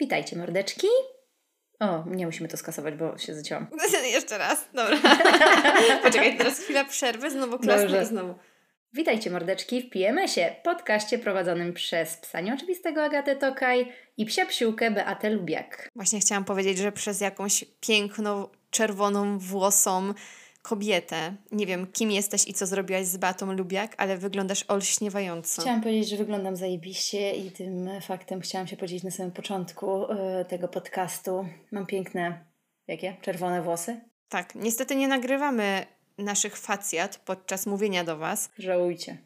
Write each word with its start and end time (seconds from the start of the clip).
Witajcie 0.00 0.36
mordeczki. 0.36 0.86
O, 1.80 2.04
nie 2.06 2.26
musimy 2.26 2.48
to 2.48 2.56
skasować, 2.56 2.94
bo 2.94 3.18
się 3.18 3.34
zacięłam. 3.34 3.66
Jeszcze 4.12 4.38
raz, 4.38 4.68
dobra. 4.74 4.98
Poczekaj, 6.02 6.38
teraz 6.38 6.58
chwila 6.58 6.84
przerwy, 6.84 7.30
znowu 7.30 7.58
klasne 7.58 8.02
i 8.02 8.06
znowu. 8.06 8.34
Witajcie 8.92 9.30
mordeczki 9.30 9.82
w 9.82 9.90
PMS-ie, 9.90 10.56
podcaście 10.64 11.18
prowadzonym 11.18 11.72
przez 11.72 12.16
psa 12.16 12.40
nieoczywistego 12.40 13.04
Agatę 13.04 13.36
Tokaj 13.36 13.92
i 14.16 14.26
psia 14.26 14.46
psiłkę 14.46 14.90
Beatę 14.90 15.30
Lubiak. 15.30 15.88
Właśnie 15.96 16.20
chciałam 16.20 16.44
powiedzieć, 16.44 16.78
że 16.78 16.92
przez 16.92 17.20
jakąś 17.20 17.64
piękną, 17.80 18.48
czerwoną 18.70 19.38
włosą 19.38 20.14
kobietę. 20.62 21.34
Nie 21.52 21.66
wiem, 21.66 21.86
kim 21.86 22.10
jesteś 22.10 22.48
i 22.48 22.54
co 22.54 22.66
zrobiłaś 22.66 23.06
z 23.06 23.16
Batą 23.16 23.52
Lubiak, 23.52 23.94
ale 23.96 24.18
wyglądasz 24.18 24.64
olśniewająco. 24.68 25.62
Chciałam 25.62 25.80
powiedzieć, 25.80 26.08
że 26.08 26.16
wyglądam 26.16 26.56
zajebiście 26.56 27.32
i 27.32 27.50
tym 27.50 27.90
faktem 28.02 28.40
chciałam 28.40 28.66
się 28.66 28.76
podzielić 28.76 29.04
na 29.04 29.10
samym 29.10 29.32
początku 29.32 30.00
yy, 30.00 30.44
tego 30.44 30.68
podcastu. 30.68 31.46
Mam 31.72 31.86
piękne, 31.86 32.44
jakie? 32.88 33.16
Czerwone 33.20 33.62
włosy? 33.62 34.00
Tak, 34.28 34.54
niestety 34.54 34.96
nie 34.96 35.08
nagrywamy 35.08 35.86
naszych 36.18 36.56
facjat 36.56 37.16
podczas 37.16 37.66
mówienia 37.66 38.04
do 38.04 38.16
Was. 38.16 38.50
Żałujcie. 38.58 39.18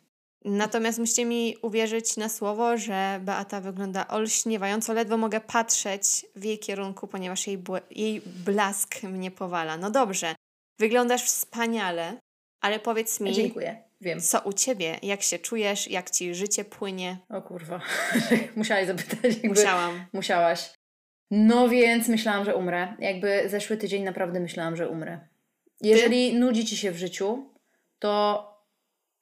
Natomiast 0.45 0.99
musicie 0.99 1.25
mi 1.25 1.57
uwierzyć 1.63 2.17
na 2.17 2.29
słowo, 2.29 2.77
że 2.77 3.21
Beata 3.23 3.61
wygląda 3.61 4.09
olśniewająco. 4.09 4.93
Ledwo 4.93 5.17
mogę 5.17 5.41
patrzeć 5.41 6.27
w 6.37 6.45
jej 6.45 6.59
kierunku, 6.59 7.07
ponieważ 7.07 7.47
jej, 7.47 7.63
jej 7.91 8.23
blask 8.45 9.03
mnie 9.03 9.31
powala. 9.31 9.77
No 9.77 9.91
dobrze, 9.91 10.35
Wyglądasz 10.79 11.23
wspaniale, 11.23 12.19
ale 12.61 12.81
powiedz 12.81 13.21
mi. 13.21 13.33
Dziękuję, 13.33 13.83
wiem. 14.01 14.21
Co 14.21 14.41
u 14.41 14.53
ciebie? 14.53 14.99
Jak 15.03 15.23
się 15.23 15.39
czujesz? 15.39 15.91
Jak 15.91 16.11
ci 16.11 16.35
życie 16.35 16.65
płynie? 16.65 17.19
O 17.29 17.43
kurwa. 17.43 17.81
Musiałaś 18.57 18.87
zapytać. 18.87 19.43
Musiałam. 19.45 20.07
Musiałaś. 20.13 20.71
No 21.31 21.69
więc 21.69 22.09
myślałam, 22.09 22.45
że 22.45 22.57
umrę. 22.57 22.97
Jakby 22.99 23.49
zeszły 23.49 23.77
tydzień 23.77 24.03
naprawdę 24.03 24.41
myślałam, 24.41 24.77
że 24.77 24.89
umrę. 24.89 25.21
Jeżeli 25.81 26.33
Ty? 26.33 26.39
nudzi 26.39 26.65
ci 26.65 26.77
się 26.77 26.91
w 26.91 26.99
życiu, 26.99 27.51
to 27.99 28.45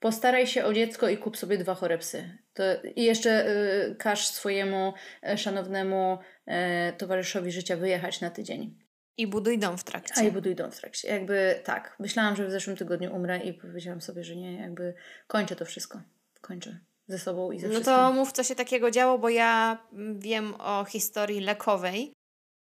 postaraj 0.00 0.46
się 0.46 0.64
o 0.64 0.72
dziecko 0.72 1.08
i 1.08 1.18
kup 1.18 1.36
sobie 1.36 1.58
dwa 1.58 1.74
chore 1.74 1.98
psy. 1.98 2.38
To, 2.54 2.62
I 2.96 3.04
jeszcze 3.04 3.46
y, 3.90 3.96
każ 3.98 4.26
swojemu 4.26 4.92
y, 5.32 5.38
szanownemu 5.38 6.18
y, 6.48 6.52
towarzyszowi 6.98 7.52
życia 7.52 7.76
wyjechać 7.76 8.20
na 8.20 8.30
tydzień. 8.30 8.81
I 9.16 9.26
buduj 9.26 9.58
dom 9.58 9.78
w 9.78 9.84
trakcie. 9.84 10.14
A 10.16 10.22
i 10.22 10.32
buduj 10.32 10.54
dom 10.54 10.70
w 10.70 10.80
trakcie. 10.80 11.08
Jakby 11.08 11.60
tak. 11.64 11.96
Myślałam, 11.98 12.36
że 12.36 12.46
w 12.46 12.50
zeszłym 12.50 12.76
tygodniu 12.76 13.14
umrę 13.14 13.38
i 13.38 13.54
powiedziałam 13.54 14.00
sobie, 14.00 14.24
że 14.24 14.36
nie, 14.36 14.56
jakby 14.56 14.94
kończę 15.26 15.56
to 15.56 15.64
wszystko. 15.64 16.00
Kończę 16.40 16.78
ze 17.06 17.18
sobą 17.18 17.52
i 17.52 17.58
ze 17.58 17.66
no 17.66 17.72
wszystkim. 17.72 17.94
No 17.96 18.08
to 18.08 18.12
mów, 18.12 18.32
co 18.32 18.44
się 18.44 18.54
takiego 18.54 18.90
działo, 18.90 19.18
bo 19.18 19.28
ja 19.28 19.78
wiem 20.18 20.54
o 20.58 20.84
historii 20.84 21.40
lekowej, 21.40 22.12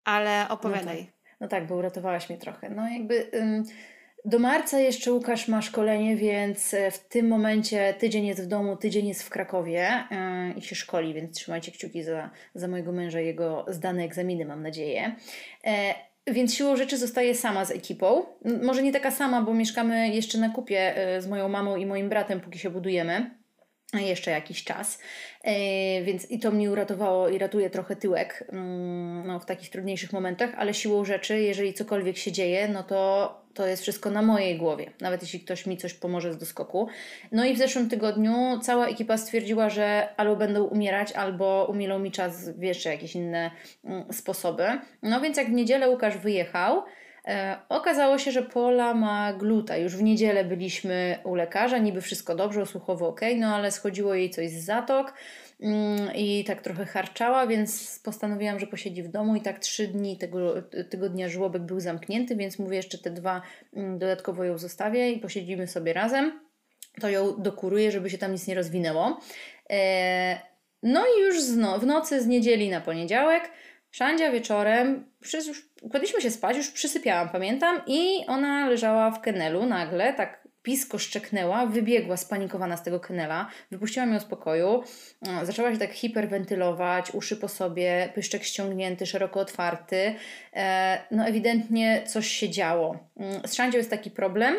ale 0.04 0.46
opowiadaj. 0.48 0.98
No 0.98 1.04
tak, 1.04 1.36
no 1.40 1.48
tak 1.48 1.66
bo 1.66 1.76
uratowałaś 1.76 2.28
mnie 2.28 2.38
trochę. 2.38 2.70
No 2.70 2.88
jakby... 2.88 3.30
Ym, 3.34 3.64
do 4.26 4.38
marca 4.38 4.78
jeszcze 4.78 5.12
Łukasz 5.12 5.48
ma 5.48 5.62
szkolenie, 5.62 6.16
więc 6.16 6.74
e, 6.74 6.90
w 6.90 6.98
tym 6.98 7.28
momencie 7.28 7.94
tydzień 7.94 8.26
jest 8.26 8.44
w 8.44 8.46
domu, 8.46 8.76
tydzień 8.76 9.08
jest 9.08 9.22
w 9.22 9.30
Krakowie 9.30 10.04
yy, 10.10 10.52
i 10.58 10.62
się 10.62 10.76
szkoli, 10.76 11.14
więc 11.14 11.36
trzymajcie 11.36 11.72
kciuki 11.72 12.02
za, 12.02 12.30
za 12.54 12.68
mojego 12.68 12.92
męża, 12.92 13.20
jego 13.20 13.64
zdane 13.68 14.04
egzaminy, 14.04 14.44
mam 14.44 14.62
nadzieję. 14.62 15.16
Więc 16.26 16.54
siłą 16.54 16.76
rzeczy 16.76 16.98
zostaję 16.98 17.34
sama 17.34 17.64
z 17.64 17.70
ekipą. 17.70 18.26
Może 18.62 18.82
nie 18.82 18.92
taka 18.92 19.10
sama, 19.10 19.42
bo 19.42 19.54
mieszkamy 19.54 20.08
jeszcze 20.08 20.38
na 20.38 20.50
kupie 20.50 20.96
e, 20.96 21.22
z 21.22 21.26
moją 21.26 21.48
mamą 21.48 21.76
i 21.76 21.86
moim 21.86 22.08
bratem, 22.08 22.40
póki 22.40 22.58
się 22.58 22.70
budujemy. 22.70 23.30
Jeszcze 24.00 24.30
jakiś 24.30 24.64
czas, 24.64 24.98
e, 25.44 26.02
więc 26.02 26.30
i 26.30 26.38
to 26.38 26.50
mnie 26.50 26.70
uratowało 26.70 27.28
i 27.28 27.38
ratuje 27.38 27.70
trochę 27.70 27.96
tyłek 27.96 28.44
mm, 28.52 29.26
no, 29.26 29.40
w 29.40 29.46
takich 29.46 29.70
trudniejszych 29.70 30.12
momentach, 30.12 30.50
ale 30.56 30.74
siłą 30.74 31.04
rzeczy, 31.04 31.40
jeżeli 31.40 31.74
cokolwiek 31.74 32.16
się 32.16 32.32
dzieje, 32.32 32.68
no 32.68 32.82
to 32.82 33.43
to 33.54 33.66
jest 33.66 33.82
wszystko 33.82 34.10
na 34.10 34.22
mojej 34.22 34.58
głowie, 34.58 34.90
nawet 35.00 35.22
jeśli 35.22 35.40
ktoś 35.40 35.66
mi 35.66 35.76
coś 35.76 35.94
pomoże 35.94 36.32
z 36.32 36.38
doskoku. 36.38 36.88
No 37.32 37.44
i 37.44 37.54
w 37.54 37.58
zeszłym 37.58 37.88
tygodniu 37.88 38.58
cała 38.62 38.86
ekipa 38.86 39.18
stwierdziła, 39.18 39.70
że 39.70 40.08
albo 40.16 40.36
będą 40.36 40.64
umierać, 40.64 41.12
albo 41.12 41.66
umilą 41.70 41.98
mi 41.98 42.10
czas 42.10 42.48
w 42.50 42.62
jeszcze 42.62 42.90
jakieś 42.90 43.14
inne 43.14 43.50
mm, 43.84 44.12
sposoby. 44.12 44.64
No 45.02 45.20
więc 45.20 45.36
jak 45.36 45.46
w 45.46 45.52
niedzielę 45.52 45.90
Łukasz 45.90 46.18
wyjechał, 46.18 46.82
e, 47.26 47.56
okazało 47.68 48.18
się, 48.18 48.32
że 48.32 48.42
Pola 48.42 48.94
ma 48.94 49.32
gluta. 49.32 49.76
Już 49.76 49.96
w 49.96 50.02
niedzielę 50.02 50.44
byliśmy 50.44 51.18
u 51.24 51.34
lekarza, 51.34 51.78
niby 51.78 52.00
wszystko 52.00 52.34
dobrze, 52.34 52.66
słuchowo 52.66 53.08
ok, 53.08 53.20
no 53.36 53.54
ale 53.54 53.70
schodziło 53.70 54.14
jej 54.14 54.30
coś 54.30 54.50
z 54.50 54.64
zatok. 54.64 55.14
Mm, 55.60 56.14
i 56.14 56.44
tak 56.44 56.62
trochę 56.62 56.86
harczała, 56.86 57.46
więc 57.46 58.00
postanowiłam, 58.04 58.60
że 58.60 58.66
posiedzi 58.66 59.02
w 59.02 59.08
domu 59.08 59.36
i 59.36 59.40
tak 59.40 59.58
trzy 59.58 59.88
dni 59.88 60.18
tego 60.18 60.62
tygodnia 60.90 61.28
żłobek 61.28 61.62
był 61.62 61.80
zamknięty, 61.80 62.36
więc 62.36 62.58
mówię 62.58 62.76
jeszcze 62.76 62.98
te 62.98 63.10
dwa 63.10 63.42
mm, 63.74 63.98
dodatkowo 63.98 64.44
ją 64.44 64.58
zostawię 64.58 65.12
i 65.12 65.20
posiedzimy 65.20 65.66
sobie 65.66 65.92
razem. 65.92 66.40
To 67.00 67.08
ją 67.08 67.42
dokuruję, 67.42 67.90
żeby 67.90 68.10
się 68.10 68.18
tam 68.18 68.32
nic 68.32 68.46
nie 68.46 68.54
rozwinęło. 68.54 69.20
E, 69.70 70.40
no 70.82 71.04
i 71.06 71.20
już 71.20 71.36
w 71.80 71.86
nocy 71.86 72.22
z 72.22 72.26
niedzieli 72.26 72.70
na 72.70 72.80
poniedziałek 72.80 73.50
Szandzia 73.94 74.30
wieczorem, 74.30 75.04
już 75.34 75.68
kładliśmy 75.90 76.20
się 76.20 76.30
spać, 76.30 76.56
już 76.56 76.70
przysypiałam, 76.70 77.28
pamiętam, 77.28 77.80
i 77.86 78.26
ona 78.26 78.68
leżała 78.68 79.10
w 79.10 79.20
kenelu 79.20 79.66
nagle, 79.66 80.14
tak 80.14 80.43
pisko 80.64 80.98
szczeknęła, 80.98 81.66
wybiegła 81.66 82.16
spanikowana 82.16 82.76
z 82.76 82.82
tego 82.82 83.00
kenela, 83.00 83.48
wypuściłam 83.70 84.12
ją 84.12 84.20
z 84.20 84.24
pokoju, 84.24 84.82
e, 85.42 85.46
zaczęła 85.46 85.72
się 85.72 85.78
tak 85.78 85.92
hiperwentylować, 85.92 87.10
uszy 87.10 87.36
po 87.36 87.48
sobie, 87.48 88.12
pyszczek 88.14 88.44
ściągnięty, 88.44 89.06
szeroko 89.06 89.40
otwarty. 89.40 90.14
E, 90.54 90.98
no 91.10 91.26
ewidentnie 91.26 92.02
coś 92.06 92.28
się 92.28 92.50
działo. 92.50 92.98
Mm, 93.16 93.48
z 93.48 93.54
Szandzią 93.54 93.78
jest 93.78 93.90
taki 93.90 94.10
problem, 94.10 94.54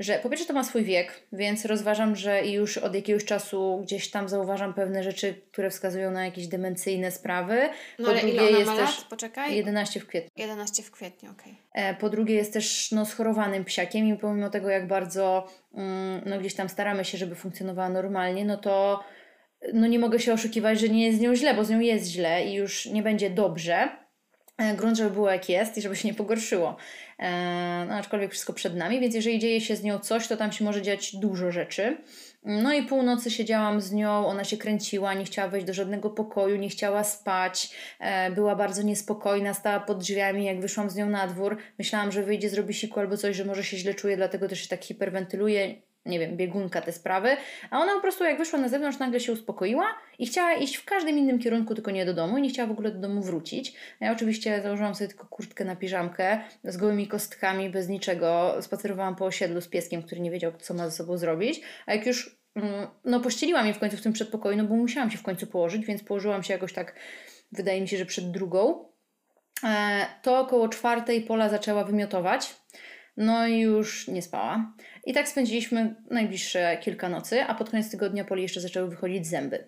że 0.00 0.18
po 0.18 0.28
pierwsze 0.28 0.46
to 0.46 0.52
ma 0.52 0.64
swój 0.64 0.84
wiek, 0.84 1.22
więc 1.32 1.64
rozważam, 1.64 2.16
że 2.16 2.46
już 2.46 2.78
od 2.78 2.94
jakiegoś 2.94 3.24
czasu 3.24 3.80
gdzieś 3.82 4.10
tam 4.10 4.28
zauważam 4.28 4.74
pewne 4.74 5.02
rzeczy, 5.02 5.34
które 5.52 5.70
wskazują 5.70 6.10
na 6.10 6.24
jakieś 6.24 6.46
demencyjne 6.46 7.10
sprawy. 7.10 7.68
No 7.98 8.04
po 8.04 8.10
ale 8.10 8.20
drugie 8.20 8.34
ile 8.34 8.48
ona 8.48 8.58
jest 8.58 8.70
ma 8.70 8.76
lat? 8.76 9.06
Poczekaj. 9.10 9.56
11 9.56 10.00
w 10.00 10.06
kwietniu. 10.06 10.30
11 10.36 10.82
w 10.82 10.90
kwietniu, 10.90 11.30
okej. 11.30 11.56
Okay. 11.70 11.94
Po 11.94 12.08
drugie 12.10 12.34
jest 12.34 12.52
też 12.52 12.92
no, 12.92 13.06
schorowanym 13.06 13.64
psiakiem 13.64 14.06
i 14.06 14.16
pomimo 14.18 14.50
tego, 14.50 14.68
jak 14.68 14.86
bardzo 14.86 15.46
mm, 15.74 16.22
no, 16.26 16.38
gdzieś 16.38 16.54
tam 16.54 16.68
staramy 16.68 17.04
się, 17.04 17.18
żeby 17.18 17.34
funkcjonowała 17.34 17.88
normalnie, 17.88 18.44
no 18.44 18.56
to 18.56 19.04
no, 19.72 19.86
nie 19.86 19.98
mogę 19.98 20.20
się 20.20 20.32
oszukiwać, 20.32 20.80
że 20.80 20.88
nie 20.88 21.06
jest 21.06 21.18
z 21.18 21.20
nią 21.20 21.34
źle, 21.34 21.54
bo 21.54 21.64
z 21.64 21.70
nią 21.70 21.80
jest 21.80 22.06
źle 22.06 22.44
i 22.44 22.54
już 22.54 22.86
nie 22.86 23.02
będzie 23.02 23.30
dobrze. 23.30 23.88
E, 24.60 24.74
grunt, 24.74 24.96
żeby 24.96 25.10
było 25.10 25.30
jak 25.30 25.48
jest 25.48 25.78
i 25.78 25.82
żeby 25.82 25.96
się 25.96 26.08
nie 26.08 26.14
pogorszyło. 26.14 26.76
E, 27.18 27.86
no, 27.88 27.94
aczkolwiek 27.94 28.30
wszystko 28.30 28.52
przed 28.52 28.76
nami, 28.76 29.00
więc 29.00 29.14
jeżeli 29.14 29.38
dzieje 29.38 29.60
się 29.60 29.76
z 29.76 29.82
nią 29.82 29.98
coś, 29.98 30.28
to 30.28 30.36
tam 30.36 30.52
się 30.52 30.64
może 30.64 30.82
dziać 30.82 31.16
dużo 31.16 31.52
rzeczy. 31.52 31.96
No 32.44 32.72
i 32.72 32.82
północy 32.82 33.30
siedziałam 33.30 33.80
z 33.80 33.92
nią, 33.92 34.26
ona 34.26 34.44
się 34.44 34.56
kręciła, 34.56 35.14
nie 35.14 35.24
chciała 35.24 35.48
wejść 35.48 35.66
do 35.66 35.74
żadnego 35.74 36.10
pokoju, 36.10 36.56
nie 36.56 36.68
chciała 36.68 37.04
spać, 37.04 37.70
e, 38.00 38.30
była 38.30 38.56
bardzo 38.56 38.82
niespokojna, 38.82 39.54
stała 39.54 39.80
pod 39.80 39.98
drzwiami, 39.98 40.44
jak 40.44 40.60
wyszłam 40.60 40.90
z 40.90 40.96
nią 40.96 41.10
na 41.10 41.26
dwór, 41.26 41.56
myślałam, 41.78 42.12
że 42.12 42.22
wyjdzie, 42.22 42.50
zrobi 42.50 42.74
siku 42.74 43.00
albo 43.00 43.16
coś, 43.16 43.36
że 43.36 43.44
może 43.44 43.64
się 43.64 43.76
źle 43.76 43.94
czuje, 43.94 44.16
dlatego 44.16 44.48
też 44.48 44.60
się 44.60 44.68
tak 44.68 44.84
hiperwentyluje, 44.84 45.74
nie 46.06 46.18
wiem, 46.18 46.36
biegunka 46.36 46.80
te 46.80 46.92
sprawy, 46.92 47.36
a 47.70 47.78
ona 47.78 47.94
po 47.94 48.00
prostu 48.00 48.24
jak 48.24 48.38
wyszła 48.38 48.58
na 48.58 48.68
zewnątrz, 48.68 48.98
nagle 48.98 49.20
się 49.20 49.32
uspokoiła 49.32 49.84
i 50.18 50.26
chciała 50.26 50.54
iść 50.54 50.76
w 50.76 50.84
każdym 50.84 51.18
innym 51.18 51.38
kierunku, 51.38 51.74
tylko 51.74 51.90
nie 51.90 52.06
do 52.06 52.14
domu 52.14 52.38
i 52.38 52.42
nie 52.42 52.48
chciała 52.48 52.68
w 52.68 52.70
ogóle 52.70 52.90
do 52.90 52.98
domu 52.98 53.22
wrócić. 53.22 53.74
Ja 54.00 54.12
oczywiście 54.12 54.62
założyłam 54.62 54.94
sobie 54.94 55.08
tylko 55.08 55.26
kurtkę 55.26 55.64
na 55.64 55.76
piżamkę 55.76 56.40
z 56.64 56.76
gołymi 56.76 57.08
kostkami, 57.08 57.70
bez 57.70 57.88
niczego. 57.88 58.56
Spacerowałam 58.60 59.16
po 59.16 59.24
osiedlu 59.24 59.60
z 59.60 59.68
pieskiem, 59.68 60.02
który 60.02 60.20
nie 60.20 60.30
wiedział, 60.30 60.52
co 60.58 60.74
ma 60.74 60.88
ze 60.88 60.96
sobą 60.96 61.18
zrobić, 61.18 61.60
a 61.86 61.94
jak 61.94 62.06
już 62.06 62.40
mm, 62.54 62.86
no 63.04 63.20
pościeliłam 63.20 63.66
je 63.66 63.74
w 63.74 63.78
końcu 63.78 63.96
w 63.96 64.02
tym 64.02 64.12
przedpokoju, 64.12 64.56
no 64.56 64.64
bo 64.64 64.76
musiałam 64.76 65.10
się 65.10 65.18
w 65.18 65.22
końcu 65.22 65.46
położyć, 65.46 65.86
więc 65.86 66.02
położyłam 66.02 66.42
się 66.42 66.52
jakoś 66.52 66.72
tak, 66.72 66.94
wydaje 67.52 67.80
mi 67.80 67.88
się, 67.88 67.96
że 67.96 68.06
przed 68.06 68.30
drugą. 68.30 68.90
E, 69.64 70.06
to 70.22 70.40
około 70.40 70.68
czwartej 70.68 71.22
Pola 71.22 71.48
zaczęła 71.48 71.84
wymiotować. 71.84 72.56
No 73.16 73.46
i 73.46 73.58
już 73.58 74.08
nie 74.08 74.22
spała. 74.22 74.72
I 75.06 75.14
tak 75.14 75.28
spędziliśmy 75.28 75.94
najbliższe 76.10 76.78
kilka 76.80 77.08
nocy, 77.08 77.42
a 77.42 77.54
pod 77.54 77.70
koniec 77.70 77.90
tygodnia 77.90 78.24
Poli 78.24 78.42
jeszcze 78.42 78.60
zaczęły 78.60 78.90
wychodzić 78.90 79.26
zęby. 79.26 79.64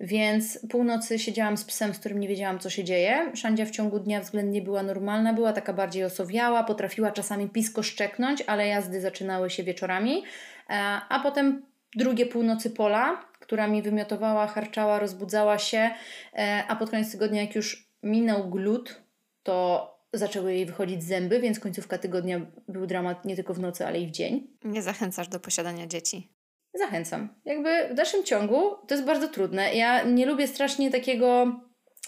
Więc 0.00 0.66
północy 0.70 1.18
siedziałam 1.18 1.56
z 1.56 1.64
psem, 1.64 1.94
z 1.94 1.98
którym 1.98 2.20
nie 2.20 2.28
wiedziałam, 2.28 2.58
co 2.58 2.70
się 2.70 2.84
dzieje. 2.84 3.32
Szandzia 3.34 3.64
w 3.64 3.70
ciągu 3.70 3.98
dnia 3.98 4.20
względnie 4.20 4.62
była 4.62 4.82
normalna, 4.82 5.32
była 5.32 5.52
taka 5.52 5.72
bardziej 5.72 6.04
osowiała, 6.04 6.64
potrafiła 6.64 7.12
czasami 7.12 7.48
pisko 7.48 7.82
szczeknąć, 7.82 8.42
ale 8.46 8.66
jazdy 8.66 9.00
zaczynały 9.00 9.50
się 9.50 9.62
wieczorami. 9.62 10.24
E, 10.70 10.74
a 11.08 11.20
potem 11.22 11.62
drugie 11.96 12.26
północy 12.26 12.70
Pola, 12.70 13.24
która 13.40 13.66
mi 13.66 13.82
wymiotowała, 13.82 14.46
harczała, 14.46 14.98
rozbudzała 14.98 15.58
się, 15.58 15.90
e, 16.34 16.64
a 16.68 16.76
pod 16.76 16.90
koniec 16.90 17.12
tygodnia, 17.12 17.40
jak 17.40 17.54
już 17.54 17.88
minął 18.02 18.50
glut, 18.50 19.02
to 19.42 19.97
zaczęły 20.12 20.54
jej 20.54 20.66
wychodzić 20.66 21.04
zęby, 21.04 21.40
więc 21.40 21.60
końcówka 21.60 21.98
tygodnia 21.98 22.40
był 22.68 22.86
dramat 22.86 23.24
nie 23.24 23.36
tylko 23.36 23.54
w 23.54 23.60
nocy, 23.60 23.86
ale 23.86 24.00
i 24.00 24.06
w 24.06 24.10
dzień. 24.10 24.46
Nie 24.64 24.82
zachęcasz 24.82 25.28
do 25.28 25.40
posiadania 25.40 25.86
dzieci? 25.86 26.32
Zachęcam. 26.74 27.28
Jakby 27.44 27.88
w 27.90 27.94
dalszym 27.94 28.24
ciągu 28.24 28.74
to 28.86 28.94
jest 28.94 29.06
bardzo 29.06 29.28
trudne. 29.28 29.74
Ja 29.74 30.02
nie 30.02 30.26
lubię 30.26 30.46
strasznie 30.46 30.90
takiego 30.90 31.60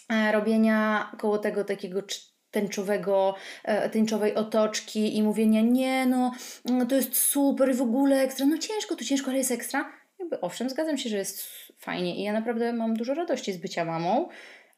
e, 0.09 0.33
robienia 0.33 1.11
koło 1.19 1.39
tego 1.39 1.65
takiego 1.65 2.03
tęczowego, 2.51 3.35
e, 3.65 3.91
tęczowej 3.91 4.35
otoczki 4.35 5.17
i 5.17 5.23
mówienia 5.23 5.61
nie 5.61 6.07
no, 6.07 6.33
no 6.65 6.87
to 6.87 6.95
jest 6.95 7.17
super 7.17 7.71
i 7.71 7.75
w 7.75 7.83
ogóle 7.83 8.21
ekstra, 8.21 8.47
no 8.47 8.59
ciężko, 8.59 8.97
to 8.97 9.05
ciężko, 9.05 9.29
ale 9.29 9.39
jest 9.39 9.51
ekstra. 9.51 9.93
Jakby 10.19 10.41
owszem, 10.41 10.71
zgadzam 10.71 10.99
się, 10.99 11.09
że 11.11 11.17
jest 11.17 11.43
fajnie 11.79 12.17
i 12.17 12.23
ja 12.23 12.33
naprawdę 12.33 12.73
mam 12.73 12.95
dużo 12.95 13.15
radości 13.15 13.53
z 13.53 13.57
bycia 13.57 13.85
mamą, 13.85 14.29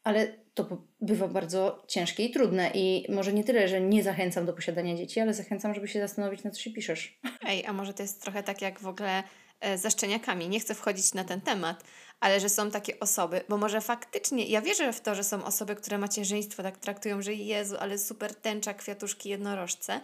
ale 0.03 0.42
to 0.53 0.87
bywa 1.01 1.27
bardzo 1.27 1.83
ciężkie 1.87 2.25
i 2.25 2.31
trudne 2.31 2.71
i 2.73 3.11
może 3.11 3.33
nie 3.33 3.43
tyle, 3.43 3.67
że 3.67 3.81
nie 3.81 4.03
zachęcam 4.03 4.45
do 4.45 4.53
posiadania 4.53 4.95
dzieci, 4.95 5.19
ale 5.19 5.33
zachęcam, 5.33 5.73
żeby 5.73 5.87
się 5.87 5.99
zastanowić, 5.99 6.43
na 6.43 6.51
co 6.51 6.61
się 6.61 6.71
piszesz. 6.71 7.19
Ej, 7.47 7.65
a 7.65 7.73
może 7.73 7.93
to 7.93 8.03
jest 8.03 8.21
trochę 8.21 8.43
tak 8.43 8.61
jak 8.61 8.79
w 8.79 8.87
ogóle 8.87 9.23
e, 9.59 9.77
ze 9.77 9.91
szczeniakami. 9.91 10.49
Nie 10.49 10.59
chcę 10.59 10.75
wchodzić 10.75 11.13
na 11.13 11.23
ten 11.23 11.41
temat, 11.41 11.83
ale 12.19 12.39
że 12.39 12.49
są 12.49 12.71
takie 12.71 12.99
osoby, 12.99 13.41
bo 13.49 13.57
może 13.57 13.81
faktycznie, 13.81 14.45
ja 14.45 14.61
wierzę 14.61 14.93
w 14.93 15.01
to, 15.01 15.15
że 15.15 15.23
są 15.23 15.45
osoby, 15.45 15.75
które 15.75 15.97
macierzyństwo 15.97 16.63
tak 16.63 16.77
traktują, 16.77 17.21
że 17.21 17.33
Jezu, 17.33 17.75
ale 17.79 17.97
super 17.97 18.35
tęcza, 18.35 18.73
kwiatuszki, 18.73 19.29
jednorożce. 19.29 20.01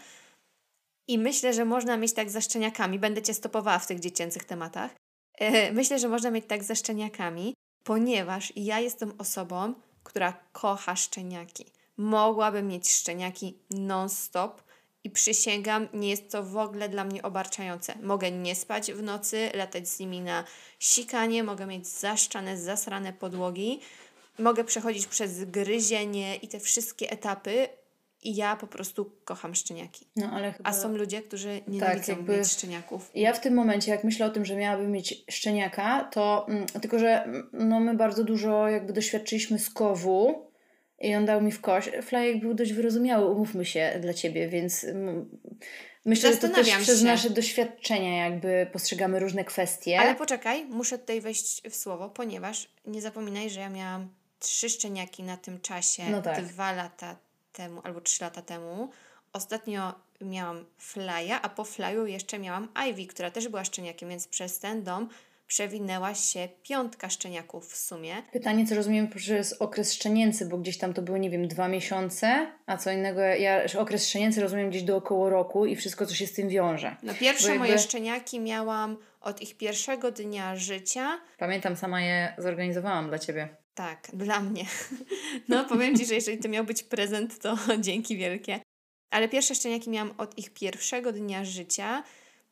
I 1.07 1.17
myślę, 1.17 1.53
że 1.53 1.65
można 1.65 1.97
mieć 1.97 2.13
tak 2.13 2.29
ze 2.29 2.41
szczeniakami. 2.41 2.99
Będę 2.99 3.21
Cię 3.21 3.33
stopowała 3.33 3.79
w 3.79 3.87
tych 3.87 3.99
dziecięcych 3.99 4.43
tematach. 4.43 4.95
E, 5.37 5.71
myślę, 5.73 5.99
że 5.99 6.09
można 6.09 6.31
mieć 6.31 6.45
tak 6.45 6.63
ze 6.63 6.75
szczeniakami, 6.75 7.53
ponieważ 7.83 8.53
ja 8.55 8.79
jestem 8.79 9.13
osobą, 9.17 9.73
która 10.09 10.33
kocha 10.51 10.95
szczeniaki. 10.95 11.65
Mogłabym 11.97 12.67
mieć 12.67 12.89
szczeniaki 12.89 13.57
non-stop 13.71 14.61
i 15.03 15.09
przysięgam, 15.09 15.87
nie 15.93 16.09
jest 16.09 16.31
to 16.31 16.43
w 16.43 16.57
ogóle 16.57 16.89
dla 16.89 17.03
mnie 17.03 17.23
obarczające. 17.23 17.95
Mogę 18.01 18.31
nie 18.31 18.55
spać 18.55 18.91
w 18.91 19.03
nocy, 19.03 19.51
latać 19.53 19.89
z 19.89 19.99
nimi 19.99 20.21
na 20.21 20.43
sikanie, 20.79 21.43
mogę 21.43 21.65
mieć 21.65 21.87
zaszczane, 21.87 22.57
zasrane 22.57 23.13
podłogi, 23.13 23.79
mogę 24.39 24.63
przechodzić 24.63 25.07
przez 25.07 25.43
gryzienie 25.43 26.35
i 26.35 26.47
te 26.47 26.59
wszystkie 26.59 27.11
etapy, 27.11 27.67
i 28.23 28.35
ja 28.35 28.55
po 28.55 28.67
prostu 28.67 29.11
kocham 29.25 29.55
szczeniaki. 29.55 30.07
No, 30.15 30.31
ale 30.31 30.51
chyba... 30.51 30.69
A 30.69 30.73
są 30.73 30.97
ludzie, 30.97 31.21
którzy 31.21 31.61
nienawidzą 31.67 31.99
tak, 31.99 32.07
jakby... 32.07 32.37
mieć 32.37 32.47
szczeniaków. 32.47 33.11
Ja 33.15 33.33
w 33.33 33.39
tym 33.39 33.53
momencie, 33.53 33.91
jak 33.91 34.03
myślę 34.03 34.25
o 34.25 34.29
tym, 34.29 34.45
że 34.45 34.55
miałabym 34.55 34.91
mieć 34.91 35.23
szczeniaka, 35.29 36.03
to 36.03 36.45
mm, 36.49 36.65
tylko, 36.65 36.99
że 36.99 37.23
mm, 37.23 37.49
no, 37.53 37.79
my 37.79 37.93
bardzo 37.93 38.23
dużo 38.23 38.67
jakby 38.67 38.93
doświadczyliśmy 38.93 39.59
skowu 39.59 40.49
i 40.99 41.15
on 41.15 41.25
dał 41.25 41.41
mi 41.41 41.51
w 41.51 41.61
kość. 41.61 41.89
Flajek 42.01 42.39
był 42.39 42.53
dość 42.53 42.73
wyrozumiały, 42.73 43.31
umówmy 43.31 43.65
się, 43.65 43.99
dla 44.01 44.13
ciebie, 44.13 44.47
więc 44.47 44.83
mm, 44.83 45.29
myślę, 46.05 46.33
że 46.33 46.37
to 46.37 46.49
też 46.49 46.67
się. 46.67 46.79
przez 46.79 47.03
nasze 47.03 47.29
doświadczenia 47.29 48.23
jakby 48.23 48.67
postrzegamy 48.73 49.19
różne 49.19 49.45
kwestie. 49.45 49.99
Ale 49.99 50.15
poczekaj, 50.15 50.65
muszę 50.65 50.97
tutaj 50.97 51.21
wejść 51.21 51.69
w 51.69 51.75
słowo, 51.75 52.09
ponieważ 52.09 52.71
nie 52.85 53.01
zapominaj, 53.01 53.49
że 53.49 53.59
ja 53.59 53.69
miałam 53.69 54.09
trzy 54.39 54.69
szczeniaki 54.69 55.23
na 55.23 55.37
tym 55.37 55.61
czasie, 55.61 56.03
no 56.11 56.21
tak. 56.21 56.45
dwa 56.45 56.71
lata 56.71 57.28
temu 57.51 57.81
albo 57.83 58.01
trzy 58.01 58.23
lata 58.23 58.41
temu. 58.41 58.89
Ostatnio 59.33 59.93
miałam 60.21 60.65
Flya, 60.77 61.33
a 61.41 61.49
po 61.49 61.63
Flyu 61.63 62.05
jeszcze 62.05 62.39
miałam 62.39 62.67
Ivy, 62.89 63.07
która 63.07 63.31
też 63.31 63.47
była 63.47 63.63
szczeniakiem, 63.63 64.09
więc 64.09 64.27
przez 64.27 64.59
ten 64.59 64.83
dom 64.83 65.09
przewinęła 65.47 66.15
się 66.15 66.49
piątka 66.63 67.09
szczeniaków 67.09 67.73
w 67.73 67.77
sumie. 67.77 68.15
Pytanie, 68.31 68.67
co 68.67 68.75
rozumiem 68.75 69.07
przez 69.07 69.53
okres 69.53 69.93
szczenięcy, 69.93 70.45
bo 70.45 70.57
gdzieś 70.57 70.77
tam 70.77 70.93
to 70.93 71.01
były, 71.01 71.19
nie 71.19 71.29
wiem, 71.29 71.47
dwa 71.47 71.67
miesiące, 71.67 72.47
a 72.65 72.77
co 72.77 72.91
innego, 72.91 73.21
ja 73.21 73.63
okres 73.77 74.07
szczenięcy 74.07 74.41
rozumiem 74.41 74.69
gdzieś 74.69 74.83
do 74.83 74.95
około 74.95 75.29
roku 75.29 75.65
i 75.65 75.75
wszystko, 75.75 76.05
co 76.05 76.15
się 76.15 76.27
z 76.27 76.33
tym 76.33 76.49
wiąże. 76.49 76.95
No 77.03 77.13
pierwsze 77.13 77.47
jakby... 77.47 77.59
moje 77.59 77.79
szczeniaki 77.79 78.39
miałam 78.39 78.97
od 79.21 79.41
ich 79.41 79.57
pierwszego 79.57 80.11
dnia 80.11 80.55
życia. 80.55 81.19
Pamiętam, 81.37 81.75
sama 81.75 82.01
je 82.01 82.33
zorganizowałam 82.37 83.07
dla 83.07 83.19
Ciebie. 83.19 83.49
Tak, 83.79 84.07
dla 84.13 84.39
mnie. 84.39 84.65
No 85.49 85.65
powiem 85.65 85.97
Ci, 85.97 86.05
że 86.05 86.15
jeżeli 86.15 86.37
to 86.37 86.49
miał 86.49 86.63
być 86.63 86.83
prezent, 86.83 87.39
to 87.39 87.57
dzięki 87.87 88.17
wielkie. 88.17 88.61
Ale 89.09 89.29
pierwsze 89.29 89.55
szczeniaki 89.55 89.89
miałam 89.89 90.13
od 90.17 90.37
ich 90.37 90.49
pierwszego 90.49 91.11
dnia 91.11 91.45
życia 91.45 92.03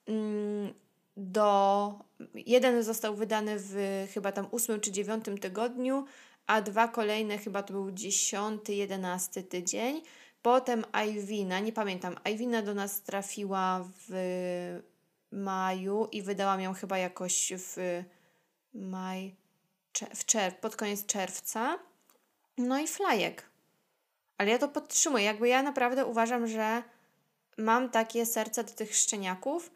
mm, 0.06 0.74
do... 1.18 2.00
Jeden 2.33 2.83
został 2.83 3.15
wydany 3.15 3.56
w 3.57 4.07
chyba 4.13 4.31
tam 4.31 4.47
ósmym 4.51 4.79
czy 4.79 4.91
dziewiątym 4.91 5.38
tygodniu, 5.38 6.06
a 6.45 6.62
dwa 6.62 6.88
kolejne 6.88 7.38
chyba 7.38 7.63
to 7.63 7.74
był 7.74 7.91
dziesiąty, 7.91 8.74
jedenasty 8.74 9.44
tydzień. 9.44 10.01
Potem 10.41 10.85
Ivina, 11.07 11.59
nie 11.59 11.74
pamiętam, 11.74 12.15
Ivina 12.33 12.62
do 12.62 12.74
nas 12.74 13.01
trafiła 13.01 13.89
w 14.07 14.12
maju 15.31 16.07
i 16.12 16.21
wydałam 16.21 16.62
ją 16.62 16.74
chyba 16.74 16.97
jakoś 16.97 17.53
w 17.57 18.03
maj, 18.74 19.35
w 20.15 20.25
czerw, 20.25 20.55
pod 20.55 20.75
koniec 20.75 21.05
czerwca. 21.05 21.79
No 22.57 22.79
i 22.79 22.88
flajek. 22.88 23.44
Ale 24.38 24.51
ja 24.51 24.57
to 24.57 24.67
podtrzymuję. 24.67 25.23
Jakby 25.23 25.47
ja 25.47 25.63
naprawdę 25.63 26.05
uważam, 26.05 26.47
że 26.47 26.83
mam 27.57 27.89
takie 27.89 28.25
serce 28.25 28.63
do 28.63 28.73
tych 28.73 28.95
szczeniaków 28.95 29.71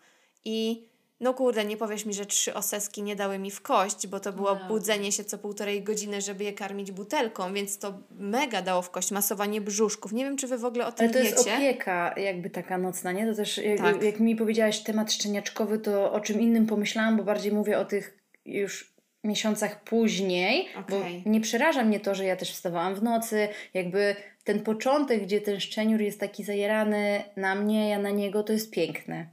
i 0.45 0.85
no 1.21 1.33
kurde, 1.33 1.65
nie 1.65 1.77
powiesz 1.77 2.05
mi, 2.05 2.13
że 2.13 2.25
trzy 2.25 2.53
oseski 2.53 3.03
nie 3.03 3.15
dały 3.15 3.39
mi 3.39 3.51
w 3.51 3.61
kość, 3.61 4.07
bo 4.07 4.19
to 4.19 4.33
było 4.33 4.55
no. 4.55 4.67
budzenie 4.67 5.11
się 5.11 5.23
co 5.23 5.37
półtorej 5.37 5.83
godziny, 5.83 6.21
żeby 6.21 6.43
je 6.43 6.53
karmić 6.53 6.91
butelką, 6.91 7.53
więc 7.53 7.77
to 7.77 7.93
mega 8.11 8.61
dało 8.61 8.81
w 8.81 8.89
kość, 8.89 9.11
masowanie 9.11 9.61
brzuszków. 9.61 10.11
Nie 10.11 10.23
wiem, 10.23 10.37
czy 10.37 10.47
wy 10.47 10.57
w 10.57 10.65
ogóle 10.65 10.87
o 10.87 10.91
tym 10.91 11.05
Ale 11.05 11.13
to 11.13 11.23
wiecie. 11.23 11.35
jest 11.35 11.47
opieka 11.47 12.13
jakby 12.17 12.49
taka 12.49 12.77
nocna, 12.77 13.11
nie? 13.11 13.27
To 13.27 13.35
też 13.35 13.57
jak, 13.57 13.77
tak. 13.77 14.03
jak 14.03 14.19
mi 14.19 14.35
powiedziałaś 14.35 14.79
temat 14.79 15.13
szczeniaczkowy, 15.13 15.79
to 15.79 16.11
o 16.13 16.19
czym 16.19 16.41
innym 16.41 16.67
pomyślałam, 16.67 17.17
bo 17.17 17.23
bardziej 17.23 17.51
mówię 17.51 17.79
o 17.79 17.85
tych 17.85 18.17
już 18.45 18.90
miesiącach 19.23 19.83
później, 19.83 20.69
okay. 20.75 20.83
bo 21.23 21.29
nie 21.29 21.41
przeraża 21.41 21.83
mnie 21.83 21.99
to, 21.99 22.15
że 22.15 22.25
ja 22.25 22.35
też 22.35 22.51
wstawałam 22.51 22.95
w 22.95 23.03
nocy, 23.03 23.47
jakby 23.73 24.15
ten 24.43 24.63
początek, 24.63 25.23
gdzie 25.23 25.41
ten 25.41 25.59
szczeniur 25.59 26.01
jest 26.01 26.19
taki 26.19 26.43
zajerany 26.43 27.23
na 27.37 27.55
mnie, 27.55 27.89
ja 27.89 27.99
na 27.99 28.09
niego, 28.09 28.43
to 28.43 28.53
jest 28.53 28.71
piękne. 28.71 29.29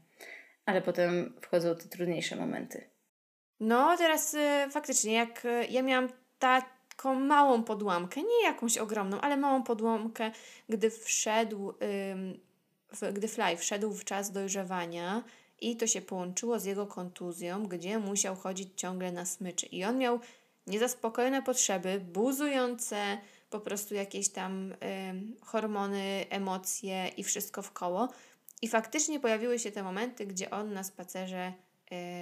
Ale 0.66 0.82
potem 0.82 1.34
wchodzą 1.40 1.76
te 1.76 1.88
trudniejsze 1.88 2.36
momenty. 2.36 2.90
No, 3.60 3.96
teraz 3.96 4.34
y, 4.34 4.70
faktycznie, 4.70 5.12
jak 5.12 5.44
y, 5.44 5.66
ja 5.70 5.82
miałam 5.82 6.08
taką 6.38 7.14
małą 7.14 7.62
podłamkę, 7.62 8.22
nie 8.22 8.44
jakąś 8.44 8.78
ogromną, 8.78 9.20
ale 9.20 9.36
małą 9.36 9.62
podłamkę, 9.62 10.30
gdy 10.68 10.90
wszedł, 10.90 11.70
y, 11.70 11.74
w, 12.92 13.12
gdy 13.12 13.28
Fly 13.28 13.56
wszedł 13.56 13.92
w 13.92 14.04
czas 14.04 14.32
dojrzewania, 14.32 15.24
i 15.60 15.76
to 15.76 15.86
się 15.86 16.00
połączyło 16.00 16.58
z 16.58 16.64
jego 16.64 16.86
kontuzją, 16.86 17.66
gdzie 17.66 17.98
musiał 17.98 18.36
chodzić 18.36 18.68
ciągle 18.76 19.12
na 19.12 19.26
smyczy. 19.26 19.66
I 19.66 19.84
on 19.84 19.98
miał 19.98 20.20
niezaspokojone 20.66 21.42
potrzeby, 21.42 22.00
buzujące 22.12 23.18
po 23.50 23.60
prostu 23.60 23.94
jakieś 23.94 24.28
tam 24.28 24.72
y, 24.72 24.76
hormony, 25.40 26.26
emocje 26.30 27.08
i 27.16 27.24
wszystko 27.24 27.62
w 27.62 27.72
koło. 27.72 28.08
I 28.62 28.68
faktycznie 28.68 29.20
pojawiły 29.20 29.58
się 29.58 29.72
te 29.72 29.82
momenty, 29.82 30.26
gdzie 30.26 30.50
on 30.50 30.72
na 30.72 30.84
spacerze 30.84 31.52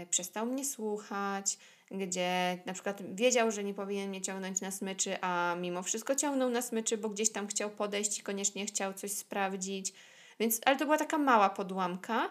y, 0.02 0.06
przestał 0.06 0.46
mnie 0.46 0.64
słuchać, 0.64 1.58
gdzie 1.90 2.58
na 2.66 2.72
przykład 2.72 3.14
wiedział, 3.14 3.50
że 3.50 3.64
nie 3.64 3.74
powinien 3.74 4.08
mnie 4.08 4.22
ciągnąć 4.22 4.60
na 4.60 4.70
smyczy, 4.70 5.16
a 5.20 5.56
mimo 5.60 5.82
wszystko 5.82 6.14
ciągnął 6.14 6.50
na 6.50 6.62
smyczy, 6.62 6.98
bo 6.98 7.08
gdzieś 7.08 7.32
tam 7.32 7.46
chciał 7.46 7.70
podejść 7.70 8.18
i 8.18 8.22
koniecznie 8.22 8.66
chciał 8.66 8.94
coś 8.94 9.12
sprawdzić. 9.12 9.92
Więc, 10.40 10.60
ale 10.64 10.76
to 10.76 10.84
była 10.84 10.98
taka 10.98 11.18
mała 11.18 11.50
podłamka, 11.50 12.30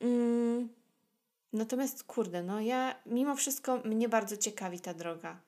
Mm, 0.00 0.68
natomiast 1.52 2.04
kurde, 2.04 2.42
no 2.42 2.60
ja 2.60 2.94
mimo 3.06 3.36
wszystko 3.36 3.78
mnie 3.84 4.08
bardzo 4.08 4.36
ciekawi 4.36 4.80
ta 4.80 4.94
droga. 4.94 5.40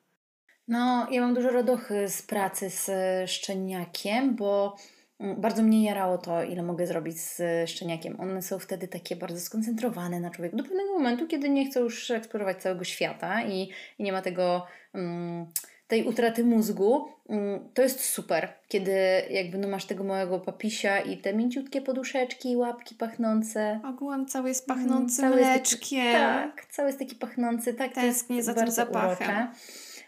No, 0.67 1.07
ja 1.11 1.21
mam 1.21 1.33
dużo 1.33 1.49
radochy 1.49 2.09
z 2.09 2.21
pracy 2.21 2.69
z 2.69 2.91
szczeniakiem, 3.29 4.35
bo 4.35 4.75
mm, 5.19 5.41
bardzo 5.41 5.63
mnie 5.63 5.83
jarało 5.85 6.17
to, 6.17 6.43
ile 6.43 6.63
mogę 6.63 6.87
zrobić 6.87 7.19
z 7.19 7.69
szczeniakiem. 7.69 8.19
One 8.19 8.41
są 8.41 8.59
wtedy 8.59 8.87
takie 8.87 9.15
bardzo 9.15 9.39
skoncentrowane 9.39 10.19
na 10.19 10.29
człowieku 10.29 10.57
do 10.57 10.63
pewnego 10.63 10.93
momentu, 10.93 11.27
kiedy 11.27 11.49
nie 11.49 11.69
chcą 11.69 11.79
już 11.79 12.11
eksplorować 12.11 12.61
całego 12.61 12.83
świata 12.83 13.43
i, 13.43 13.69
i 13.99 14.03
nie 14.03 14.11
ma 14.11 14.21
tego. 14.21 14.65
Um, 14.93 15.45
tej 15.89 16.03
utraty 16.03 16.43
mózgu, 16.43 17.07
mm, 17.29 17.69
to 17.73 17.81
jest 17.81 18.05
super, 18.05 18.53
kiedy 18.67 18.91
jakby 19.29 19.57
no 19.57 19.67
masz 19.67 19.85
tego 19.85 20.03
małego 20.03 20.39
papisia 20.39 20.99
i 20.99 21.17
te 21.17 21.33
mięciutkie 21.33 21.81
poduszeczki, 21.81 22.55
łapki 22.55 22.95
pachnące. 22.95 23.79
Ogółem 23.85 24.25
cały 24.25 24.49
jest 24.49 24.69
mm, 24.69 24.79
pachnący 24.79 25.21
cały 25.21 25.35
mleczkiem. 25.35 25.99
Jest 25.99 26.17
taki, 26.17 26.55
tak, 26.55 26.65
cały 26.65 26.87
jest 26.87 26.99
taki 26.99 27.15
pachnący, 27.15 27.73
tak, 27.73 27.93
Tęsknię 27.93 28.43
za 28.43 28.53
tym 28.53 28.71
zapachem. 28.71 29.27
Urocze. 29.27 29.47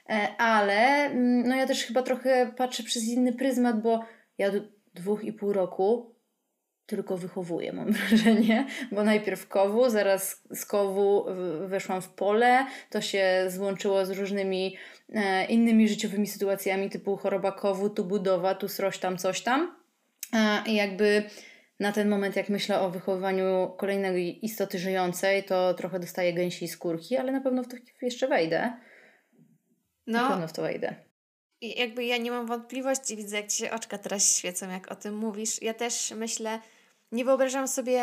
E, 0.09 0.27
ale 0.37 1.05
mm, 1.05 1.47
no 1.47 1.55
ja 1.55 1.67
też 1.67 1.83
chyba 1.83 2.03
trochę 2.03 2.51
patrzę 2.57 2.83
przez 2.83 3.03
inny 3.03 3.33
pryzmat, 3.33 3.81
bo 3.81 3.99
ja 4.37 4.51
do 4.51 4.59
dwóch 4.93 5.23
i 5.23 5.33
pół 5.33 5.53
roku 5.53 6.15
tylko 6.91 7.17
wychowuję, 7.17 7.73
mam 7.73 7.91
wrażenie, 7.93 8.67
bo 8.91 9.03
najpierw 9.03 9.47
kowu, 9.47 9.89
zaraz 9.89 10.43
z 10.53 10.65
kowu 10.65 11.25
weszłam 11.67 12.01
w 12.01 12.09
pole, 12.09 12.65
to 12.89 13.01
się 13.01 13.45
złączyło 13.47 14.05
z 14.05 14.09
różnymi 14.09 14.77
e, 15.13 15.45
innymi 15.45 15.87
życiowymi 15.87 16.27
sytuacjami 16.27 16.89
typu 16.89 17.17
choroba 17.17 17.51
kowu, 17.51 17.89
tu 17.89 18.05
budowa, 18.05 18.55
tu 18.55 18.67
sroś 18.67 18.97
tam, 18.97 19.17
coś 19.17 19.41
tam. 19.41 19.75
E, 20.33 20.63
I 20.65 20.75
jakby 20.75 21.23
na 21.81 21.91
ten 21.91 22.09
moment, 22.09 22.35
jak 22.35 22.49
myślę 22.49 22.79
o 22.79 22.89
wychowywaniu 22.89 23.73
kolejnej 23.77 24.45
istoty 24.45 24.79
żyjącej, 24.79 25.43
to 25.43 25.73
trochę 25.73 25.99
dostaję 25.99 26.33
gęsiej 26.33 26.67
skórki, 26.67 27.17
ale 27.17 27.31
na 27.31 27.41
pewno 27.41 27.63
w 27.63 27.67
to 27.67 27.77
jeszcze 28.01 28.27
wejdę. 28.27 28.73
No. 30.07 30.21
Na 30.21 30.29
pewno 30.29 30.47
w 30.47 30.53
to 30.53 30.61
wejdę. 30.61 30.95
jakby 31.61 32.05
ja 32.05 32.17
nie 32.17 32.31
mam 32.31 32.47
wątpliwości, 32.47 33.15
widzę 33.15 33.37
jak 33.37 33.47
ci 33.47 33.57
się 33.57 33.71
oczka 33.71 33.97
teraz 33.97 34.37
świecą, 34.37 34.69
jak 34.69 34.91
o 34.91 34.95
tym 34.95 35.17
mówisz. 35.17 35.61
Ja 35.61 35.73
też 35.73 36.13
myślę, 36.15 36.59
nie 37.11 37.25
wyobrażam 37.25 37.67
sobie 37.67 38.01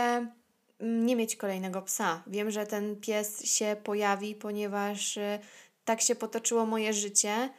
mm, 0.78 1.06
nie 1.06 1.16
mieć 1.16 1.36
kolejnego 1.36 1.82
psa. 1.82 2.22
Wiem, 2.26 2.50
że 2.50 2.66
ten 2.66 2.96
pies 2.96 3.44
się 3.44 3.76
pojawi, 3.84 4.34
ponieważ 4.34 5.16
y, 5.16 5.38
tak 5.84 6.00
się 6.00 6.14
potoczyło 6.14 6.66
moje 6.66 6.92
życie. 6.92 7.50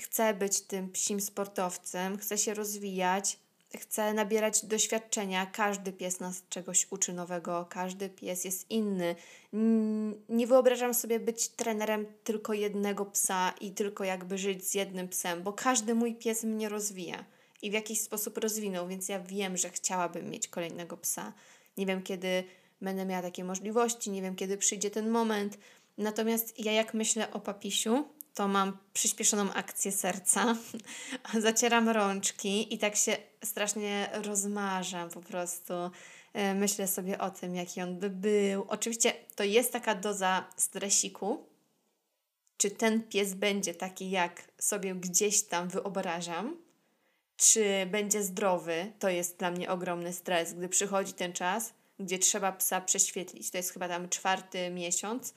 Chcę 0.00 0.34
być 0.34 0.60
tym 0.60 0.92
psim 0.92 1.20
sportowcem, 1.20 2.18
chcę 2.18 2.38
się 2.38 2.54
rozwijać, 2.54 3.38
chcę 3.76 4.14
nabierać 4.14 4.66
doświadczenia. 4.66 5.46
Każdy 5.46 5.92
pies 5.92 6.20
nas 6.20 6.42
czegoś 6.48 6.86
uczy 6.90 7.12
nowego, 7.12 7.66
każdy 7.70 8.08
pies 8.08 8.44
jest 8.44 8.70
inny. 8.70 9.16
Nie 10.28 10.46
wyobrażam 10.46 10.94
sobie 10.94 11.20
być 11.20 11.48
trenerem 11.48 12.06
tylko 12.24 12.52
jednego 12.52 13.06
psa 13.06 13.54
i 13.60 13.70
tylko 13.70 14.04
jakby 14.04 14.38
żyć 14.38 14.68
z 14.68 14.74
jednym 14.74 15.08
psem, 15.08 15.42
bo 15.42 15.52
każdy 15.52 15.94
mój 15.94 16.14
pies 16.14 16.44
mnie 16.44 16.68
rozwija 16.68 17.24
i 17.62 17.70
w 17.70 17.72
jakiś 17.72 18.00
sposób 18.00 18.38
rozwinął, 18.38 18.88
więc 18.88 19.08
ja 19.08 19.20
wiem, 19.20 19.56
że 19.56 19.70
chciałabym 19.70 20.30
mieć 20.30 20.48
kolejnego 20.48 20.96
psa. 20.96 21.32
Nie 21.76 21.86
wiem, 21.86 22.02
kiedy 22.02 22.44
będę 22.80 23.04
miała 23.04 23.22
takie 23.22 23.44
możliwości, 23.44 24.10
nie 24.10 24.22
wiem, 24.22 24.36
kiedy 24.36 24.58
przyjdzie 24.58 24.90
ten 24.90 25.10
moment. 25.10 25.58
Natomiast 25.98 26.60
ja, 26.60 26.72
jak 26.72 26.94
myślę 26.94 27.32
o 27.32 27.40
papisiu, 27.40 28.08
to 28.34 28.48
mam 28.48 28.78
przyspieszoną 28.92 29.52
akcję 29.52 29.92
serca, 29.92 30.56
zacieram 31.40 31.88
rączki 31.88 32.74
i 32.74 32.78
tak 32.78 32.96
się 32.96 33.16
strasznie 33.44 34.10
rozmarzam 34.12 35.10
po 35.10 35.20
prostu. 35.20 35.74
E, 36.32 36.54
myślę 36.54 36.88
sobie 36.88 37.18
o 37.18 37.30
tym, 37.30 37.56
jaki 37.56 37.82
on 37.82 37.98
by 37.98 38.10
był. 38.10 38.64
Oczywiście 38.68 39.12
to 39.34 39.44
jest 39.44 39.72
taka 39.72 39.94
doza 39.94 40.44
stresiku. 40.56 41.46
Czy 42.56 42.70
ten 42.70 43.02
pies 43.02 43.34
będzie 43.34 43.74
taki, 43.74 44.10
jak 44.10 44.52
sobie 44.58 44.94
gdzieś 44.94 45.42
tam 45.42 45.68
wyobrażam? 45.68 46.65
Czy 47.36 47.86
będzie 47.86 48.22
zdrowy? 48.22 48.92
To 48.98 49.08
jest 49.08 49.38
dla 49.38 49.50
mnie 49.50 49.70
ogromny 49.70 50.12
stres, 50.12 50.54
gdy 50.54 50.68
przychodzi 50.68 51.12
ten 51.12 51.32
czas, 51.32 51.74
gdzie 51.98 52.18
trzeba 52.18 52.52
psa 52.52 52.80
prześwietlić. 52.80 53.50
To 53.50 53.56
jest 53.56 53.72
chyba 53.72 53.88
tam 53.88 54.08
czwarty 54.08 54.70
miesiąc 54.70 55.34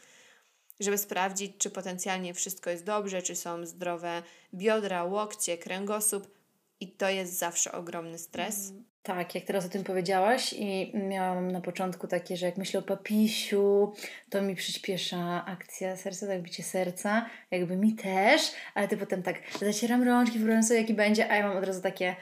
żeby 0.79 0.98
sprawdzić, 0.98 1.51
czy 1.58 1.70
potencjalnie 1.70 2.34
wszystko 2.34 2.70
jest 2.70 2.84
dobrze, 2.84 3.22
czy 3.22 3.36
są 3.36 3.65
zdrowe 3.65 4.24
biodra, 4.53 5.03
łokcie, 5.03 5.58
kręgosłup. 5.58 6.39
I 6.79 6.88
to 6.88 7.10
jest 7.10 7.38
zawsze 7.38 7.72
ogromny 7.72 8.20
stres. 8.20 8.70
Mm, 8.70 8.84
tak, 9.03 9.36
jak 9.36 9.44
teraz 9.44 9.65
o 9.65 9.70
tym 9.70 9.84
powiedziałaś, 9.84 10.53
i 10.53 10.91
miałam 10.98 11.51
na 11.51 11.62
początku 11.62 12.08
takie, 12.08 12.38
że 12.38 12.46
jak 12.46 12.58
myślę 12.58 12.79
o 12.79 12.84
papisiu, 12.84 13.94
to 14.29 14.41
mi 14.41 14.56
przyspiesza 14.56 15.46
akcja 15.46 15.96
serca, 15.96 16.27
tak 16.27 16.41
bicie 16.41 16.63
serca, 16.63 17.25
jakby 17.51 17.77
mi 17.77 17.96
też, 17.96 18.51
ale 18.74 18.88
ty 18.88 18.98
potem 18.98 19.24
tak 19.24 19.36
zacieram 19.60 20.03
rączki, 20.03 20.39
wyobrażam 20.39 20.63
sobie, 20.63 20.82
jaki 20.82 20.94
będzie, 20.94 21.32
a 21.32 21.36
ja 21.36 21.48
mam 21.48 21.58
od 21.58 21.63
razu 21.63 21.82
takie 21.82 22.15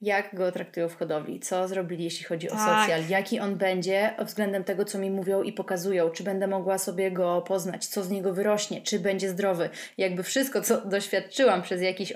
jak 0.00 0.34
go 0.34 0.52
traktują 0.52 0.88
w 0.88 0.96
hodowli, 0.96 1.40
co 1.40 1.68
zrobili, 1.68 2.04
jeśli 2.04 2.24
chodzi 2.24 2.48
tak. 2.48 2.56
o 2.56 2.60
socjal, 2.60 3.08
jaki 3.08 3.40
on 3.40 3.56
będzie 3.56 4.14
względem 4.24 4.64
tego, 4.64 4.84
co 4.84 4.98
mi 4.98 5.10
mówią 5.10 5.42
i 5.42 5.52
pokazują, 5.52 6.10
czy 6.10 6.24
będę 6.24 6.46
mogła 6.46 6.78
sobie 6.78 7.10
go 7.10 7.42
poznać, 7.42 7.86
co 7.86 8.02
z 8.02 8.10
niego 8.10 8.34
wyrośnie, 8.34 8.82
czy 8.82 8.98
będzie 8.98 9.28
zdrowy. 9.28 9.70
Jakby 9.98 10.22
wszystko, 10.22 10.60
co 10.60 10.80
doświadczyłam 10.80 11.62
przez 11.62 11.82
jakiś 11.82 12.12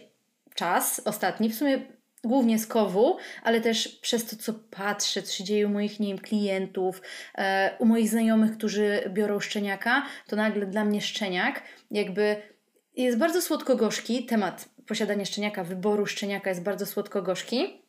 czas 0.54 1.02
ostatni, 1.04 1.50
w 1.50 1.54
sumie 1.54 1.78
głównie 2.24 2.58
z 2.58 2.66
kowu, 2.66 3.16
ale 3.42 3.60
też 3.60 3.88
przez 3.88 4.26
to, 4.26 4.36
co 4.36 4.54
patrzę, 4.70 5.22
co 5.22 5.32
się 5.32 5.44
dzieje 5.44 5.66
u 5.66 5.70
moich, 5.70 6.00
nie 6.00 6.08
wiem, 6.08 6.18
klientów, 6.18 7.02
e, 7.34 7.76
u 7.78 7.84
moich 7.84 8.08
znajomych, 8.08 8.56
którzy 8.56 9.02
biorą 9.08 9.40
szczeniaka, 9.40 10.06
to 10.26 10.36
nagle 10.36 10.66
dla 10.66 10.84
mnie 10.84 11.00
szczeniak 11.00 11.62
jakby 11.90 12.36
jest 12.96 13.18
bardzo 13.18 13.42
słodko-gorzki. 13.42 14.26
Temat 14.26 14.68
posiadania 14.86 15.24
szczeniaka, 15.24 15.64
wyboru 15.64 16.06
szczeniaka 16.06 16.50
jest 16.50 16.62
bardzo 16.62 16.86
słodko-gorzki, 16.86 17.82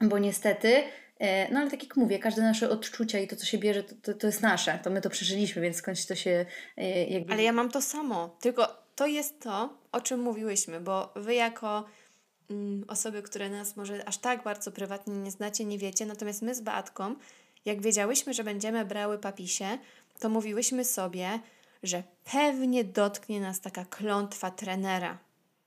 bo 0.00 0.18
niestety, 0.18 0.82
e, 1.18 1.52
no 1.52 1.60
ale 1.60 1.70
tak 1.70 1.82
jak 1.82 1.96
mówię, 1.96 2.18
każde 2.18 2.42
nasze 2.42 2.70
odczucia 2.70 3.18
i 3.18 3.28
to, 3.28 3.36
co 3.36 3.46
się 3.46 3.58
bierze, 3.58 3.82
to, 3.82 3.94
to, 4.02 4.14
to 4.14 4.26
jest 4.26 4.42
nasze, 4.42 4.78
to 4.82 4.90
my 4.90 5.00
to 5.00 5.10
przeżyliśmy, 5.10 5.62
więc 5.62 5.76
skądś 5.76 6.06
to 6.06 6.14
się 6.14 6.46
e, 6.76 7.04
jakby... 7.04 7.32
Ale 7.32 7.42
ja 7.42 7.52
mam 7.52 7.70
to 7.70 7.82
samo, 7.82 8.36
tylko 8.40 8.86
to 8.94 9.06
jest 9.06 9.40
to, 9.40 9.78
o 9.92 10.00
czym 10.00 10.20
mówiłyśmy, 10.20 10.80
bo 10.80 11.12
wy 11.16 11.34
jako 11.34 11.84
osoby, 12.88 13.22
które 13.22 13.50
nas 13.50 13.76
może 13.76 14.08
aż 14.08 14.18
tak 14.18 14.42
bardzo 14.42 14.72
prywatnie 14.72 15.14
nie 15.14 15.30
znacie, 15.30 15.64
nie 15.64 15.78
wiecie, 15.78 16.06
natomiast 16.06 16.42
my 16.42 16.54
z 16.54 16.60
Beatką, 16.60 17.14
jak 17.64 17.82
wiedziałyśmy, 17.82 18.34
że 18.34 18.44
będziemy 18.44 18.84
brały 18.84 19.18
papisie, 19.18 19.78
to 20.18 20.28
mówiłyśmy 20.28 20.84
sobie, 20.84 21.40
że 21.82 22.02
pewnie 22.24 22.84
dotknie 22.84 23.40
nas 23.40 23.60
taka 23.60 23.84
klątwa 23.84 24.50
trenera, 24.50 25.18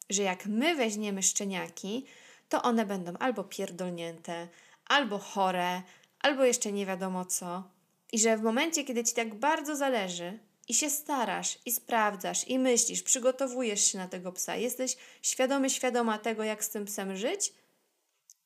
że 0.09 0.23
jak 0.23 0.45
my 0.45 0.75
weźmiemy 0.75 1.23
szczeniaki, 1.23 2.05
to 2.49 2.61
one 2.61 2.85
będą 2.85 3.13
albo 3.19 3.43
pierdolnięte, 3.43 4.47
albo 4.85 5.17
chore, 5.17 5.81
albo 6.19 6.43
jeszcze 6.43 6.71
nie 6.71 6.85
wiadomo 6.85 7.25
co. 7.25 7.63
I 8.11 8.19
że 8.19 8.37
w 8.37 8.41
momencie, 8.41 8.83
kiedy 8.83 9.03
ci 9.03 9.13
tak 9.13 9.35
bardzo 9.35 9.75
zależy 9.75 10.39
i 10.69 10.73
się 10.73 10.89
starasz, 10.89 11.59
i 11.65 11.71
sprawdzasz, 11.71 12.47
i 12.47 12.59
myślisz, 12.59 13.03
przygotowujesz 13.03 13.91
się 13.91 13.97
na 13.97 14.07
tego 14.07 14.31
psa, 14.31 14.55
jesteś 14.55 14.97
świadomy, 15.21 15.69
świadoma 15.69 16.17
tego, 16.17 16.43
jak 16.43 16.63
z 16.63 16.69
tym 16.69 16.85
psem 16.85 17.17
żyć, 17.17 17.53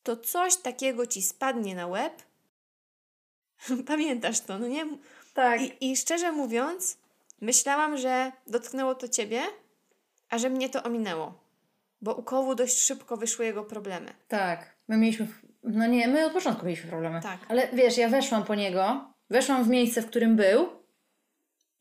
to 0.03 0.17
coś 0.17 0.55
takiego 0.55 1.07
ci 1.07 1.21
spadnie 1.21 1.75
na 1.75 1.87
łeb. 1.87 2.23
Pamiętasz 3.87 4.39
to, 4.39 4.59
no 4.59 4.67
nie? 4.67 4.85
Tak. 5.33 5.61
I, 5.61 5.91
I 5.91 5.97
szczerze 5.97 6.31
mówiąc, 6.31 6.97
myślałam, 7.41 7.97
że 7.97 8.31
dotknęło 8.47 8.95
to 8.95 9.07
ciebie, 9.07 9.41
a 10.29 10.37
że 10.37 10.49
mnie 10.49 10.69
to 10.69 10.83
ominęło 10.83 11.43
bo 12.03 12.15
u 12.15 12.23
Kowu 12.23 12.55
dość 12.55 12.83
szybko 12.83 13.17
wyszły 13.17 13.45
jego 13.45 13.63
problemy. 13.63 14.13
Tak, 14.27 14.75
my 14.87 14.97
mieliśmy, 14.97 15.27
no 15.63 15.85
nie, 15.85 16.07
my 16.07 16.25
od 16.25 16.33
początku 16.33 16.65
mieliśmy 16.65 16.89
problemy. 16.89 17.21
Tak. 17.21 17.39
Ale 17.49 17.67
wiesz, 17.73 17.97
ja 17.97 18.09
weszłam 18.09 18.43
po 18.43 18.55
niego, 18.55 19.13
weszłam 19.29 19.63
w 19.63 19.67
miejsce, 19.67 20.01
w 20.01 20.07
którym 20.07 20.35
był 20.35 20.69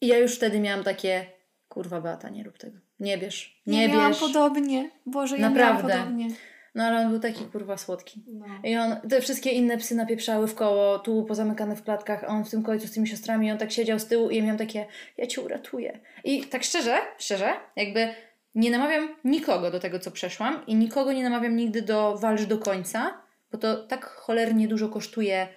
i 0.02 0.06
ja 0.06 0.18
już 0.18 0.36
wtedy 0.36 0.60
miałam 0.60 0.84
takie, 0.84 1.26
kurwa 1.68 2.00
Beata, 2.00 2.28
nie 2.28 2.42
rób 2.44 2.58
tego, 2.58 2.78
nie 3.00 3.18
bierz, 3.18 3.62
nie, 3.66 3.78
nie 3.78 3.88
bierz. 3.88 3.96
miałam 3.96 4.14
podobnie, 4.14 4.90
Boże, 5.06 5.38
ja 5.38 5.48
Naprawdę. 5.50 5.88
miałam 5.88 6.04
podobnie. 6.04 6.28
No 6.74 6.84
ale 6.84 7.00
on 7.00 7.10
był 7.10 7.20
taki 7.20 7.44
kurwa 7.44 7.76
słodki. 7.76 8.24
No. 8.26 8.46
I 8.64 8.76
on, 8.76 8.96
te 9.10 9.20
wszystkie 9.20 9.50
inne 9.50 9.78
psy 9.78 9.94
napieprzały 9.94 10.48
w 10.48 10.54
koło, 10.54 10.98
tu 10.98 11.24
pozamykane 11.24 11.76
w 11.76 11.82
klatkach, 11.82 12.24
a 12.24 12.26
on 12.26 12.44
w 12.44 12.50
tym 12.50 12.62
końcu 12.62 12.86
z 12.86 12.92
tymi 12.92 13.06
siostrami, 13.06 13.52
on 13.52 13.58
tak 13.58 13.72
siedział 13.72 13.98
z 13.98 14.06
tyłu 14.06 14.30
i 14.30 14.36
ja 14.36 14.42
miałam 14.42 14.58
takie, 14.58 14.86
ja 15.16 15.26
cię 15.26 15.40
uratuję. 15.40 16.00
I 16.24 16.44
tak 16.44 16.64
szczerze, 16.64 16.98
szczerze, 17.18 17.52
jakby 17.76 18.08
nie 18.54 18.70
namawiam 18.70 19.08
nikogo 19.24 19.70
do 19.70 19.80
tego, 19.80 19.98
co 19.98 20.10
przeszłam 20.10 20.66
i 20.66 20.74
nikogo 20.74 21.12
nie 21.12 21.22
namawiam 21.22 21.56
nigdy 21.56 21.82
do 21.82 22.18
walcz 22.18 22.42
do 22.42 22.58
końca, 22.58 23.20
bo 23.52 23.58
to 23.58 23.86
tak 23.86 24.04
cholernie 24.04 24.68
dużo 24.68 24.88
kosztuje, 24.88 25.48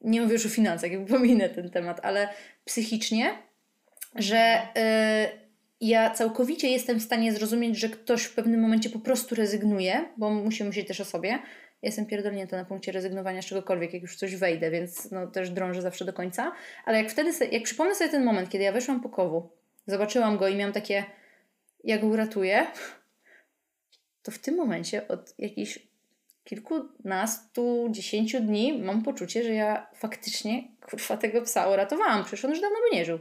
nie 0.00 0.20
mówię 0.20 0.32
już 0.32 0.46
o 0.46 0.48
finansach, 0.48 0.90
jakby 0.90 1.12
pominę 1.12 1.48
ten 1.48 1.70
temat, 1.70 2.00
ale 2.02 2.28
psychicznie, 2.64 3.47
że 4.14 4.68
yy, 4.74 5.48
ja 5.80 6.10
całkowicie 6.10 6.68
jestem 6.68 7.00
w 7.00 7.02
stanie 7.02 7.32
zrozumieć, 7.32 7.78
że 7.78 7.88
ktoś 7.88 8.22
w 8.22 8.34
pewnym 8.34 8.60
momencie 8.60 8.90
po 8.90 8.98
prostu 8.98 9.34
rezygnuje, 9.34 10.04
bo 10.16 10.30
musi 10.30 10.64
myśleć 10.64 10.88
też 10.88 11.00
o 11.00 11.04
sobie. 11.04 11.38
jestem 11.82 12.06
pierdolnięta 12.06 12.56
na 12.56 12.64
punkcie 12.64 12.92
rezygnowania 12.92 13.42
z 13.42 13.46
czegokolwiek, 13.46 13.92
jak 13.92 14.02
już 14.02 14.16
coś 14.16 14.36
wejdę, 14.36 14.70
więc 14.70 15.10
no, 15.10 15.26
też 15.26 15.50
drążę 15.50 15.82
zawsze 15.82 16.04
do 16.04 16.12
końca. 16.12 16.52
Ale 16.84 16.98
jak 16.98 17.10
wtedy, 17.10 17.30
jak 17.52 17.62
przypomnę 17.62 17.94
sobie 17.94 18.10
ten 18.10 18.24
moment, 18.24 18.48
kiedy 18.48 18.64
ja 18.64 18.72
weszłam 18.72 19.00
po 19.00 19.08
kowu, 19.08 19.48
zobaczyłam 19.86 20.36
go 20.36 20.48
i 20.48 20.56
miałam 20.56 20.72
takie 20.72 21.04
ja 21.84 21.98
go 21.98 22.06
uratuję, 22.06 22.66
to 24.22 24.30
w 24.30 24.38
tym 24.38 24.56
momencie 24.56 25.08
od 25.08 25.34
jakichś 25.38 25.78
kilkunastu, 26.44 27.88
dziesięciu 27.90 28.40
dni 28.40 28.82
mam 28.82 29.02
poczucie, 29.02 29.44
że 29.44 29.52
ja 29.54 29.86
faktycznie 29.94 30.68
kurwa 30.90 31.16
tego 31.16 31.42
psa 31.42 31.68
uratowałam. 31.68 32.24
Przecież 32.24 32.44
on 32.44 32.50
już 32.50 32.60
dawno 32.60 32.76
by 32.90 32.96
nie 32.96 33.04
żył. 33.04 33.18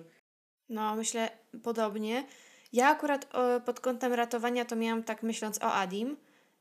No, 0.70 0.96
myślę 0.96 1.30
podobnie. 1.64 2.26
Ja 2.74 2.90
akurat 2.90 3.36
o, 3.36 3.62
pod 3.62 3.80
kątem 3.80 4.14
ratowania 4.14 4.66
to 4.66 4.76
miałam 4.76 5.04
tak 5.04 5.24
myśląc 5.24 5.58
o 5.64 5.74
Adim, 5.74 6.18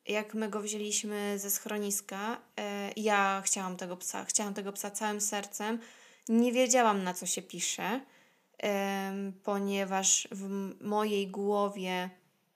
jak 0.06 0.34
my 0.34 0.48
go 0.48 0.60
wzięliśmy 0.60 1.38
ze 1.38 1.50
schroniska. 1.50 2.40
E, 2.58 2.90
ja 2.96 3.42
chciałam 3.44 3.76
tego 3.76 3.96
psa, 3.96 4.25
chciałam 4.25 4.54
tego 4.54 4.72
psa 4.72 4.90
całym 4.90 5.20
sercem. 5.20 5.78
Nie 6.28 6.52
wiedziałam 6.52 7.02
na 7.02 7.14
co 7.14 7.26
się 7.26 7.42
pisze 7.42 8.00
ponieważ 9.42 10.28
w 10.30 10.75
mojej 10.80 11.28
głowie 11.28 12.10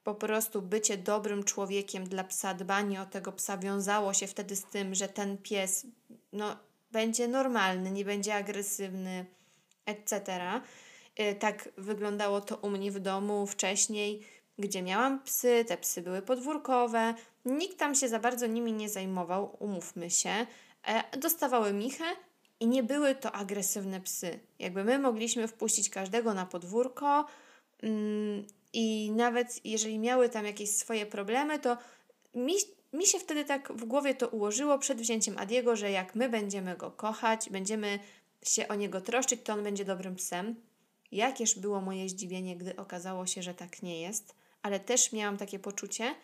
po 0.05 0.15
prostu 0.15 0.63
bycie 0.63 0.97
dobrym 0.97 1.45
człowiekiem 1.45 2.05
dla 2.05 2.25
psa, 2.25 2.55
dbanie 2.55 3.03
o 3.03 3.07
tego 3.07 3.33
psa 3.33 3.59
wiązało 3.59 4.15
się 4.15 4.27
wtedy 4.27 4.57
z 4.57 4.65
tym, 4.65 4.95
że 4.95 5.09
ten 5.09 5.39
pies 5.39 5.87
no, 6.33 6.57
będzie 6.93 7.29
normalny, 7.29 7.91
nie 7.91 8.05
będzie 8.05 8.35
agresywny, 8.35 9.27
etc. 9.87 10.41
Y, 11.21 11.35
tak 11.35 11.69
wyglądało 11.77 12.41
to 12.41 12.57
u 12.57 12.71
mnie 12.71 12.91
w 12.91 13.01
domu 13.01 13.47
wcześniej, 13.47 14.23
gdzie 14.59 14.83
miałam 14.83 15.23
psy, 15.23 15.65
te 15.69 15.77
psy 15.77 16.03
były 16.03 16.23
podwórkowe, 16.23 17.15
nikt 17.45 17.79
tam 17.79 17.95
się 17.95 18.09
za 18.09 18.19
bardzo 18.19 18.47
nimi 18.47 18.73
nie 18.73 18.89
zajmował, 18.89 19.57
umówmy 19.59 20.11
się. 20.11 20.47
E, 20.87 21.19
dostawały 21.19 21.73
michę, 21.73 22.05
i 22.61 22.67
nie 22.67 22.83
były 22.83 23.15
to 23.15 23.33
agresywne 23.33 24.01
psy. 24.01 24.39
Jakby 24.59 24.85
my 24.85 24.99
mogliśmy 24.99 25.49
wpuścić 25.49 25.91
każdego 25.91 26.35
na 26.35 26.47
podwórko, 26.47 27.27
mm, 27.83 28.45
I 28.73 29.11
nawet 29.17 29.67
jeżeli 29.67 29.99
miały 29.99 30.29
tam 30.29 30.47
jakieś 30.47 30.71
swoje 30.71 31.07
problemy, 31.07 31.59
to 31.59 31.77
mi, 32.35 32.55
mi 32.93 33.07
się 33.07 33.19
wtedy 33.19 33.45
tak 33.45 33.73
w 33.73 33.85
głowie 33.85 34.15
to 34.15 34.29
ułożyło 34.29 34.79
przed 34.79 35.01
wzięciem 35.01 35.39
Adiego, 35.39 35.77
że 35.77 35.91
jak 35.91 36.15
my 36.15 36.29
będziemy 36.29 36.77
go 36.77 36.91
kochać, 36.91 37.51
będziemy 37.51 37.99
się 38.43 38.69
o 38.69 38.75
niego 38.75 39.01
troszczyć, 39.01 39.41
to 39.45 39.53
on 39.53 39.63
będzie 39.63 39.85
dobrym 39.85 40.17
psem. 40.17 40.70
Jakież 41.13 41.59
było 41.59 41.81
moje 41.81 42.09
zdziwienie, 42.09 42.57
gdy 42.57 42.77
okazało 42.77 43.27
się, 43.27 43.43
że 43.43 43.55
tak 43.55 43.83
nie 43.83 44.01
jest, 44.01 44.35
ale 44.63 44.81
też 44.81 45.13
miałam 45.13 45.37
takie 45.37 45.59
poczucie, 45.59 46.15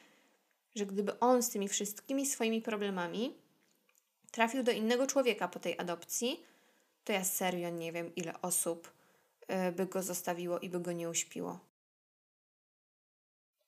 że 0.74 0.86
gdyby 0.86 1.20
on 1.20 1.42
z 1.42 1.50
tymi 1.50 1.68
wszystkimi 1.68 2.26
swoimi 2.26 2.62
problemami 2.62 3.34
trafił 4.30 4.62
do 4.62 4.72
innego 4.72 5.06
człowieka 5.06 5.48
po 5.48 5.58
tej 5.58 5.78
adopcji, 5.78 6.42
to 7.04 7.12
ja 7.12 7.24
serio 7.24 7.70
nie 7.70 7.92
wiem, 7.92 8.14
ile 8.14 8.42
osób 8.42 8.92
y, 9.68 9.72
by 9.72 9.86
go 9.86 10.02
zostawiło 10.02 10.58
i 10.58 10.68
by 10.68 10.80
go 10.80 10.92
nie 10.92 11.10
uśpiło. 11.10 11.60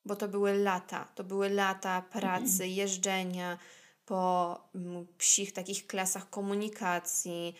Bo 0.05 0.17
to 0.17 0.29
były 0.29 0.59
lata, 0.59 1.09
to 1.15 1.25
były 1.25 1.51
lata 1.51 2.03
pracy, 2.03 2.67
jeżdżenia 2.67 3.59
po 4.07 4.61
mm, 4.75 5.07
psich 5.19 5.53
takich 5.53 5.87
klasach 5.87 6.31
komunikacji, 6.31 7.55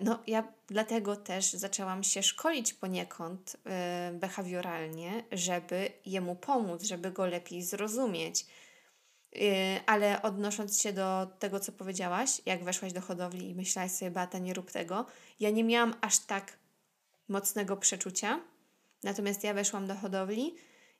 no, 0.00 0.18
ja 0.26 0.52
dlatego 0.66 1.16
też 1.16 1.52
zaczęłam 1.52 2.04
się 2.04 2.22
szkolić 2.22 2.74
poniekąd 2.74 3.56
e, 3.66 4.12
behawioralnie, 4.14 5.24
żeby 5.32 5.90
jemu 6.06 6.36
pomóc, 6.36 6.82
żeby 6.82 7.10
go 7.10 7.26
lepiej 7.26 7.62
zrozumieć. 7.62 8.46
E, 9.36 9.80
ale 9.86 10.22
odnosząc 10.22 10.82
się 10.82 10.92
do 10.92 11.26
tego, 11.38 11.60
co 11.60 11.72
powiedziałaś, 11.72 12.30
jak 12.46 12.64
weszłaś 12.64 12.92
do 12.92 13.00
hodowli 13.00 13.50
i 13.50 13.54
myślałaś 13.54 13.92
sobie, 13.92 14.10
Bata, 14.10 14.38
nie 14.38 14.54
rób 14.54 14.70
tego, 14.70 15.06
ja 15.40 15.50
nie 15.50 15.64
miałam 15.64 15.94
aż 16.00 16.18
tak 16.18 16.58
mocnego 17.28 17.76
przeczucia. 17.76 18.40
Natomiast 19.02 19.44
ja 19.44 19.54
weszłam 19.54 19.86
do 19.86 19.94
hodowli 19.94 20.54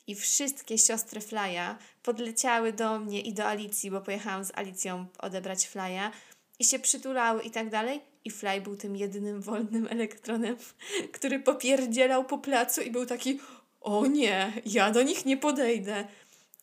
i 0.06 0.14
wszystkie 0.14 0.78
siostry 0.78 1.20
Flya 1.20 1.78
podleciały 2.02 2.72
do 2.72 2.98
mnie 2.98 3.20
i 3.20 3.34
do 3.34 3.46
Alicji, 3.46 3.90
bo 3.90 4.00
pojechałam 4.00 4.44
z 4.44 4.52
Alicją 4.54 5.06
odebrać 5.18 5.66
Flya 5.66 6.10
i 6.58 6.64
się 6.64 6.78
przytulały 6.78 7.42
i 7.42 7.50
tak 7.50 7.70
dalej. 7.70 8.09
I 8.24 8.30
Fly 8.30 8.60
był 8.60 8.76
tym 8.76 8.96
jedynym 8.96 9.42
wolnym 9.42 9.86
elektronem, 9.90 10.56
który 11.12 11.40
popierdzielał 11.40 12.24
po 12.24 12.38
placu 12.38 12.80
i 12.80 12.90
był 12.90 13.06
taki, 13.06 13.40
o 13.80 14.06
nie, 14.06 14.52
ja 14.66 14.90
do 14.90 15.02
nich 15.02 15.26
nie 15.26 15.36
podejdę. 15.36 16.04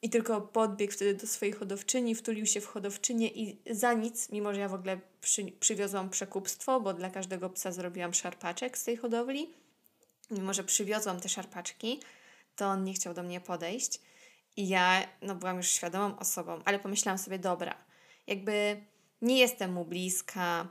I 0.02 0.10
tylko 0.10 0.42
podbiegł 0.42 0.94
wtedy 0.94 1.14
do 1.14 1.28
swojej 1.28 1.54
hodowczyni, 1.54 2.16
wtulił 2.16 2.46
się 2.46 2.62
w 2.62 2.66
hodowczynię 2.66 3.28
i 3.28 3.58
za 3.70 3.94
nic, 3.94 4.32
mimo 4.32 4.54
że 4.54 4.60
ja 4.60 4.70
w 4.70 4.74
ogóle 4.74 5.00
przy, 5.22 5.52
przywiozłam 5.60 6.10
przekupstwo, 6.10 6.82
bo 6.82 6.94
dla 6.94 7.10
każdego 7.10 7.50
psa 7.50 7.72
zrobiłam 7.72 8.14
szarpaczek 8.14 8.78
z 8.78 8.84
tej 8.84 8.98
hodowli, 8.98 9.50
mimo 10.32 10.54
że 10.54 10.64
przywiozłam 10.64 11.20
te 11.20 11.30
szarpaczki, 11.30 12.00
to 12.56 12.66
on 12.66 12.84
nie 12.84 12.94
chciał 12.94 13.14
do 13.14 13.24
mnie 13.24 13.42
podejść. 13.42 14.02
I 14.58 14.68
ja, 14.68 15.08
no 15.22 15.36
byłam 15.36 15.58
już 15.58 15.68
świadomą 15.68 16.20
osobą, 16.20 16.62
ale 16.66 16.80
pomyślałam 16.80 17.18
sobie, 17.18 17.40
dobra, 17.40 17.76
jakby 18.28 18.82
nie 19.22 19.40
jestem 19.40 19.74
mu 19.74 19.86
bliska, 19.86 20.68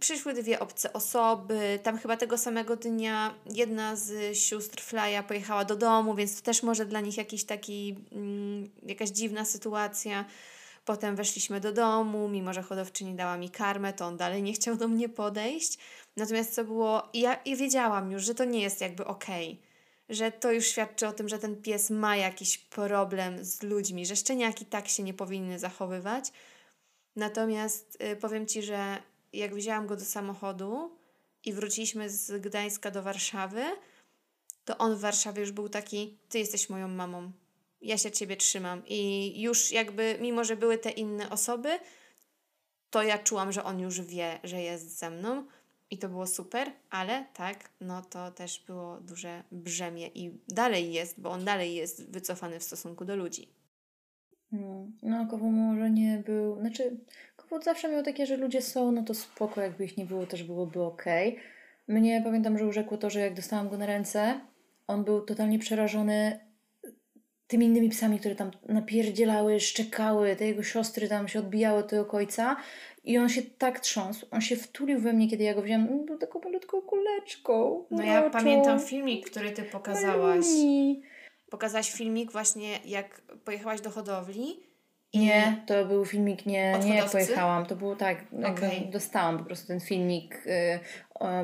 przyszły 0.00 0.34
dwie 0.34 0.60
obce 0.60 0.92
osoby. 0.92 1.78
Tam 1.82 1.98
chyba 1.98 2.16
tego 2.16 2.38
samego 2.38 2.76
dnia 2.76 3.34
jedna 3.54 3.96
z 3.96 4.38
sióstr 4.38 4.82
Flya 4.82 5.22
pojechała 5.28 5.64
do 5.64 5.76
domu, 5.76 6.14
więc 6.14 6.36
to 6.36 6.42
też 6.42 6.62
może 6.62 6.86
dla 6.86 7.00
nich 7.00 7.16
jakiś 7.16 7.44
taki, 7.44 7.96
mm, 8.12 8.70
jakaś 8.82 9.10
dziwna 9.10 9.44
sytuacja. 9.44 10.24
Potem 10.84 11.16
weszliśmy 11.16 11.60
do 11.60 11.72
domu, 11.72 12.28
mimo 12.28 12.52
że 12.52 12.62
hodowczyni 12.62 13.14
dała 13.14 13.36
mi 13.36 13.50
karmę, 13.50 13.92
to 13.92 14.06
on 14.06 14.16
dalej 14.16 14.42
nie 14.42 14.52
chciał 14.52 14.76
do 14.76 14.88
mnie 14.88 15.08
podejść. 15.08 15.78
Natomiast 16.16 16.54
co 16.54 16.64
było, 16.64 17.02
ja, 17.14 17.38
ja 17.44 17.56
wiedziałam 17.56 18.12
już, 18.12 18.24
że 18.24 18.34
to 18.34 18.44
nie 18.44 18.60
jest 18.60 18.80
jakby 18.80 19.06
okej. 19.06 19.46
Okay 19.52 19.66
że 20.08 20.32
to 20.32 20.52
już 20.52 20.66
świadczy 20.66 21.08
o 21.08 21.12
tym, 21.12 21.28
że 21.28 21.38
ten 21.38 21.62
pies 21.62 21.90
ma 21.90 22.16
jakiś 22.16 22.58
problem 22.58 23.44
z 23.44 23.62
ludźmi, 23.62 24.06
że 24.06 24.16
szczeniaki 24.16 24.66
tak 24.66 24.88
się 24.88 25.02
nie 25.02 25.14
powinny 25.14 25.58
zachowywać. 25.58 26.32
Natomiast 27.16 27.98
y, 28.12 28.16
powiem 28.16 28.46
Ci, 28.46 28.62
że 28.62 29.02
jak 29.32 29.54
wzięłam 29.54 29.86
go 29.86 29.96
do 29.96 30.04
samochodu 30.04 30.96
i 31.44 31.52
wróciliśmy 31.52 32.10
z 32.10 32.42
Gdańska 32.42 32.90
do 32.90 33.02
Warszawy, 33.02 33.64
to 34.64 34.78
on 34.78 34.96
w 34.96 35.00
Warszawie 35.00 35.40
już 35.40 35.52
był 35.52 35.68
taki: 35.68 36.18
Ty 36.28 36.38
jesteś 36.38 36.70
moją 36.70 36.88
mamą, 36.88 37.32
ja 37.80 37.98
się 37.98 38.10
ciebie 38.10 38.36
trzymam. 38.36 38.82
I 38.86 39.32
już 39.42 39.72
jakby, 39.72 40.18
mimo 40.20 40.44
że 40.44 40.56
były 40.56 40.78
te 40.78 40.90
inne 40.90 41.30
osoby, 41.30 41.78
to 42.90 43.02
ja 43.02 43.18
czułam, 43.18 43.52
że 43.52 43.64
on 43.64 43.80
już 43.80 44.00
wie, 44.00 44.38
że 44.44 44.62
jest 44.62 44.98
ze 44.98 45.10
mną. 45.10 45.46
I 45.90 45.98
to 45.98 46.08
było 46.08 46.26
super, 46.26 46.72
ale 46.90 47.26
tak, 47.34 47.70
no 47.80 48.02
to 48.02 48.30
też 48.30 48.64
było 48.66 49.00
duże 49.00 49.42
brzemię 49.52 50.08
i 50.14 50.40
dalej 50.48 50.92
jest, 50.92 51.20
bo 51.20 51.30
on 51.30 51.44
dalej 51.44 51.74
jest 51.74 52.10
wycofany 52.10 52.60
w 52.60 52.62
stosunku 52.62 53.04
do 53.04 53.16
ludzi. 53.16 53.48
No, 54.52 54.86
no 55.02 55.26
Kowo 55.26 55.50
może 55.50 55.90
nie 55.90 56.22
był, 56.26 56.60
znaczy 56.60 56.96
Kowot 57.48 57.64
zawsze 57.64 57.88
miał 57.88 58.02
takie, 58.02 58.26
że 58.26 58.36
ludzie 58.36 58.62
są, 58.62 58.92
no 58.92 59.02
to 59.02 59.14
spoko, 59.14 59.60
jakby 59.60 59.84
ich 59.84 59.96
nie 59.96 60.06
było, 60.06 60.26
też 60.26 60.42
byłoby 60.42 60.82
ok. 60.82 61.04
Mnie 61.88 62.22
pamiętam, 62.24 62.58
że 62.58 62.66
urzekło 62.66 62.96
to, 62.96 63.10
że 63.10 63.20
jak 63.20 63.34
dostałam 63.34 63.68
go 63.68 63.76
na 63.76 63.86
ręce, 63.86 64.40
on 64.86 65.04
był 65.04 65.20
totalnie 65.20 65.58
przerażony 65.58 66.40
tymi 67.46 67.66
innymi 67.66 67.88
psami, 67.88 68.18
które 68.18 68.34
tam 68.34 68.50
napierdzielały, 68.68 69.60
szczekały, 69.60 70.36
te 70.36 70.46
jego 70.46 70.62
siostry 70.62 71.08
tam 71.08 71.28
się 71.28 71.38
odbijały 71.38 71.78
od 71.78 71.88
tego 71.88 72.04
końca 72.04 72.56
i 73.04 73.18
on 73.18 73.28
się 73.28 73.42
tak 73.42 73.80
trząsł, 73.80 74.26
on 74.30 74.40
się 74.40 74.56
wtulił 74.56 75.00
we 75.00 75.12
mnie, 75.12 75.28
kiedy 75.28 75.44
ja 75.44 75.54
go 75.54 75.62
wziąłem, 75.62 75.88
on 75.90 76.06
był 76.06 76.18
taką 76.18 76.40
malutką 76.40 76.82
kuleczką. 76.82 77.84
No 77.90 78.02
ja 78.02 78.30
pamiętam 78.30 78.80
filmik, 78.80 79.30
który 79.30 79.50
ty 79.50 79.62
pokazałaś. 79.62 80.46
Maluni. 80.46 81.02
Pokazałaś 81.50 81.92
filmik 81.92 82.32
właśnie, 82.32 82.78
jak 82.84 83.20
pojechałaś 83.44 83.80
do 83.80 83.90
hodowli 83.90 84.65
nie, 85.18 85.56
to 85.66 85.84
był 85.84 86.04
filmik, 86.04 86.46
nie, 86.46 86.78
nie 86.84 87.02
pojechałam. 87.12 87.66
To 87.66 87.76
było 87.76 87.96
tak, 87.96 88.18
okay. 88.38 88.70
dostałam 88.92 89.38
po 89.38 89.44
prostu 89.44 89.66
ten 89.66 89.80
filmik 89.80 90.46
y, 90.46 90.78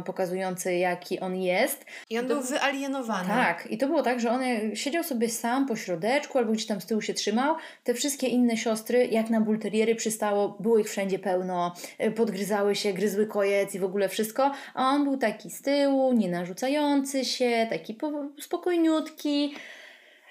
pokazujący, 0.04 0.74
jaki 0.74 1.20
on 1.20 1.36
jest. 1.36 1.86
I 2.10 2.18
on 2.18 2.28
to, 2.28 2.34
był 2.34 2.42
wyalienowany. 2.42 3.28
Tak, 3.28 3.66
i 3.70 3.78
to 3.78 3.86
było 3.86 4.02
tak, 4.02 4.20
że 4.20 4.30
on 4.30 4.40
siedział 4.74 5.04
sobie 5.04 5.28
sam 5.28 5.66
po 5.66 5.76
środeczku 5.76 6.38
albo 6.38 6.52
gdzieś 6.52 6.66
tam 6.66 6.80
z 6.80 6.86
tyłu 6.86 7.00
się 7.00 7.14
trzymał. 7.14 7.56
Te 7.84 7.94
wszystkie 7.94 8.26
inne 8.26 8.56
siostry, 8.56 9.06
jak 9.06 9.30
na 9.30 9.40
bulteriery 9.40 9.94
przystało, 9.94 10.56
było 10.60 10.78
ich 10.78 10.88
wszędzie 10.88 11.18
pełno, 11.18 11.74
y, 12.04 12.10
podgryzały 12.10 12.76
się, 12.76 12.92
gryzły 12.92 13.26
kojec 13.26 13.74
i 13.74 13.78
w 13.78 13.84
ogóle 13.84 14.08
wszystko. 14.08 14.52
A 14.74 14.90
on 14.90 15.04
był 15.04 15.16
taki 15.16 15.50
z 15.50 15.62
tyłu, 15.62 16.12
nie 16.12 16.28
narzucający 16.28 17.24
się, 17.24 17.66
taki 17.70 17.98
spokojniutki. 18.40 19.54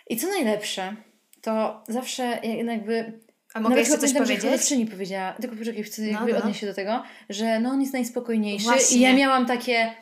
I 0.09 0.17
co 0.17 0.27
najlepsze, 0.27 0.95
to 1.41 1.83
zawsze 1.87 2.39
jakby 2.43 3.19
a 3.53 3.59
mogę 3.59 3.79
jeszcze 3.79 3.97
coś 3.97 4.13
powiedzieć? 4.13 4.69
Że 4.69 4.77
nie 4.77 4.87
powiedziała, 4.87 5.33
tylko 5.33 5.55
poczekaj, 5.55 5.83
chcę 5.83 6.01
no, 6.01 6.07
jakby 6.07 6.33
no. 6.33 6.39
odnieść 6.39 6.59
się 6.59 6.67
do 6.67 6.73
tego, 6.73 7.03
że 7.29 7.59
no 7.59 7.69
on 7.69 7.81
jest 7.81 7.93
najspokojniejszy 7.93 8.65
Właśnie. 8.65 8.97
i 8.97 8.99
ja 8.99 9.15
miałam 9.15 9.45
takie 9.45 9.93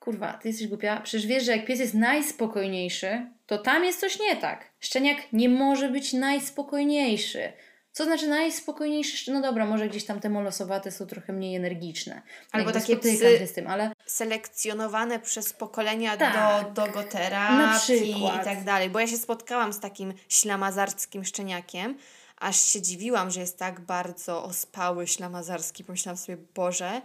kurwa, 0.00 0.32
ty 0.32 0.48
jesteś 0.48 0.68
głupia, 0.68 1.00
przecież 1.00 1.26
wiesz, 1.26 1.44
że 1.44 1.52
jak 1.52 1.66
pies 1.66 1.80
jest 1.80 1.94
najspokojniejszy, 1.94 3.26
to 3.46 3.58
tam 3.58 3.84
jest 3.84 4.00
coś 4.00 4.20
nie 4.20 4.36
tak. 4.36 4.70
Szczeniak 4.80 5.18
nie 5.32 5.48
może 5.48 5.88
być 5.88 6.12
najspokojniejszy. 6.12 7.52
Co 7.92 8.04
znaczy 8.04 8.28
najspokojniejszy? 8.28 9.32
No 9.32 9.40
dobra, 9.40 9.66
może 9.66 9.88
gdzieś 9.88 10.04
tam 10.04 10.20
te 10.20 10.30
molosowate 10.30 10.90
są 10.90 11.06
trochę 11.06 11.32
mniej 11.32 11.56
energiczne. 11.56 12.22
Albo 12.52 12.72
takie 12.72 12.96
psy 12.96 13.46
z 13.46 13.52
tym, 13.52 13.66
ale... 13.66 13.92
selekcjonowane 14.06 15.18
przez 15.18 15.52
pokolenia 15.52 16.16
tak, 16.16 16.64
do 16.64 16.70
dogoterapii 16.70 18.10
i 18.10 18.44
tak 18.44 18.64
dalej. 18.64 18.90
Bo 18.90 19.00
ja 19.00 19.06
się 19.06 19.16
spotkałam 19.16 19.72
z 19.72 19.80
takim 19.80 20.14
ślamazarckim 20.28 21.24
szczeniakiem, 21.24 21.98
aż 22.44 22.62
się 22.62 22.82
dziwiłam, 22.82 23.30
że 23.30 23.40
jest 23.40 23.58
tak 23.58 23.80
bardzo 23.80 24.44
ospały, 24.44 25.06
ślamazarski. 25.06 25.84
Pomyślałam 25.84 26.16
sobie, 26.16 26.38
Boże, 26.54 27.02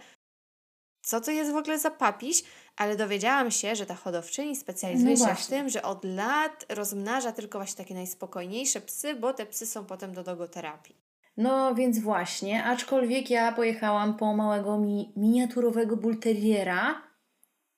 co 1.02 1.20
to 1.20 1.30
jest 1.30 1.52
w 1.52 1.56
ogóle 1.56 1.78
za 1.78 1.90
papiś? 1.90 2.42
Ale 2.76 2.96
dowiedziałam 2.96 3.50
się, 3.50 3.76
że 3.76 3.86
ta 3.86 3.94
hodowczyni 3.94 4.56
specjalizuje 4.56 5.16
no 5.18 5.26
się 5.26 5.34
w 5.34 5.46
tym, 5.46 5.68
że 5.68 5.82
od 5.82 6.04
lat 6.04 6.66
rozmnaża 6.68 7.32
tylko 7.32 7.58
właśnie 7.58 7.76
takie 7.76 7.94
najspokojniejsze 7.94 8.80
psy, 8.80 9.14
bo 9.14 9.34
te 9.34 9.46
psy 9.46 9.66
są 9.66 9.84
potem 9.84 10.14
do 10.14 10.24
dogoterapii. 10.24 10.96
No 11.36 11.74
więc 11.74 11.98
właśnie, 11.98 12.64
aczkolwiek 12.64 13.30
ja 13.30 13.52
pojechałam 13.52 14.16
po 14.16 14.36
małego 14.36 14.78
mi 14.78 15.12
miniaturowego 15.16 15.96
bulteriera, 15.96 17.02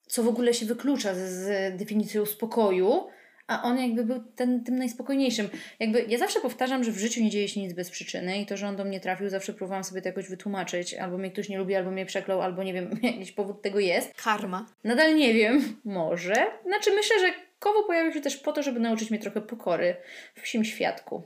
co 0.07 0.23
w 0.23 0.27
ogóle 0.27 0.53
się 0.53 0.65
wyklucza 0.65 1.15
z, 1.15 1.19
z 1.19 1.77
definicją 1.77 2.25
spokoju, 2.25 3.07
a 3.53 3.63
on 3.63 3.79
jakby 3.79 4.03
był 4.03 4.23
ten, 4.35 4.63
tym 4.63 4.77
najspokojniejszym. 4.77 5.49
Jakby 5.79 6.05
ja 6.07 6.17
zawsze 6.17 6.39
powtarzam, 6.39 6.83
że 6.83 6.91
w 6.91 6.97
życiu 6.97 7.23
nie 7.23 7.29
dzieje 7.29 7.47
się 7.47 7.61
nic 7.61 7.73
bez 7.73 7.89
przyczyny 7.89 8.41
i 8.41 8.45
to, 8.45 8.57
że 8.57 8.67
on 8.67 8.75
do 8.75 8.85
mnie 8.85 8.99
trafił, 8.99 9.29
zawsze 9.29 9.53
próbowałam 9.53 9.83
sobie 9.83 10.01
to 10.01 10.09
jakoś 10.09 10.29
wytłumaczyć. 10.29 10.93
Albo 10.93 11.17
mnie 11.17 11.31
ktoś 11.31 11.49
nie 11.49 11.57
lubi, 11.57 11.75
albo 11.75 11.91
mnie 11.91 12.05
przeklął, 12.05 12.41
albo 12.41 12.63
nie 12.63 12.73
wiem, 12.73 12.99
jakiś 13.03 13.31
powód 13.31 13.61
tego 13.61 13.79
jest. 13.79 14.13
Karma. 14.23 14.65
Nadal 14.83 15.15
nie 15.15 15.33
wiem. 15.33 15.81
Może. 15.85 16.35
Znaczy 16.65 16.91
myślę, 16.91 17.19
że 17.19 17.33
Kowo 17.63 17.83
pojawił 17.83 18.13
się 18.13 18.21
też 18.21 18.37
po 18.37 18.53
to, 18.53 18.63
żeby 18.63 18.79
nauczyć 18.79 19.11
mnie 19.11 19.19
trochę 19.19 19.41
pokory 19.41 19.95
w 20.35 20.41
psim 20.41 20.65
świadku. 20.65 21.23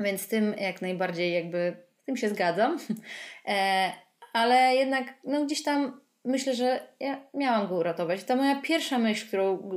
Więc 0.00 0.28
tym 0.28 0.54
jak 0.58 0.82
najbardziej 0.82 1.32
jakby, 1.32 1.76
tym 2.06 2.16
się 2.16 2.28
zgadzam. 2.28 2.78
E, 3.48 3.92
ale 4.32 4.76
jednak 4.76 5.14
no 5.24 5.44
gdzieś 5.44 5.62
tam 5.62 6.00
myślę, 6.24 6.54
że 6.54 6.88
ja 7.00 7.20
miałam 7.34 7.68
go 7.68 7.74
uratować. 7.74 8.24
Ta 8.24 8.36
moja 8.36 8.60
pierwsza 8.60 8.98
myśl, 8.98 9.26
którą 9.28 9.70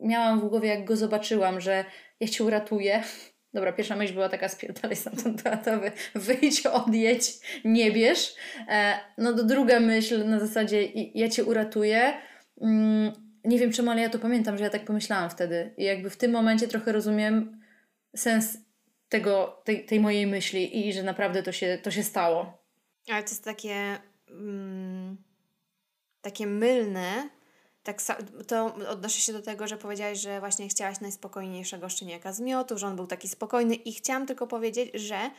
miałam 0.00 0.40
w 0.40 0.48
głowie, 0.48 0.68
jak 0.68 0.84
go 0.84 0.96
zobaczyłam, 0.96 1.60
że 1.60 1.84
ja 2.20 2.28
cię 2.28 2.44
uratuję. 2.44 3.02
Dobra, 3.54 3.72
pierwsza 3.72 3.96
myśl 3.96 4.14
była 4.14 4.28
taka 4.28 4.48
spierdalaj 4.48 4.96
stamtąd 4.96 5.42
teatrowy, 5.42 5.92
wyjdź, 6.14 6.66
odjedź, 6.66 7.32
nie 7.64 7.92
bierz. 7.92 8.34
E, 8.68 9.00
no 9.18 9.32
to 9.32 9.44
druga 9.44 9.80
myśl 9.80 10.26
na 10.26 10.40
zasadzie 10.40 10.84
ja 11.14 11.28
cię 11.28 11.44
uratuję. 11.44 12.12
Mm, 12.60 13.12
nie 13.44 13.58
wiem 13.58 13.72
czemu, 13.72 13.90
ale 13.90 14.02
ja 14.02 14.10
to 14.10 14.18
pamiętam, 14.18 14.58
że 14.58 14.64
ja 14.64 14.70
tak 14.70 14.84
pomyślałam 14.84 15.30
wtedy. 15.30 15.74
I 15.76 15.84
jakby 15.84 16.10
w 16.10 16.16
tym 16.16 16.30
momencie 16.30 16.68
trochę 16.68 16.92
rozumiem 16.92 17.60
sens 18.16 18.58
tego, 19.08 19.62
tej, 19.64 19.84
tej 19.84 20.00
mojej 20.00 20.26
myśli 20.26 20.88
i 20.88 20.92
że 20.92 21.02
naprawdę 21.02 21.42
to 21.42 21.52
się, 21.52 21.78
to 21.82 21.90
się 21.90 22.02
stało. 22.02 22.62
Ale 23.08 23.22
to 23.22 23.30
jest 23.30 23.44
takie 23.44 23.98
mm, 24.30 25.16
takie 26.22 26.46
mylne, 26.46 27.28
tak 27.82 28.02
to 28.46 28.74
odnoszę 28.88 29.20
się 29.20 29.32
do 29.32 29.42
tego, 29.42 29.68
że 29.68 29.76
powiedziałaś, 29.76 30.18
że 30.18 30.40
właśnie 30.40 30.68
chciałaś 30.68 31.00
najspokojniejszego 31.00 31.88
szczeniaka 31.88 32.32
z 32.32 32.40
miotu, 32.40 32.78
że 32.78 32.86
on 32.86 32.96
był 32.96 33.06
taki 33.06 33.28
spokojny 33.28 33.74
i 33.74 33.92
chciałam 33.92 34.26
tylko 34.26 34.46
powiedzieć, 34.46 34.90
że 34.94 35.30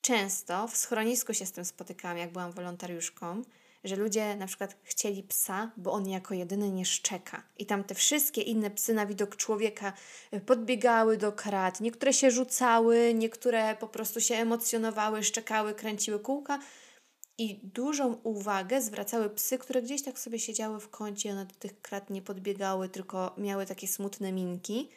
często 0.00 0.68
w 0.68 0.76
schronisku 0.76 1.34
się 1.34 1.46
z 1.46 1.52
tym 1.52 1.64
spotykałam, 1.64 2.18
jak 2.18 2.32
byłam 2.32 2.52
wolontariuszką, 2.52 3.42
że 3.84 3.96
ludzie 3.96 4.36
na 4.36 4.46
przykład 4.46 4.76
chcieli 4.82 5.22
psa, 5.22 5.70
bo 5.76 5.92
on 5.92 6.08
jako 6.08 6.34
jedyny 6.34 6.70
nie 6.70 6.84
szczeka. 6.84 7.42
I 7.58 7.66
tam 7.66 7.84
te 7.84 7.94
wszystkie 7.94 8.42
inne 8.42 8.70
psy 8.70 8.94
na 8.94 9.06
widok 9.06 9.36
człowieka 9.36 9.92
y, 10.34 10.40
podbiegały 10.40 11.16
do 11.16 11.32
krat. 11.32 11.80
Niektóre 11.80 12.12
się 12.12 12.30
rzucały, 12.30 13.14
niektóre 13.14 13.76
po 13.76 13.88
prostu 13.88 14.20
się 14.20 14.34
emocjonowały, 14.34 15.22
szczekały, 15.22 15.74
kręciły 15.74 16.20
kółka. 16.20 16.58
I 17.38 17.60
dużą 17.62 18.12
uwagę 18.14 18.82
zwracały 18.82 19.30
psy, 19.30 19.58
które 19.58 19.82
gdzieś 19.82 20.02
tak 20.02 20.18
sobie 20.18 20.38
siedziały 20.38 20.80
w 20.80 20.90
kącie, 20.90 21.32
one 21.32 21.46
do 21.46 21.54
tych 21.54 21.80
krat 21.80 22.10
nie 22.10 22.22
podbiegały, 22.22 22.88
tylko 22.88 23.34
miały 23.36 23.66
takie 23.66 23.88
smutne 23.88 24.32
minki. 24.32 24.88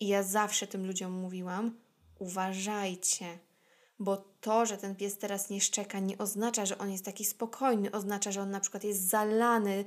I 0.00 0.08
ja 0.08 0.22
zawsze 0.22 0.66
tym 0.66 0.86
ludziom 0.86 1.12
mówiłam: 1.12 1.78
uważajcie, 2.18 3.26
bo 3.98 4.16
to, 4.40 4.66
że 4.66 4.76
ten 4.76 4.96
pies 4.96 5.18
teraz 5.18 5.50
nie 5.50 5.60
szczeka, 5.60 5.98
nie 5.98 6.18
oznacza, 6.18 6.66
że 6.66 6.78
on 6.78 6.90
jest 6.90 7.04
taki 7.04 7.24
spokojny, 7.24 7.90
oznacza, 7.90 8.32
że 8.32 8.40
on 8.40 8.50
na 8.50 8.60
przykład 8.60 8.84
jest 8.84 9.08
zalany 9.08 9.84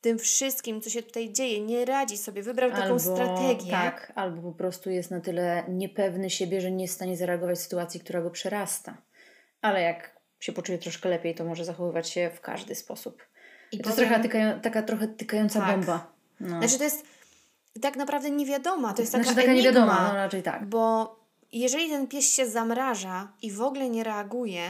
tym 0.00 0.18
wszystkim, 0.18 0.80
co 0.80 0.90
się 0.90 1.02
tutaj 1.02 1.32
dzieje, 1.32 1.60
nie 1.60 1.84
radzi 1.84 2.18
sobie, 2.18 2.42
wybrał 2.42 2.70
albo, 2.70 2.82
taką 2.82 2.98
strategię. 2.98 3.70
Tak, 3.70 4.12
albo 4.14 4.42
po 4.42 4.58
prostu 4.58 4.90
jest 4.90 5.10
na 5.10 5.20
tyle 5.20 5.64
niepewny 5.68 6.30
siebie, 6.30 6.60
że 6.60 6.70
nie 6.70 6.84
jest 6.84 6.94
w 6.94 6.96
stanie 6.96 7.16
zareagować 7.16 7.58
w 7.58 7.62
sytuacji, 7.62 8.00
która 8.00 8.22
go 8.22 8.30
przerasta. 8.30 9.02
Ale 9.60 9.82
jak 9.82 10.19
się 10.40 10.52
poczuje 10.52 10.78
troszkę 10.78 11.08
lepiej, 11.08 11.34
to 11.34 11.44
może 11.44 11.64
zachowywać 11.64 12.08
się 12.08 12.30
w 12.34 12.40
każdy 12.40 12.74
sposób. 12.74 13.22
I 13.72 13.78
to 13.78 13.82
powiem... 13.82 13.98
jest 13.98 14.08
trochę 14.08 14.22
tykają, 14.22 14.60
taka 14.60 14.82
trochę 14.82 15.08
tykająca 15.08 15.60
tak. 15.60 15.76
bomba. 15.76 16.12
No. 16.40 16.58
Znaczy 16.58 16.78
to 16.78 16.84
jest 16.84 17.04
tak 17.80 17.96
naprawdę 17.96 18.30
niewiadoma, 18.30 18.94
to 18.94 19.02
jest 19.02 19.12
taka, 19.12 19.24
znaczy, 19.24 19.36
taka 19.36 19.52
enigma, 19.52 19.70
niewiadoma, 19.70 20.08
no 20.08 20.14
raczej 20.14 20.42
tak. 20.42 20.66
Bo 20.66 21.16
jeżeli 21.52 21.88
ten 21.88 22.06
pies 22.06 22.34
się 22.34 22.46
zamraża 22.46 23.32
i 23.42 23.52
w 23.52 23.62
ogóle 23.62 23.90
nie 23.90 24.04
reaguje, 24.04 24.62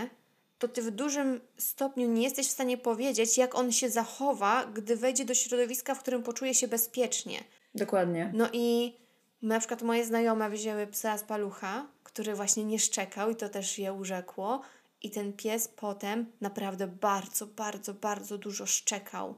to 0.58 0.68
ty 0.68 0.82
w 0.82 0.90
dużym 0.90 1.40
stopniu 1.58 2.08
nie 2.08 2.22
jesteś 2.22 2.48
w 2.48 2.50
stanie 2.50 2.78
powiedzieć, 2.78 3.38
jak 3.38 3.54
on 3.54 3.72
się 3.72 3.90
zachowa, 3.90 4.66
gdy 4.74 4.96
wejdzie 4.96 5.24
do 5.24 5.34
środowiska, 5.34 5.94
w 5.94 6.00
którym 6.00 6.22
poczuje 6.22 6.54
się 6.54 6.68
bezpiecznie. 6.68 7.38
Dokładnie. 7.74 8.30
No 8.34 8.48
i 8.52 8.96
na 9.42 9.58
przykład 9.58 9.82
moje 9.82 10.04
znajome 10.04 10.50
wzięły 10.50 10.86
psa 10.86 11.18
z 11.18 11.22
palucha, 11.22 11.86
który 12.04 12.34
właśnie 12.34 12.64
nie 12.64 12.78
szczekał 12.78 13.30
i 13.30 13.36
to 13.36 13.48
też 13.48 13.78
je 13.78 13.92
urzekło. 13.92 14.60
I 15.02 15.10
ten 15.10 15.32
pies 15.32 15.68
potem 15.68 16.32
naprawdę 16.40 16.86
bardzo, 16.86 17.46
bardzo, 17.46 17.94
bardzo 17.94 18.38
dużo 18.38 18.66
szczekał. 18.66 19.34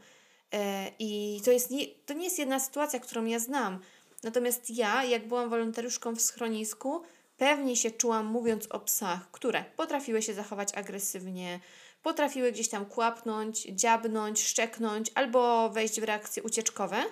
E, 0.53 0.90
I 0.98 1.40
to, 1.44 1.51
jest 1.51 1.70
nie, 1.70 1.87
to 1.87 2.14
nie 2.14 2.25
jest 2.25 2.38
jedna 2.38 2.61
sytuacja, 2.61 3.01
którą 3.01 3.25
ja 3.25 3.38
znam. 3.38 3.79
Natomiast 4.22 4.70
ja, 4.70 5.05
jak 5.05 5.29
byłam 5.29 5.51
wolontariuszką 5.51 6.14
w 6.14 6.20
schronisku, 6.20 7.03
pewnie 7.37 7.77
się 7.77 7.90
czułam 7.90 8.27
mówiąc 8.27 8.66
o 8.66 8.81
psach, 8.81 9.31
które 9.31 9.64
potrafiły 9.77 10.22
się 10.22 10.35
zachować 10.35 10.75
agresywnie, 10.75 11.61
potrafiły 12.03 12.53
gdzieś 12.53 12.68
tam 12.68 12.87
kłapnąć, 12.87 13.62
dziabnąć, 13.62 14.42
szczeknąć 14.42 15.11
albo 15.14 15.70
wejść 15.70 16.01
w 16.01 16.05
reakcje 16.05 16.42
ucieczkowe 16.42 17.05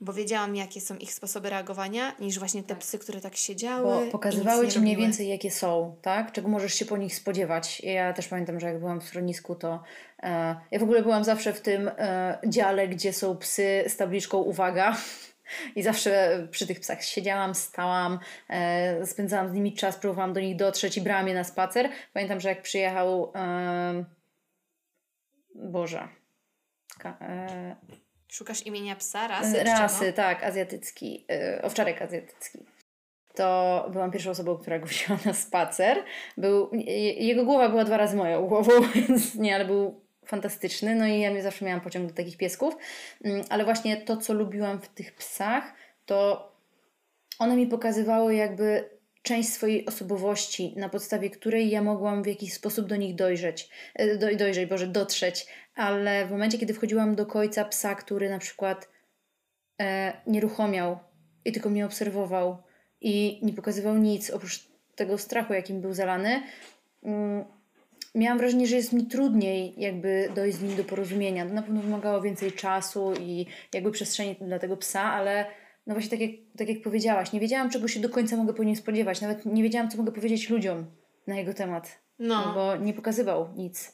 bo 0.00 0.12
wiedziałam, 0.12 0.56
jakie 0.56 0.80
są 0.80 0.96
ich 0.96 1.12
sposoby 1.12 1.50
reagowania, 1.50 2.14
niż 2.20 2.38
właśnie 2.38 2.62
te 2.62 2.68
tak. 2.68 2.78
psy, 2.78 2.98
które 2.98 3.20
tak 3.20 3.36
siedziały. 3.36 4.04
Bo 4.04 4.10
pokazywały 4.10 4.68
ci 4.68 4.80
mniej 4.80 4.96
więcej, 4.96 5.28
jakie 5.28 5.50
są, 5.50 5.96
tak? 6.02 6.32
Czego 6.32 6.48
możesz 6.48 6.74
się 6.74 6.84
po 6.84 6.96
nich 6.96 7.14
spodziewać. 7.14 7.80
Ja 7.80 8.12
też 8.12 8.28
pamiętam, 8.28 8.60
że 8.60 8.66
jak 8.66 8.78
byłam 8.78 9.00
w 9.00 9.04
schronisku, 9.04 9.54
to 9.54 9.82
e, 10.22 10.56
ja 10.70 10.78
w 10.78 10.82
ogóle 10.82 11.02
byłam 11.02 11.24
zawsze 11.24 11.52
w 11.52 11.60
tym 11.60 11.90
e, 11.98 12.38
dziale, 12.46 12.88
gdzie 12.88 13.12
są 13.12 13.36
psy 13.36 13.84
z 13.88 13.96
tabliczką 13.96 14.38
uwaga. 14.38 14.96
I 15.76 15.82
zawsze 15.82 16.46
przy 16.50 16.66
tych 16.66 16.80
psach 16.80 17.04
siedziałam, 17.04 17.54
stałam, 17.54 18.18
e, 18.48 19.06
spędzałam 19.06 19.48
z 19.48 19.52
nimi 19.52 19.74
czas, 19.74 19.96
próbowałam 19.96 20.32
do 20.32 20.40
nich 20.40 20.56
dotrzeć 20.56 20.96
i 20.96 21.00
brałam 21.00 21.28
je 21.28 21.34
na 21.34 21.44
spacer. 21.44 21.88
Pamiętam, 22.12 22.40
że 22.40 22.48
jak 22.48 22.62
przyjechał. 22.62 23.32
E, 23.34 24.04
Boże. 25.54 26.08
Ka, 26.98 27.16
e, 27.20 27.76
Szukasz 28.30 28.66
imienia 28.66 28.96
psa, 28.96 29.28
rasy? 29.28 29.64
Rasy, 29.64 30.12
tak, 30.12 30.44
azjatycki, 30.44 31.26
yy, 31.28 31.62
owczarek 31.62 32.02
azjatycki. 32.02 32.58
To 33.34 33.88
byłam 33.92 34.10
pierwszą 34.10 34.30
osobą, 34.30 34.56
która 34.56 34.78
go 34.78 34.86
wzięła 34.92 35.18
na 35.24 35.32
spacer. 35.32 36.04
Był, 36.36 36.70
jego 37.16 37.44
głowa 37.44 37.68
była 37.68 37.84
dwa 37.84 37.96
razy 37.96 38.16
moją 38.16 38.46
głową, 38.46 38.72
więc 38.94 39.34
nie, 39.34 39.54
ale 39.54 39.64
był 39.64 40.00
fantastyczny. 40.26 40.94
No 40.94 41.06
i 41.06 41.20
ja 41.20 41.42
zawsze 41.42 41.64
miałam 41.64 41.80
pociąg 41.80 42.08
do 42.08 42.14
takich 42.14 42.36
piesków. 42.36 42.76
Mm, 43.24 43.44
ale 43.48 43.64
właśnie 43.64 43.96
to, 43.96 44.16
co 44.16 44.32
lubiłam 44.32 44.80
w 44.80 44.88
tych 44.88 45.14
psach, 45.14 45.74
to 46.06 46.50
one 47.38 47.56
mi 47.56 47.66
pokazywały 47.66 48.34
jakby 48.34 48.90
część 49.22 49.48
swojej 49.48 49.86
osobowości, 49.86 50.74
na 50.76 50.88
podstawie 50.88 51.30
której 51.30 51.70
ja 51.70 51.82
mogłam 51.82 52.22
w 52.22 52.26
jakiś 52.26 52.52
sposób 52.52 52.86
do 52.86 52.96
nich 52.96 53.14
dojrzeć, 53.14 53.68
e, 53.94 54.16
do, 54.16 54.36
dojrzeć, 54.36 54.68
Boże, 54.68 54.86
dotrzeć, 54.86 55.46
ale 55.80 56.26
w 56.26 56.30
momencie, 56.30 56.58
kiedy 56.58 56.74
wchodziłam 56.74 57.14
do 57.14 57.26
końca 57.26 57.64
psa, 57.64 57.94
który 57.94 58.30
na 58.30 58.38
przykład 58.38 58.88
e, 59.80 60.12
nieruchomiał 60.26 60.98
i 61.44 61.52
tylko 61.52 61.70
mnie 61.70 61.86
obserwował 61.86 62.62
i 63.00 63.40
nie 63.42 63.52
pokazywał 63.52 63.98
nic 63.98 64.30
oprócz 64.30 64.68
tego 64.94 65.18
strachu, 65.18 65.52
jakim 65.52 65.80
był 65.80 65.94
zalany, 65.94 66.42
mm, 67.02 67.44
miałam 68.14 68.38
wrażenie, 68.38 68.66
że 68.66 68.76
jest 68.76 68.92
mi 68.92 69.06
trudniej 69.06 69.74
jakby 69.76 70.28
dojść 70.34 70.58
z 70.58 70.62
nim 70.62 70.76
do 70.76 70.84
porozumienia. 70.84 71.46
To 71.46 71.54
na 71.54 71.62
pewno 71.62 71.82
wymagało 71.82 72.20
więcej 72.20 72.52
czasu 72.52 73.12
i 73.20 73.46
jakby 73.74 73.90
przestrzeni 73.90 74.36
dla 74.40 74.58
tego 74.58 74.76
psa, 74.76 75.02
ale 75.02 75.46
no 75.86 75.94
właśnie 75.94 76.10
tak 76.10 76.20
jak, 76.20 76.30
tak 76.58 76.68
jak 76.68 76.82
powiedziałaś, 76.82 77.32
nie 77.32 77.40
wiedziałam, 77.40 77.70
czego 77.70 77.88
się 77.88 78.00
do 78.00 78.08
końca 78.08 78.36
mogę 78.36 78.54
po 78.54 78.64
nim 78.64 78.76
spodziewać. 78.76 79.20
Nawet 79.20 79.46
nie 79.46 79.62
wiedziałam, 79.62 79.90
co 79.90 79.98
mogę 79.98 80.12
powiedzieć 80.12 80.50
ludziom 80.50 80.86
na 81.26 81.36
jego 81.36 81.54
temat. 81.54 82.00
No. 82.18 82.46
no 82.46 82.54
bo 82.54 82.76
nie 82.76 82.94
pokazywał 82.94 83.48
nic. 83.56 83.92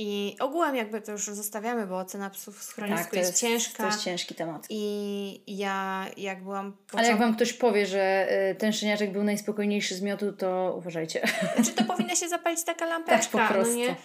I 0.00 0.36
ogółem 0.40 0.76
jakby 0.76 1.00
to 1.00 1.12
już 1.12 1.24
zostawiamy, 1.26 1.86
bo 1.86 1.98
ocena 1.98 2.30
psów 2.30 2.58
w 2.58 2.62
schronisku 2.62 3.04
tak, 3.04 3.12
jest, 3.12 3.30
jest, 3.30 3.40
ciężka. 3.40 3.82
To 3.82 3.86
jest 3.86 4.04
ciężki 4.04 4.34
temat. 4.34 4.66
I 4.70 5.42
ja 5.46 6.06
jak 6.16 6.42
byłam... 6.42 6.72
Począt... 6.72 6.98
Ale 6.98 7.08
jak 7.08 7.18
Wam 7.18 7.36
ktoś 7.36 7.52
powie, 7.52 7.86
że 7.86 8.28
y, 8.50 8.54
ten 8.54 8.72
szczeniaczek 8.72 9.12
był 9.12 9.24
najspokojniejszy 9.24 9.94
z 9.94 10.02
miotu, 10.02 10.32
to 10.32 10.74
uważajcie. 10.78 11.22
Znaczy 11.54 11.72
to 11.72 11.84
powinna 11.84 12.14
się 12.14 12.28
zapalić 12.28 12.64
taka 12.64 12.86
lampeczka, 12.86 13.38
tak, 13.38 13.48
po 13.48 13.54
prostu. 13.54 13.72
No 13.72 13.78
nie? 13.78 13.96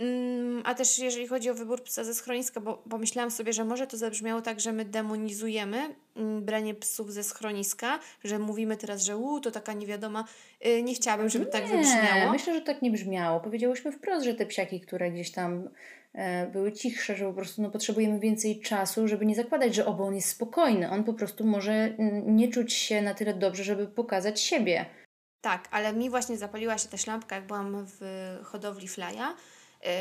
Mm, 0.00 0.62
a 0.64 0.74
też 0.74 0.98
jeżeli 0.98 1.26
chodzi 1.28 1.50
o 1.50 1.54
wybór 1.54 1.82
psa 1.82 2.04
ze 2.04 2.14
schroniska, 2.14 2.60
bo 2.60 2.74
pomyślałam 2.74 3.30
sobie, 3.30 3.52
że 3.52 3.64
może 3.64 3.86
to 3.86 3.96
zabrzmiało 3.96 4.42
tak, 4.42 4.60
że 4.60 4.72
my 4.72 4.84
demonizujemy 4.84 5.94
mm, 6.16 6.44
branie 6.44 6.74
psów 6.74 7.12
ze 7.12 7.24
schroniska, 7.24 7.98
że 8.24 8.38
mówimy 8.38 8.76
teraz, 8.76 9.04
że 9.04 9.16
u, 9.16 9.40
to 9.40 9.50
taka 9.50 9.72
niewiadoma. 9.72 10.24
Y, 10.66 10.82
nie 10.82 10.94
chciałabym, 10.94 11.28
żeby 11.28 11.46
tak 11.46 11.62
nie, 11.62 11.68
tak 11.68 11.78
wybrzmiało. 11.78 12.32
myślę, 12.32 12.54
że 12.54 12.60
tak 12.60 12.82
nie 12.82 12.90
brzmiało. 12.90 13.40
Powiedziałyśmy 13.40 13.92
wprost, 13.92 14.24
że 14.24 14.34
te 14.34 14.46
psiaki, 14.46 14.80
które 14.80 15.10
gdzieś 15.10 15.32
tam 15.32 15.68
e, 16.12 16.46
były 16.46 16.72
cichsze, 16.72 17.16
że 17.16 17.24
po 17.24 17.32
prostu 17.32 17.62
no, 17.62 17.70
potrzebujemy 17.70 18.18
więcej 18.18 18.60
czasu, 18.60 19.08
żeby 19.08 19.26
nie 19.26 19.34
zakładać, 19.34 19.74
że 19.74 19.86
obo 19.86 20.04
on 20.04 20.14
jest 20.14 20.28
spokojny. 20.28 20.90
On 20.90 21.04
po 21.04 21.14
prostu 21.14 21.46
może 21.46 21.72
mm, 21.72 22.36
nie 22.36 22.48
czuć 22.48 22.72
się 22.72 23.02
na 23.02 23.14
tyle 23.14 23.34
dobrze, 23.34 23.64
żeby 23.64 23.86
pokazać 23.86 24.40
siebie. 24.40 24.86
Tak, 25.40 25.68
ale 25.70 25.92
mi 25.92 26.10
właśnie 26.10 26.36
zapaliła 26.36 26.78
się 26.78 26.88
też 26.88 27.06
lampka, 27.06 27.36
jak 27.36 27.46
byłam 27.46 27.86
w 27.86 28.00
hodowli 28.44 28.88
flya, 28.88 29.34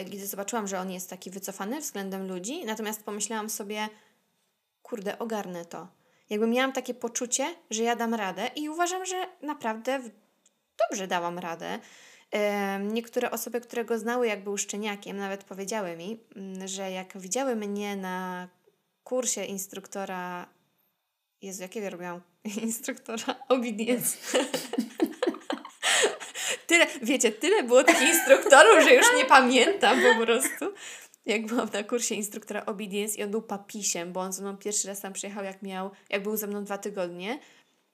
gdy 0.06 0.28
zobaczyłam, 0.28 0.68
że 0.68 0.80
on 0.80 0.92
jest 0.92 1.10
taki 1.10 1.30
wycofany 1.32 1.82
względem 1.82 2.28
ludzi, 2.28 2.66
natomiast 2.66 3.04
pomyślałam 3.04 3.50
sobie, 3.50 3.90
kurde, 4.82 5.20
ogarnę 5.20 5.66
to. 5.66 5.88
Jakby 6.30 6.48
miałam 6.48 6.74
takie 6.74 6.94
poczucie, 6.94 7.56
że 7.70 7.84
ja 7.84 7.96
dam 7.96 8.14
radę 8.14 8.50
i 8.56 8.70
uważam, 8.70 9.06
że 9.06 9.28
naprawdę 9.42 10.02
dobrze 10.90 11.08
dałam 11.08 11.40
radę. 11.40 11.80
Niektóre 12.80 13.32
osoby, 13.32 13.62
które 13.62 13.86
go 13.86 14.00
znały, 14.00 14.28
jak 14.28 14.44
był 14.44 14.58
szczeniakiem, 14.58 15.18
nawet 15.18 15.44
powiedziały 15.44 15.98
mi, 15.98 16.20
mm, 16.36 16.68
że 16.68 16.92
jak 16.92 17.18
widziały 17.18 17.56
mnie 17.56 17.96
na 17.96 18.48
kursie 19.04 19.46
instruktora. 19.46 20.50
Jezu, 21.42 21.62
jakiego 21.62 21.90
robiłam 21.90 22.22
instruktora? 22.64 23.36
Obedience. 23.50 24.18
tyle, 26.70 26.88
wiecie, 27.02 27.32
tyle 27.32 27.64
było 27.64 27.84
takich 27.84 28.10
instruktorów, 28.10 28.84
że 28.84 28.94
już 28.94 29.06
nie 29.18 29.26
pamiętam 29.26 30.00
po 30.02 30.26
prostu. 30.26 30.66
jak 31.26 31.46
byłam 31.46 31.70
na 31.74 31.84
kursie 31.84 32.16
instruktora 32.16 32.66
obedience 32.66 33.18
i 33.18 33.24
on 33.24 33.32
był 33.32 33.42
papisiem, 33.42 34.14
bo 34.14 34.20
on 34.20 34.34
ze 34.34 34.42
mną 34.42 34.58
pierwszy 34.58 34.88
raz 34.88 35.02
tam 35.02 35.14
przyjechał, 35.14 35.44
jak 35.44 35.62
miał, 35.62 35.92
jak 36.10 36.24
był 36.24 36.38
ze 36.38 36.48
mną 36.48 36.64
dwa 36.64 36.78
tygodnie, 36.78 37.40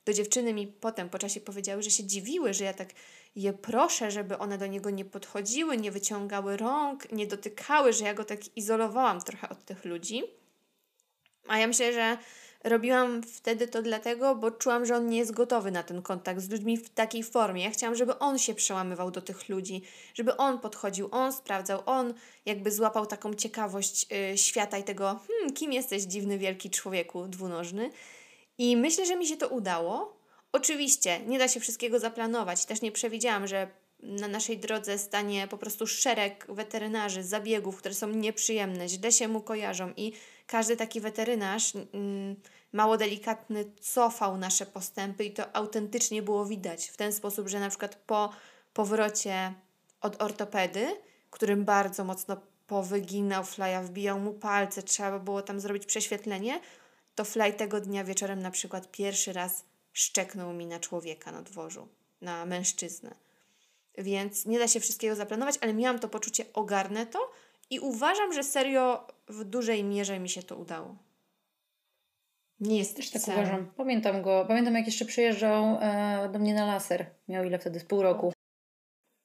to 0.03 0.13
dziewczyny 0.13 0.53
mi 0.53 0.67
potem 0.67 1.09
po 1.09 1.19
czasie 1.19 1.41
powiedziały, 1.41 1.83
że 1.83 1.89
się 1.89 2.03
dziwiły, 2.03 2.53
że 2.53 2.63
ja 2.63 2.73
tak 2.73 2.89
je 3.35 3.53
proszę, 3.53 4.11
żeby 4.11 4.37
one 4.37 4.57
do 4.57 4.67
niego 4.67 4.89
nie 4.89 5.05
podchodziły, 5.05 5.77
nie 5.77 5.91
wyciągały 5.91 6.57
rąk, 6.57 7.11
nie 7.11 7.27
dotykały, 7.27 7.93
że 7.93 8.05
ja 8.05 8.13
go 8.13 8.23
tak 8.23 8.57
izolowałam 8.57 9.21
trochę 9.21 9.49
od 9.49 9.65
tych 9.65 9.85
ludzi. 9.85 10.23
A 11.47 11.57
ja 11.57 11.67
myślę, 11.67 11.93
że 11.93 12.17
robiłam 12.65 13.23
wtedy 13.23 13.67
to 13.67 13.81
dlatego, 13.81 14.35
bo 14.35 14.51
czułam, 14.51 14.85
że 14.85 14.95
on 14.95 15.07
nie 15.07 15.17
jest 15.17 15.31
gotowy 15.31 15.71
na 15.71 15.83
ten 15.83 16.01
kontakt 16.01 16.41
z 16.41 16.49
ludźmi 16.49 16.77
w 16.77 16.89
takiej 16.89 17.23
formie. 17.23 17.63
Ja 17.63 17.71
chciałam, 17.71 17.95
żeby 17.95 18.19
on 18.19 18.37
się 18.39 18.55
przełamywał 18.55 19.11
do 19.11 19.21
tych 19.21 19.49
ludzi, 19.49 19.81
żeby 20.13 20.37
on 20.37 20.59
podchodził, 20.59 21.09
on 21.11 21.33
sprawdzał, 21.33 21.83
on 21.85 22.13
jakby 22.45 22.71
złapał 22.71 23.05
taką 23.05 23.33
ciekawość 23.33 24.05
y, 24.33 24.37
świata 24.37 24.77
i 24.77 24.83
tego, 24.83 25.19
hmm, 25.27 25.53
kim 25.53 25.73
jesteś, 25.73 26.03
dziwny, 26.03 26.37
wielki 26.37 26.69
człowieku 26.69 27.27
dwunożny. 27.27 27.89
I 28.57 28.77
myślę, 28.77 29.05
że 29.05 29.15
mi 29.15 29.27
się 29.27 29.37
to 29.37 29.47
udało. 29.47 30.17
Oczywiście 30.51 31.19
nie 31.19 31.39
da 31.39 31.47
się 31.47 31.59
wszystkiego 31.59 31.99
zaplanować. 31.99 32.65
Też 32.65 32.81
nie 32.81 32.91
przewidziałam, 32.91 33.47
że 33.47 33.67
na 34.05 34.27
naszej 34.27 34.57
drodze 34.57 34.97
stanie 34.97 35.47
po 35.47 35.57
prostu 35.57 35.87
szereg 35.87 36.47
weterynarzy, 36.49 37.23
zabiegów, 37.23 37.77
które 37.77 37.93
są 37.93 38.09
nieprzyjemne, 38.09 38.89
źle 38.89 39.11
się 39.11 39.27
mu 39.27 39.41
kojarzą 39.41 39.93
i 39.97 40.13
każdy 40.47 40.77
taki 40.77 41.01
weterynarz 41.01 41.73
mm, 41.75 42.35
mało 42.73 42.97
delikatny 42.97 43.65
cofał 43.81 44.37
nasze 44.37 44.65
postępy 44.65 45.23
i 45.23 45.31
to 45.31 45.55
autentycznie 45.55 46.21
było 46.21 46.45
widać 46.45 46.87
w 46.87 46.97
ten 46.97 47.13
sposób, 47.13 47.47
że 47.47 47.59
na 47.59 47.69
przykład 47.69 47.95
po 47.95 48.33
powrocie 48.73 49.53
od 50.01 50.21
ortopedy, 50.21 50.87
którym 51.31 51.65
bardzo 51.65 52.03
mocno 52.03 52.37
powyginał 52.67 53.43
Flya, 53.43 53.83
wbijał 53.83 54.19
mu 54.19 54.33
palce, 54.33 54.83
trzeba 54.83 55.19
było 55.19 55.41
tam 55.41 55.59
zrobić 55.59 55.85
prześwietlenie, 55.85 56.59
to 57.15 57.25
Fly 57.25 57.53
tego 57.53 57.81
dnia 57.81 58.03
wieczorem 58.03 58.41
na 58.41 58.51
przykład 58.51 58.91
pierwszy 58.91 59.33
raz 59.33 59.63
szczeknął 59.93 60.53
mi 60.53 60.65
na 60.65 60.79
człowieka 60.79 61.31
na 61.31 61.41
dworzu, 61.41 61.87
na 62.21 62.45
mężczyznę. 62.45 63.24
Więc 63.97 64.45
nie 64.45 64.59
da 64.59 64.67
się 64.67 64.79
wszystkiego 64.79 65.15
zaplanować, 65.15 65.55
ale 65.61 65.73
miałam 65.73 65.99
to 65.99 66.09
poczucie, 66.09 66.45
ogarnę 66.53 67.05
to 67.05 67.31
i 67.69 67.79
uważam, 67.79 68.33
że 68.33 68.43
serio 68.43 69.07
w 69.27 69.43
dużej 69.43 69.83
mierze 69.83 70.19
mi 70.19 70.29
się 70.29 70.43
to 70.43 70.57
udało. 70.57 70.95
Nie 72.59 72.77
jest 72.77 72.95
też 72.95 73.09
tak 73.09 73.21
cel. 73.21 73.35
uważam. 73.35 73.71
Pamiętam 73.77 74.21
go. 74.21 74.45
Pamiętam, 74.47 74.75
jak 74.75 74.85
jeszcze 74.85 75.05
przyjeżdżał 75.05 75.77
e, 75.81 76.29
do 76.33 76.39
mnie 76.39 76.53
na 76.53 76.65
laser. 76.65 77.05
Miał 77.27 77.43
ile 77.43 77.59
wtedy? 77.59 77.79
Z 77.79 77.85
pół 77.85 78.01
roku. 78.01 78.33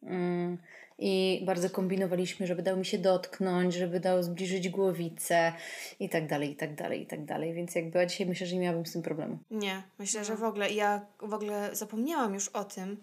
Mm, 0.03 0.59
I 0.99 1.43
bardzo 1.47 1.71
kombinowaliśmy, 1.71 2.47
żeby 2.47 2.63
dał 2.63 2.77
mi 2.77 2.87
się 2.87 2.99
dotknąć, 2.99 3.75
żeby 3.75 4.01
dał 4.01 4.23
zbliżyć 4.23 4.69
głowicę 4.69 5.53
i 6.01 6.09
tak 6.09 6.27
dalej, 6.27 6.51
i 6.51 6.57
tak 6.57 6.75
dalej, 6.75 7.03
i 7.03 7.07
tak 7.07 7.25
dalej. 7.25 7.55
Więc 7.55 7.75
jakby 7.75 7.99
a 7.99 8.07
dzisiaj 8.07 8.27
myślę, 8.27 8.47
że 8.47 8.55
nie 8.55 8.61
miałabym 8.61 8.87
z 8.87 8.93
tym 8.93 9.03
problemu. 9.03 9.39
Nie, 9.51 9.83
myślę, 9.99 10.25
że 10.25 10.37
w 10.37 10.45
ogóle 10.45 10.71
ja 10.71 11.07
w 11.23 11.35
ogóle 11.35 11.71
zapomniałam 11.73 12.35
już 12.35 12.49
o 12.49 12.65
tym, 12.65 12.97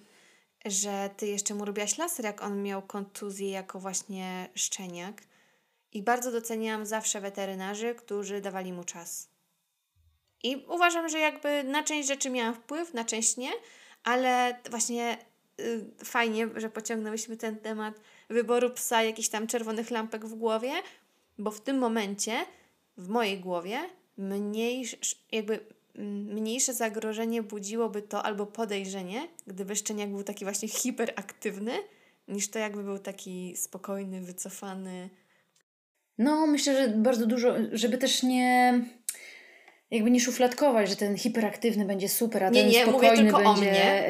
że 0.72 1.10
ty 1.18 1.28
jeszcze 1.28 1.54
mu 1.54 1.66
robiłaś 1.66 1.98
laser, 1.98 2.26
jak 2.26 2.42
on 2.42 2.64
miał 2.64 2.82
kontuzję 2.82 3.50
jako 3.50 3.80
właśnie 3.80 4.50
szczeniak. 4.56 5.22
I 5.92 6.04
bardzo 6.04 6.32
doceniałam 6.32 6.86
zawsze 6.86 7.22
weterynarzy, 7.22 7.96
którzy 7.96 8.42
dawali 8.42 8.74
mu 8.74 8.84
czas. 8.84 9.30
I 10.44 10.66
uważam, 10.68 11.10
że 11.10 11.20
jakby 11.20 11.64
na 11.64 11.84
część 11.84 12.08
rzeczy 12.08 12.30
miałam 12.30 12.56
wpływ, 12.56 12.94
na 12.94 13.06
część 13.06 13.38
nie, 13.38 13.52
ale 14.04 14.60
właśnie 14.70 15.18
y, 15.60 15.86
fajnie, 16.06 16.50
że 16.56 16.70
pociągnęłyśmy 16.70 17.38
ten 17.38 17.56
temat 17.56 18.00
wyboru 18.30 18.70
psa, 18.70 19.04
jakichś 19.04 19.30
tam 19.30 19.48
czerwonych 19.48 19.92
lampek 19.92 20.26
w 20.26 20.36
głowie, 20.36 20.72
bo 21.38 21.52
w 21.52 21.62
tym 21.62 21.78
momencie 21.78 22.46
w 22.98 23.10
mojej 23.10 23.40
głowie 23.40 23.90
mniej, 24.18 24.86
jakby 25.32 25.77
mniejsze 25.98 26.74
zagrożenie 26.74 27.44
budziłoby 27.44 28.02
to 28.02 28.24
albo 28.24 28.46
podejrzenie, 28.46 29.28
gdyby 29.48 29.76
szczeniak 29.76 30.10
był 30.10 30.24
taki 30.24 30.46
właśnie 30.46 30.68
hiperaktywny, 30.68 31.72
niż 32.28 32.50
to 32.50 32.60
jakby 32.60 32.84
był 32.84 33.00
taki 33.00 33.56
spokojny, 33.58 34.22
wycofany. 34.22 35.10
No, 36.18 36.48
myślę, 36.48 36.88
że 36.88 36.94
bardzo 36.98 37.28
dużo, 37.28 37.56
żeby 37.72 37.98
też 37.98 38.24
nie 38.24 38.82
jakby 39.92 40.12
nie 40.12 40.20
szufladkować, 40.20 40.90
że 40.90 40.96
ten 40.96 41.18
hiperaktywny 41.18 41.86
będzie 41.86 42.10
super, 42.10 42.44
a 42.44 42.50
nie, 42.50 42.62
ten 42.62 42.72
nie, 42.72 42.84
spokojny 42.84 43.10
mówię 43.10 43.24
tylko 43.24 43.38
będzie. 43.38 43.50
O 43.50 43.56
mnie. 43.56 44.06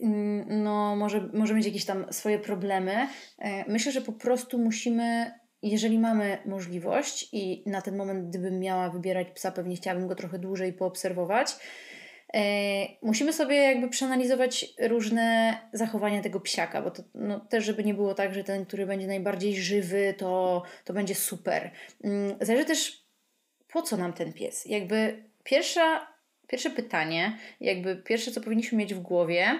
Mhm. 0.00 0.62
no, 0.62 0.96
może, 0.96 1.28
może 1.32 1.54
mieć 1.54 1.66
jakieś 1.66 1.84
tam 1.84 2.06
swoje 2.12 2.38
problemy. 2.38 3.08
E, 3.38 3.70
myślę, 3.72 3.92
że 3.92 4.00
po 4.00 4.12
prostu 4.12 4.58
musimy 4.58 5.32
jeżeli 5.70 5.98
mamy 5.98 6.38
możliwość 6.46 7.28
i 7.32 7.62
na 7.66 7.82
ten 7.82 7.96
moment, 7.96 8.28
gdybym 8.28 8.60
miała 8.60 8.90
wybierać 8.90 9.28
psa, 9.34 9.52
pewnie 9.52 9.76
chciałabym 9.76 10.08
go 10.08 10.14
trochę 10.14 10.38
dłużej 10.38 10.72
poobserwować, 10.72 11.56
e, 12.34 12.40
musimy 13.02 13.32
sobie 13.32 13.56
jakby 13.56 13.88
przeanalizować 13.88 14.66
różne 14.80 15.56
zachowania 15.72 16.22
tego 16.22 16.40
psiaka, 16.40 16.82
bo 16.82 16.90
to 16.90 17.02
no, 17.14 17.40
też, 17.40 17.64
żeby 17.64 17.84
nie 17.84 17.94
było 17.94 18.14
tak, 18.14 18.34
że 18.34 18.44
ten, 18.44 18.66
który 18.66 18.86
będzie 18.86 19.06
najbardziej 19.06 19.56
żywy, 19.56 20.14
to, 20.18 20.62
to 20.84 20.92
będzie 20.92 21.14
super. 21.14 21.70
Mm, 22.04 22.36
zależy 22.40 22.64
też, 22.64 23.04
po 23.72 23.82
co 23.82 23.96
nam 23.96 24.12
ten 24.12 24.32
pies. 24.32 24.66
Jakby 24.66 25.24
pierwsza, 25.44 26.06
pierwsze 26.48 26.70
pytanie, 26.70 27.38
jakby 27.60 27.96
pierwsze, 27.96 28.30
co 28.30 28.40
powinniśmy 28.40 28.78
mieć 28.78 28.94
w 28.94 29.00
głowie, 29.00 29.58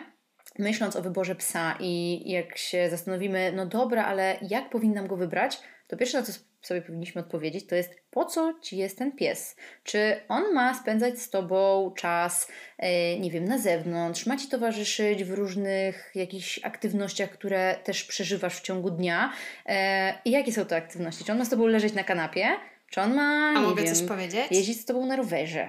myśląc 0.59 0.97
o 0.97 1.03
wyborze 1.03 1.35
psa 1.35 1.77
i 1.81 2.23
jak 2.31 2.59
się 2.59 2.91
zastanowimy, 2.91 3.53
no 3.57 3.67
dobra, 3.67 4.05
ale 4.05 4.39
jak 4.43 4.71
powinnam 4.71 5.07
go 5.07 5.17
wybrać, 5.17 5.61
to 5.95 5.99
pierwsze, 5.99 6.19
na 6.19 6.27
co 6.27 6.33
sobie 6.63 6.83
powinniśmy 6.83 7.21
odpowiedzieć, 7.21 7.67
to 7.67 7.75
jest 7.75 7.95
po 8.11 8.25
co 8.25 8.55
ci 8.63 8.77
jest 8.77 8.99
ten 8.99 9.13
pies? 9.13 9.57
Czy 9.85 10.21
on 10.29 10.53
ma 10.53 10.75
spędzać 10.75 11.19
z 11.19 11.31
tobą 11.31 11.93
czas, 11.97 12.49
e, 12.79 13.19
nie 13.19 13.31
wiem, 13.31 13.45
na 13.45 13.59
zewnątrz, 13.59 14.27
ma 14.27 14.37
ci 14.37 14.49
towarzyszyć 14.49 15.25
w 15.25 15.31
różnych 15.33 16.11
jakichś 16.15 16.61
aktywnościach, 16.63 17.31
które 17.31 17.77
też 17.85 18.05
przeżywasz 18.05 18.57
w 18.57 18.63
ciągu 18.63 18.91
dnia? 18.91 19.33
E, 19.67 20.15
I 20.25 20.31
jakie 20.31 20.53
są 20.53 20.65
to 20.65 20.77
aktywności? 20.77 21.25
Czy 21.25 21.33
on 21.33 21.39
ma 21.39 21.45
z 21.45 21.51
tobą 21.51 21.67
leżeć 21.67 21.95
na 21.95 22.05
kanapie? 22.05 22.47
Czy 22.91 23.01
on 23.01 23.15
ma, 23.15 23.53
A 23.57 23.61
mogę 23.61 23.83
wiem, 23.83 23.95
coś 23.95 24.09
powiedzieć? 24.09 24.47
jeździć 24.51 24.81
z 24.81 24.85
tobą 24.85 25.07
na 25.07 25.17
rowerze? 25.17 25.69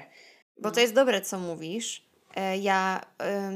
Bo 0.61 0.71
to 0.71 0.79
jest 0.79 0.93
dobre, 0.93 1.21
co 1.21 1.39
mówisz, 1.39 2.04
ja 2.61 3.01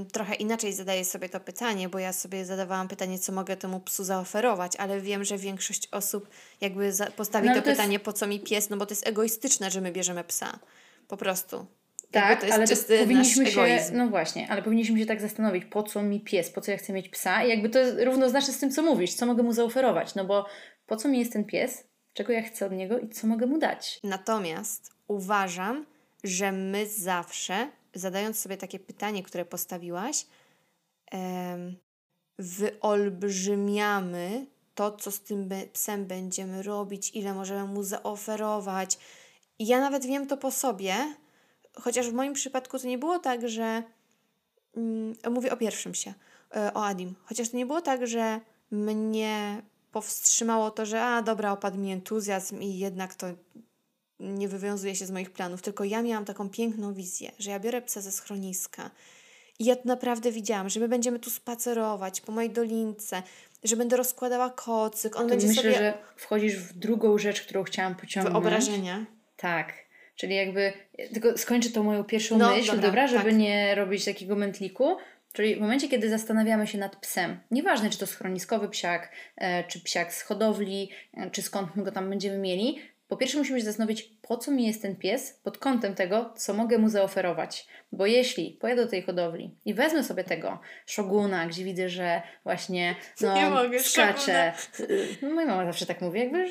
y, 0.02 0.06
trochę 0.06 0.36
inaczej 0.36 0.74
zadaję 0.74 1.06
sobie 1.06 1.30
to 1.30 1.39
pytanie, 1.39 1.89
bo 1.89 2.00
ja 2.00 2.13
sobie 2.13 2.46
zadawałam 2.46 2.88
pytanie, 2.88 3.20
co 3.20 3.32
mogę 3.32 3.58
temu 3.58 3.80
psu 3.80 4.04
zaoferować, 4.04 4.76
ale 4.76 5.02
wiem, 5.02 5.24
że 5.24 5.38
większość 5.38 5.88
osób 5.92 6.30
jakby 6.62 6.92
postawi 7.15 7.48
no, 7.48 7.54
to, 7.54 7.62
to 7.62 7.65
pytanie, 7.65 7.94
jest... 7.94 8.06
po 8.06 8.13
co 8.13 8.28
mi 8.28 8.39
pies, 8.39 8.70
no 8.70 8.78
bo 8.78 8.86
to 8.86 8.92
jest 8.92 9.08
egoistyczne, 9.08 9.72
że 9.72 9.82
my 9.82 9.92
bierzemy 9.92 10.24
psa. 10.24 10.60
Po 11.08 11.18
prostu. 11.18 11.65
Tak, 12.12 12.44
ale 12.52 12.68
to 12.68 12.76
powinniśmy 13.00 13.46
się, 13.46 13.62
egoizm. 13.62 13.98
no 13.98 14.08
właśnie, 14.08 14.52
ale 14.52 14.62
powinniśmy 14.62 15.00
się 15.00 15.06
tak 15.06 15.22
zastanowić, 15.22 15.65
po 15.65 15.84
co 15.84 16.04
mi 16.04 16.20
pies, 16.20 16.50
po 16.50 16.62
co 16.62 16.72
ja 16.72 16.78
chcę 16.78 16.94
mieć 16.94 17.10
psa 17.10 17.44
i 17.44 17.50
jakby 17.50 17.70
to 17.70 17.80
jest 17.80 17.98
równoznaczne 18.04 18.54
z 18.54 18.60
tym, 18.60 18.72
co 18.72 18.84
mówisz, 18.84 19.13
co 19.13 19.26
mogę 19.26 19.44
mu 19.44 19.54
zaoferować, 19.54 20.15
no 20.15 20.26
bo 20.26 20.46
po 20.88 20.96
co 20.96 21.10
mi 21.10 21.20
jest 21.20 21.34
ten 21.34 21.44
pies, 21.44 21.84
czego 22.13 22.34
ja 22.34 22.42
chcę 22.42 22.65
od 22.65 22.72
niego 22.72 23.00
i 23.00 23.10
co 23.10 23.28
mogę 23.28 23.46
mu 23.46 23.58
dać. 23.58 24.00
Natomiast 24.04 24.92
uważam, 25.08 25.86
że 26.24 26.52
my 26.52 26.88
zawsze 26.88 27.68
zadając 27.93 28.39
sobie 28.39 28.58
takie 28.58 28.80
pytanie, 28.80 29.23
które 29.23 29.45
postawiłaś, 29.45 30.25
wyolbrzymiamy 32.39 34.45
to, 34.75 34.91
co 34.91 35.12
z 35.12 35.19
tym 35.19 35.49
psem 35.73 36.06
będziemy 36.06 36.63
robić, 36.63 37.12
ile 37.15 37.34
możemy 37.34 37.73
mu 37.73 37.84
zaoferować. 37.84 38.97
I 39.60 39.67
ja 39.67 39.80
nawet 39.80 40.06
wiem 40.06 40.28
to 40.28 40.38
po 40.38 40.52
sobie, 40.52 41.15
chociaż 41.73 42.10
w 42.10 42.13
moim 42.13 42.34
przypadku 42.34 42.80
to 42.80 42.88
nie 42.88 42.97
było 42.97 43.19
tak, 43.19 43.49
że. 43.49 43.84
Mm, 44.78 45.15
mówię 45.32 45.52
o 45.52 45.58
pierwszym 45.58 45.95
się, 45.95 46.13
e, 46.56 46.73
o 46.73 46.86
Adim. 46.86 47.15
Chociaż 47.23 47.49
to 47.49 47.58
nie 47.58 47.65
było 47.65 47.82
tak, 47.82 48.08
że 48.08 48.39
mnie 48.71 49.62
powstrzymało 49.91 50.71
to, 50.71 50.86
że 50.86 51.06
a 51.06 51.21
dobra, 51.21 51.52
opadł 51.52 51.78
mi 51.78 51.91
entuzjazm 51.91 52.62
i 52.62 52.78
jednak 52.78 53.15
to 53.15 53.28
nie 54.19 54.47
wywiązuje 54.47 54.95
się 54.95 55.05
z 55.05 55.12
moich 55.12 55.32
planów, 55.32 55.62
tylko 55.62 55.84
ja 55.84 56.01
miałam 56.01 56.25
taką 56.25 56.49
piękną 56.49 56.93
wizję, 56.93 57.32
że 57.39 57.51
ja 57.51 57.60
biorę 57.60 57.82
psa 57.82 58.01
ze 58.01 58.12
schroniska 58.12 58.91
i 59.60 59.65
ja 59.65 59.75
naprawdę 59.86 60.32
widziałam, 60.32 60.69
że 60.69 60.79
my 60.79 60.88
będziemy 60.88 61.19
tu 61.19 61.29
spacerować 61.29 62.21
po 62.21 62.32
mojej 62.32 62.49
dolince, 62.49 63.23
że 63.63 63.75
będę 63.75 63.97
rozkładała 63.97 64.49
kocyk, 64.49 65.15
on 65.15 65.23
to 65.23 65.29
będzie 65.29 65.47
myślę, 65.47 65.63
sobie... 65.63 65.75
że 65.75 65.93
wchodzisz 66.15 66.55
w 66.55 66.73
drugą 66.73 67.17
rzecz, 67.17 67.41
którą 67.41 67.63
chciałam 67.63 67.95
pociągnąć. 67.95 68.34
Wyobrażenia. 68.34 69.05
Tak. 69.38 69.73
Czyli 70.15 70.36
jakby, 70.36 70.73
tylko 71.13 71.38
skończę 71.38 71.69
tą 71.69 71.84
moją 71.84 72.03
pierwszą 72.03 72.38
no, 72.38 72.55
myśl, 72.55 72.71
dobra, 72.71 72.82
dobra 72.88 73.08
żeby 73.08 73.23
tak. 73.23 73.38
nie 73.38 73.75
robić 73.75 74.05
takiego 74.05 74.36
mętliku. 74.36 74.97
Czyli 75.34 75.55
w 75.55 75.60
momencie, 75.60 75.89
kiedy 75.89 76.10
zastanawiamy 76.10 76.67
się 76.67 76.77
nad 76.77 76.95
psem, 76.95 77.39
nieważne 77.51 77.89
czy 77.89 77.97
to 77.97 78.08
schroniskowy 78.08 78.69
psiak, 78.69 79.12
e, 79.38 79.63
czy 79.63 79.79
psiak 79.79 80.13
z 80.13 80.21
hodowli, 80.21 80.89
e, 81.13 81.32
czy 81.32 81.41
skąd 81.41 81.75
my 81.75 81.84
go 81.84 81.91
tam 81.91 82.10
będziemy 82.10 82.38
mieli, 82.38 82.79
po 83.10 83.17
pierwsze 83.17 83.38
musimy 83.38 83.60
się 83.60 83.65
zastanowić, 83.65 84.04
po 84.22 84.38
co 84.38 84.52
mi 84.52 84.67
jest 84.67 84.82
ten 84.82 84.95
pies 84.95 85.39
pod 85.43 85.58
kątem 85.58 85.95
tego, 85.95 86.34
co 86.38 86.54
mogę 86.54 86.78
mu 86.78 86.89
zaoferować. 86.89 87.67
Bo 87.91 88.06
jeśli 88.06 88.52
pojadę 88.52 88.86
do 88.86 88.91
tej 88.91 89.02
hodowli 89.02 89.56
i 89.65 89.74
wezmę 89.74 90.04
sobie 90.04 90.24
tego 90.24 90.60
szoguna, 90.86 91.48
gdzie 91.48 91.63
widzę, 91.63 91.89
że 91.89 92.22
właśnie 92.43 92.95
no, 93.22 93.36
Nie 93.36 93.50
mogę, 93.50 93.80
skacze. 93.80 94.54
No, 95.22 95.30
moja 95.30 95.48
mama 95.48 95.65
zawsze 95.65 95.86
tak 95.86 96.02
mówi, 96.02 96.19
jakby 96.19 96.45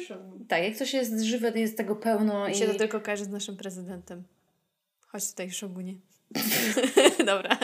tak, 0.49 0.62
jak 0.62 0.77
coś 0.77 0.94
jest 0.94 1.21
żywe, 1.21 1.53
to 1.53 1.59
jest 1.59 1.77
tego 1.77 1.97
pełno. 1.97 2.47
Mi 2.47 2.53
i... 2.53 2.55
się 2.55 2.66
to 2.66 2.75
tylko 2.75 3.01
kojarzy 3.01 3.25
z 3.25 3.29
naszym 3.29 3.57
prezydentem. 3.57 4.25
Chodź 5.07 5.31
tutaj, 5.31 5.51
szogunie. 5.51 5.94
Dobra, 7.27 7.59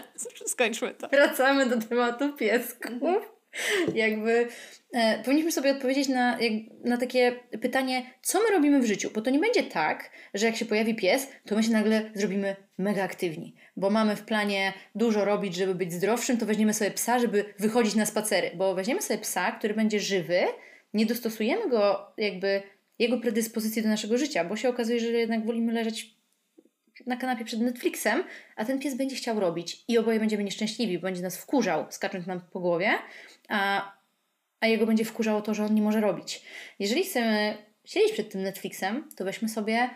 skończmy 0.47 0.95
to. 0.95 1.09
Wracamy 1.09 1.67
do 1.67 1.89
tematu 1.89 2.33
piesków. 2.33 3.34
Jakby 3.95 4.49
e, 4.93 5.23
powinniśmy 5.23 5.53
sobie 5.53 5.71
odpowiedzieć 5.71 6.09
na, 6.09 6.41
jak, 6.41 6.53
na 6.85 6.97
takie 6.97 7.33
pytanie, 7.61 8.03
co 8.23 8.41
my 8.43 8.51
robimy 8.51 8.81
w 8.81 8.87
życiu, 8.87 9.11
bo 9.15 9.21
to 9.21 9.31
nie 9.31 9.39
będzie 9.39 9.63
tak, 9.63 10.11
że 10.35 10.47
jak 10.47 10.57
się 10.57 10.65
pojawi 10.65 10.95
pies, 10.95 11.29
to 11.47 11.57
my 11.57 11.63
się 11.63 11.71
nagle 11.71 12.11
zrobimy 12.15 12.57
mega 12.79 13.05
aktywni, 13.05 13.55
bo 13.77 13.91
mamy 13.91 14.17
w 14.17 14.23
planie 14.23 14.73
dużo 14.95 15.25
robić, 15.25 15.55
żeby 15.55 15.75
być 15.75 15.93
zdrowszym, 15.93 16.39
to 16.39 16.47
weźmiemy 16.47 16.75
sobie 16.75 16.91
psa, 16.91 17.19
żeby 17.19 17.45
wychodzić 17.59 17.95
na 17.95 18.07
spacery, 18.07 18.51
bo 18.55 18.75
weźmiemy 18.75 19.03
sobie 19.03 19.21
psa, 19.21 19.53
który 19.53 19.75
będzie 19.75 20.01
żywy, 20.01 20.41
nie 20.95 21.07
dostosujemy 21.07 21.69
go 21.69 22.13
jakby 22.19 22.63
jego 22.99 23.19
predyspozycji 23.19 23.83
do 23.83 23.89
naszego 23.89 24.19
życia, 24.19 24.45
bo 24.45 24.57
się 24.57 24.69
okazuje, 24.69 25.01
że 25.01 25.07
jednak 25.07 25.47
wolimy 25.47 25.73
leżeć 25.73 26.14
na 27.07 27.17
kanapie 27.17 27.45
przed 27.45 27.61
Netflixem, 27.61 28.25
a 28.57 28.65
ten 28.65 28.79
pies 28.79 28.95
będzie 28.95 29.17
chciał 29.17 29.41
robić 29.41 29.85
i 29.89 29.99
oboje 29.99 30.21
będziemy 30.21 30.45
nieszczęśliwi, 30.45 30.99
bo 30.99 31.03
będzie 31.03 31.23
nas 31.23 31.37
wkurzał, 31.37 31.87
skacząc 31.91 32.27
nam 32.27 32.41
po 32.41 32.61
głowie, 32.61 32.99
a, 33.49 33.93
a 34.61 34.67
jego 34.67 34.87
będzie 34.87 35.05
wkurzało 35.05 35.43
to, 35.43 35.55
że 35.55 35.65
on 35.65 35.75
nie 35.75 35.83
może 35.83 36.01
robić. 36.01 36.43
Jeżeli 36.79 37.05
chcemy 37.05 37.57
siedzieć 37.85 38.13
przed 38.13 38.33
tym 38.33 38.43
Netflixem, 38.43 39.09
to 39.17 39.25
weźmy 39.25 39.49
sobie 39.49 39.91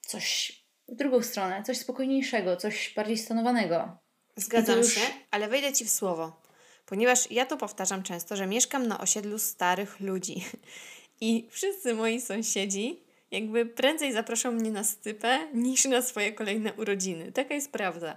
coś 0.00 0.52
w 0.88 0.94
drugą 0.96 1.22
stronę, 1.22 1.62
coś 1.62 1.78
spokojniejszego, 1.78 2.56
coś 2.56 2.94
bardziej 2.96 3.18
stanowanego. 3.18 3.98
Zgadzam 4.36 4.78
już- 4.78 4.94
się, 4.94 5.00
ale 5.30 5.48
wejdę 5.48 5.72
Ci 5.72 5.84
w 5.84 5.90
słowo. 5.90 6.42
Ponieważ 6.86 7.30
ja 7.30 7.46
to 7.46 7.56
powtarzam 7.56 8.02
często, 8.02 8.36
że 8.36 8.46
mieszkam 8.46 8.86
na 8.86 9.00
osiedlu 9.00 9.38
starych 9.38 10.00
ludzi. 10.00 10.44
I 11.20 11.48
wszyscy 11.50 11.94
moi 11.94 12.20
sąsiedzi 12.20 13.03
jakby 13.34 13.66
prędzej 13.66 14.12
zaproszą 14.12 14.52
mnie 14.52 14.70
na 14.70 14.84
stypę 14.84 15.48
niż 15.54 15.84
na 15.84 16.02
swoje 16.02 16.32
kolejne 16.32 16.72
urodziny. 16.72 17.32
Taka 17.32 17.54
jest 17.54 17.72
prawda. 17.72 18.16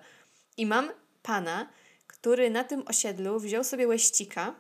I 0.57 0.65
mam 0.65 0.89
pana, 1.21 1.69
który 2.07 2.49
na 2.49 2.63
tym 2.63 2.83
osiedlu 2.87 3.39
wziął 3.39 3.63
sobie 3.63 3.87
łeścika 3.87 4.55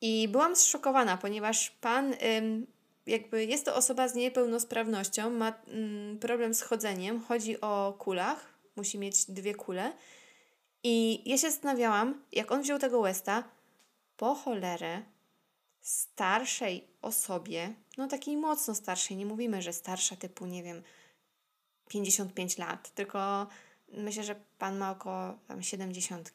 i 0.00 0.28
byłam 0.28 0.56
zszokowana, 0.56 1.16
ponieważ 1.16 1.70
pan 1.70 2.14
ym, 2.38 2.66
jakby 3.06 3.44
jest 3.44 3.64
to 3.64 3.74
osoba 3.74 4.08
z 4.08 4.14
niepełnosprawnością, 4.14 5.30
ma 5.30 5.52
ym, 5.68 6.18
problem 6.20 6.54
z 6.54 6.62
chodzeniem, 6.62 7.20
chodzi 7.20 7.60
o 7.60 7.96
kulach, 7.98 8.58
musi 8.76 8.98
mieć 8.98 9.24
dwie 9.24 9.54
kule. 9.54 9.92
I 10.82 11.22
ja 11.30 11.38
się 11.38 11.50
zastanawiałam, 11.50 12.24
jak 12.32 12.52
on 12.52 12.62
wziął 12.62 12.78
tego 12.78 13.02
Westa, 13.02 13.44
po 14.16 14.34
cholerę 14.34 15.02
starszej 15.80 16.88
osobie, 17.02 17.74
no 17.98 18.08
takiej 18.08 18.36
mocno 18.36 18.74
starszej, 18.74 19.16
nie 19.16 19.26
mówimy, 19.26 19.62
że 19.62 19.72
starsza 19.72 20.16
typu, 20.16 20.46
nie 20.46 20.62
wiem, 20.62 20.82
55 21.88 22.58
lat, 22.58 22.90
tylko 22.94 23.46
myślę, 23.88 24.24
że 24.24 24.34
pan 24.58 24.78
ma 24.78 24.90
około 24.90 25.38
tam 25.48 25.62
70. 25.62 26.30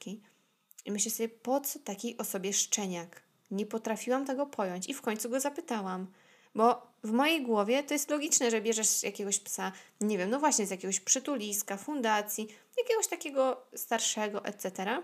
I 0.85 0.91
myślę 0.91 1.11
sobie, 1.11 1.29
po 1.29 1.61
co 1.61 1.79
takiej 1.79 2.17
osobie 2.17 2.53
szczeniak? 2.53 3.21
Nie 3.51 3.65
potrafiłam 3.65 4.25
tego 4.25 4.45
pojąć 4.45 4.89
i 4.89 4.93
w 4.93 5.01
końcu 5.01 5.29
go 5.29 5.39
zapytałam. 5.39 6.07
Bo 6.55 6.87
w 7.03 7.11
mojej 7.11 7.41
głowie 7.41 7.83
to 7.83 7.93
jest 7.93 8.09
logiczne, 8.09 8.51
że 8.51 8.61
bierzesz 8.61 9.03
jakiegoś 9.03 9.39
psa, 9.39 9.71
nie 10.01 10.17
wiem, 10.17 10.29
no 10.29 10.39
właśnie 10.39 10.65
z 10.65 10.69
jakiegoś 10.69 10.99
przytuliska, 10.99 11.77
fundacji, 11.77 12.47
jakiegoś 12.77 13.07
takiego 13.07 13.61
starszego, 13.75 14.45
etc. 14.45 14.97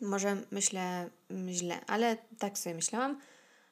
Może 0.00 0.36
myślę 0.50 1.10
mm, 1.30 1.52
źle, 1.52 1.86
ale 1.86 2.16
tak 2.38 2.58
sobie 2.58 2.74
myślałam. 2.74 3.20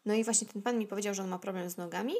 No 0.06 0.14
i 0.14 0.24
właśnie 0.24 0.48
ten 0.48 0.62
pan 0.62 0.78
mi 0.78 0.86
powiedział, 0.86 1.14
że 1.14 1.22
on 1.22 1.28
ma 1.28 1.38
problem 1.38 1.70
z 1.70 1.76
nogami 1.76 2.14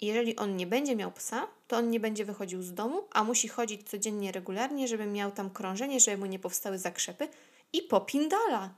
i 0.00 0.06
jeżeli 0.06 0.36
on 0.36 0.56
nie 0.56 0.66
będzie 0.66 0.96
miał 0.96 1.12
psa, 1.12 1.48
to 1.66 1.76
on 1.76 1.90
nie 1.90 2.00
będzie 2.00 2.24
wychodził 2.24 2.62
z 2.62 2.74
domu, 2.74 3.02
a 3.12 3.24
musi 3.24 3.48
chodzić 3.48 3.88
codziennie 3.88 4.32
regularnie, 4.32 4.88
żeby 4.88 5.06
miał 5.06 5.30
tam 5.30 5.50
krążenie, 5.50 6.00
żeby 6.00 6.16
mu 6.16 6.26
nie 6.26 6.38
powstały 6.38 6.78
zakrzepy 6.78 7.28
i 7.72 7.82
popindala. 7.82 8.74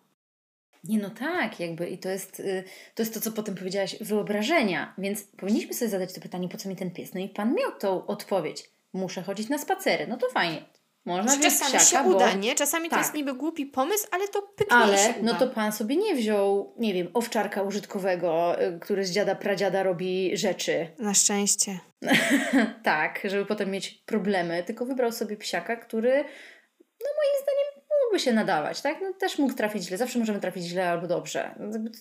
Nie, 0.84 0.98
no 0.98 1.10
tak, 1.10 1.60
jakby 1.60 1.88
i 1.88 1.98
to 1.98 2.08
jest, 2.08 2.40
y, 2.40 2.64
to 2.94 3.02
jest 3.02 3.14
to, 3.14 3.20
co 3.20 3.32
potem 3.32 3.54
powiedziałaś, 3.54 3.96
wyobrażenia. 4.00 4.94
Więc 4.98 5.22
powinniśmy 5.22 5.74
sobie 5.74 5.90
zadać 5.90 6.12
to 6.14 6.20
pytanie, 6.20 6.48
po 6.48 6.58
co 6.58 6.68
mi 6.68 6.76
ten 6.76 6.90
pies? 6.90 7.14
No 7.14 7.20
i 7.20 7.28
pan 7.28 7.54
miał 7.54 7.72
tą 7.78 8.06
odpowiedź. 8.06 8.70
Muszę 8.92 9.22
chodzić 9.22 9.48
na 9.48 9.58
spacery. 9.58 10.06
No 10.06 10.16
to 10.16 10.30
fajnie. 10.30 10.64
Można 11.08 11.32
Że 11.32 11.40
czasami 11.40 11.70
psiaka, 11.70 11.84
się 11.84 12.10
bo... 12.10 12.16
uda, 12.16 12.32
nie? 12.32 12.54
Czasami 12.54 12.88
to 12.88 12.96
tak. 12.96 13.04
jest 13.04 13.14
niby 13.14 13.34
głupi 13.34 13.66
pomysł, 13.66 14.06
ale 14.10 14.28
to 14.28 14.42
pyknie 14.42 14.76
Ale 14.76 15.14
no 15.22 15.34
to 15.34 15.48
pan 15.48 15.72
sobie 15.72 15.96
nie 15.96 16.14
wziął, 16.14 16.74
nie 16.78 16.94
wiem, 16.94 17.08
owczarka 17.14 17.62
użytkowego, 17.62 18.62
y, 18.62 18.78
który 18.80 19.06
z 19.06 19.10
dziada 19.10 19.34
pradziada 19.34 19.82
robi 19.82 20.36
rzeczy. 20.36 20.86
Na 20.98 21.14
szczęście. 21.14 21.78
tak, 22.82 23.20
żeby 23.24 23.46
potem 23.46 23.70
mieć 23.70 23.90
problemy, 23.90 24.62
tylko 24.62 24.84
wybrał 24.84 25.12
sobie 25.12 25.36
psiaka, 25.36 25.76
który 25.76 26.14
no 27.00 27.08
moim 27.16 27.42
zdaniem 27.42 27.77
mógłby 28.08 28.20
się 28.20 28.32
nadawać, 28.32 28.80
tak? 28.80 28.98
No, 29.02 29.12
też 29.12 29.38
mógł 29.38 29.54
trafić 29.54 29.82
źle, 29.82 29.96
zawsze 29.96 30.18
możemy 30.18 30.40
trafić 30.40 30.64
źle 30.64 30.90
albo 30.90 31.06
dobrze. 31.06 31.50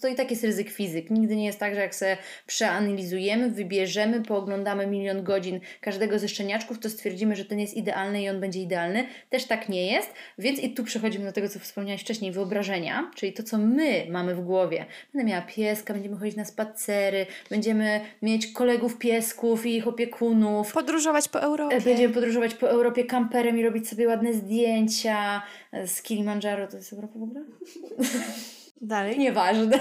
To 0.01 0.07
i 0.07 0.15
tak 0.15 0.31
jest 0.31 0.43
ryzyk 0.43 0.69
fizyk. 0.69 1.09
Nigdy 1.09 1.35
nie 1.35 1.45
jest 1.45 1.59
tak, 1.59 1.75
że 1.75 1.81
jak 1.81 1.95
sobie 1.95 2.17
przeanalizujemy, 2.45 3.49
wybierzemy, 3.49 4.21
pooglądamy 4.21 4.87
milion 4.87 5.23
godzin 5.23 5.59
każdego 5.81 6.19
ze 6.19 6.27
szczeniaczków, 6.27 6.79
to 6.79 6.89
stwierdzimy, 6.89 7.35
że 7.35 7.45
ten 7.45 7.59
jest 7.59 7.73
idealny 7.73 8.21
i 8.21 8.29
on 8.29 8.39
będzie 8.39 8.61
idealny. 8.61 9.07
Też 9.29 9.45
tak 9.45 9.69
nie 9.69 9.91
jest, 9.91 10.13
więc 10.37 10.59
i 10.59 10.73
tu 10.73 10.83
przechodzimy 10.83 11.25
do 11.25 11.31
tego, 11.31 11.49
co 11.49 11.59
wspomniałaś 11.59 12.01
wcześniej, 12.01 12.31
wyobrażenia, 12.31 13.11
czyli 13.15 13.33
to, 13.33 13.43
co 13.43 13.57
my 13.57 14.05
mamy 14.09 14.35
w 14.35 14.41
głowie. 14.41 14.85
Będę 15.13 15.29
miała 15.29 15.41
pieska, 15.41 15.93
będziemy 15.93 16.17
chodzić 16.17 16.35
na 16.35 16.45
spacery, 16.45 17.25
będziemy 17.49 18.01
mieć 18.21 18.47
kolegów 18.47 18.97
piesków 18.97 19.65
i 19.65 19.75
ich 19.75 19.87
opiekunów, 19.87 20.73
Podróżować 20.73 21.29
po 21.29 21.41
Europie. 21.41 21.75
E, 21.75 21.81
Będziemy 21.81 22.13
podróżować 22.13 22.53
po 22.53 22.69
Europie 22.69 23.03
kamperem 23.03 23.59
i 23.59 23.63
robić 23.63 23.89
sobie 23.89 24.07
ładne 24.07 24.33
zdjęcia 24.33 25.41
z 25.85 26.01
Kilimandżaro. 26.01 26.67
To 26.67 26.77
jest 26.77 26.93
Europa 26.93 27.19
w 27.19 27.23
ogóle? 27.23 27.43
Dalej. 28.81 29.19
Nieważne. 29.19 29.79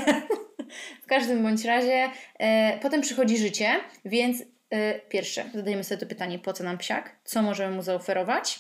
w 1.03 1.07
każdym 1.07 1.43
bądź 1.43 1.65
razie 1.65 2.11
e, 2.39 2.79
potem 2.79 3.01
przychodzi 3.01 3.39
życie, 3.39 3.69
więc 4.05 4.43
e, 4.71 5.01
pierwsze 5.01 5.45
zadajemy 5.55 5.85
sobie 5.85 6.01
to 6.01 6.07
pytanie, 6.07 6.39
po 6.39 6.53
co 6.53 6.65
nam 6.65 6.79
psiak? 6.79 7.17
Co 7.25 7.43
możemy 7.43 7.77
mu 7.77 7.83
zaoferować? 7.83 8.59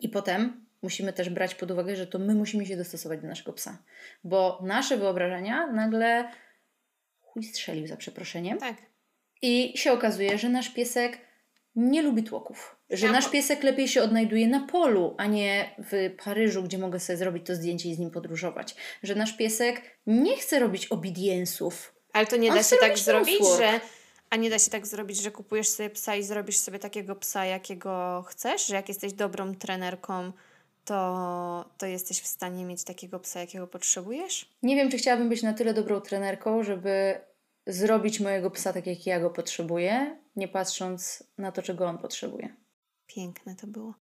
I 0.00 0.08
potem 0.08 0.66
musimy 0.82 1.12
też 1.12 1.30
brać 1.30 1.54
pod 1.54 1.70
uwagę, 1.70 1.96
że 1.96 2.06
to 2.06 2.18
my 2.18 2.34
musimy 2.34 2.66
się 2.66 2.76
dostosować 2.76 3.20
do 3.20 3.28
naszego 3.28 3.52
psa. 3.52 3.78
Bo 4.24 4.60
nasze 4.62 4.96
wyobrażenia 4.96 5.66
nagle 5.66 6.30
chuj 7.20 7.42
strzelił 7.42 7.86
za 7.86 7.96
przeproszeniem. 7.96 8.58
Tak. 8.58 8.76
I 9.42 9.72
się 9.76 9.92
okazuje, 9.92 10.38
że 10.38 10.48
nasz 10.48 10.68
piesek 10.68 11.18
nie 11.76 12.02
lubi 12.02 12.22
tłoków. 12.22 12.76
Że 12.90 13.06
Ja 13.06 13.12
nasz 13.12 13.28
piesek 13.28 13.62
lepiej 13.62 13.88
się 13.88 14.02
odnajduje 14.02 14.48
na 14.48 14.60
polu, 14.60 15.14
a 15.18 15.26
nie 15.26 15.74
w 15.78 16.10
Paryżu, 16.24 16.62
gdzie 16.62 16.78
mogę 16.78 17.00
sobie 17.00 17.16
zrobić 17.16 17.46
to 17.46 17.54
zdjęcie 17.54 17.88
i 17.88 17.94
z 17.94 17.98
nim 17.98 18.10
podróżować. 18.10 18.74
Że 19.02 19.14
nasz 19.14 19.36
piesek 19.36 19.82
nie 20.06 20.36
chce 20.36 20.58
robić 20.58 20.86
obediensów. 20.86 21.94
Ale 22.12 22.26
to 22.26 22.36
nie 22.36 22.50
On 22.50 22.56
da 22.56 22.62
się 22.62 22.76
tak 22.76 22.88
robić 22.88 23.04
zrobić, 23.04 23.40
że. 23.58 23.80
A 24.30 24.36
nie 24.36 24.50
da 24.50 24.58
się 24.58 24.70
tak 24.70 24.86
zrobić, 24.86 25.22
że 25.22 25.30
kupujesz 25.30 25.68
sobie 25.68 25.90
psa 25.90 26.16
i 26.16 26.22
zrobisz 26.22 26.56
sobie 26.56 26.78
takiego 26.78 27.16
psa, 27.16 27.44
jakiego 27.44 28.24
chcesz, 28.28 28.66
że 28.66 28.74
jak 28.74 28.88
jesteś 28.88 29.12
dobrą 29.12 29.54
trenerką, 29.54 30.32
to, 30.84 31.70
to 31.78 31.86
jesteś 31.86 32.20
w 32.20 32.26
stanie 32.26 32.64
mieć 32.64 32.84
takiego 32.84 33.20
psa, 33.20 33.40
jakiego 33.40 33.66
potrzebujesz? 33.66 34.48
Nie 34.62 34.76
wiem, 34.76 34.90
czy 34.90 34.98
chciałabym 34.98 35.28
być 35.28 35.42
na 35.42 35.52
tyle 35.52 35.74
dobrą 35.74 36.00
trenerką, 36.00 36.62
żeby 36.62 37.20
zrobić 37.66 38.20
mojego 38.20 38.50
psa 38.50 38.72
tak, 38.72 38.86
jak 38.86 39.06
ja 39.06 39.20
go 39.20 39.30
potrzebuję, 39.30 40.18
nie 40.36 40.48
patrząc 40.48 41.22
na 41.38 41.52
to, 41.52 41.62
czego 41.62 41.86
on 41.86 41.98
potrzebuje. 41.98 42.56
Piękne 43.06 43.56
to 43.56 43.66
było. 43.66 43.94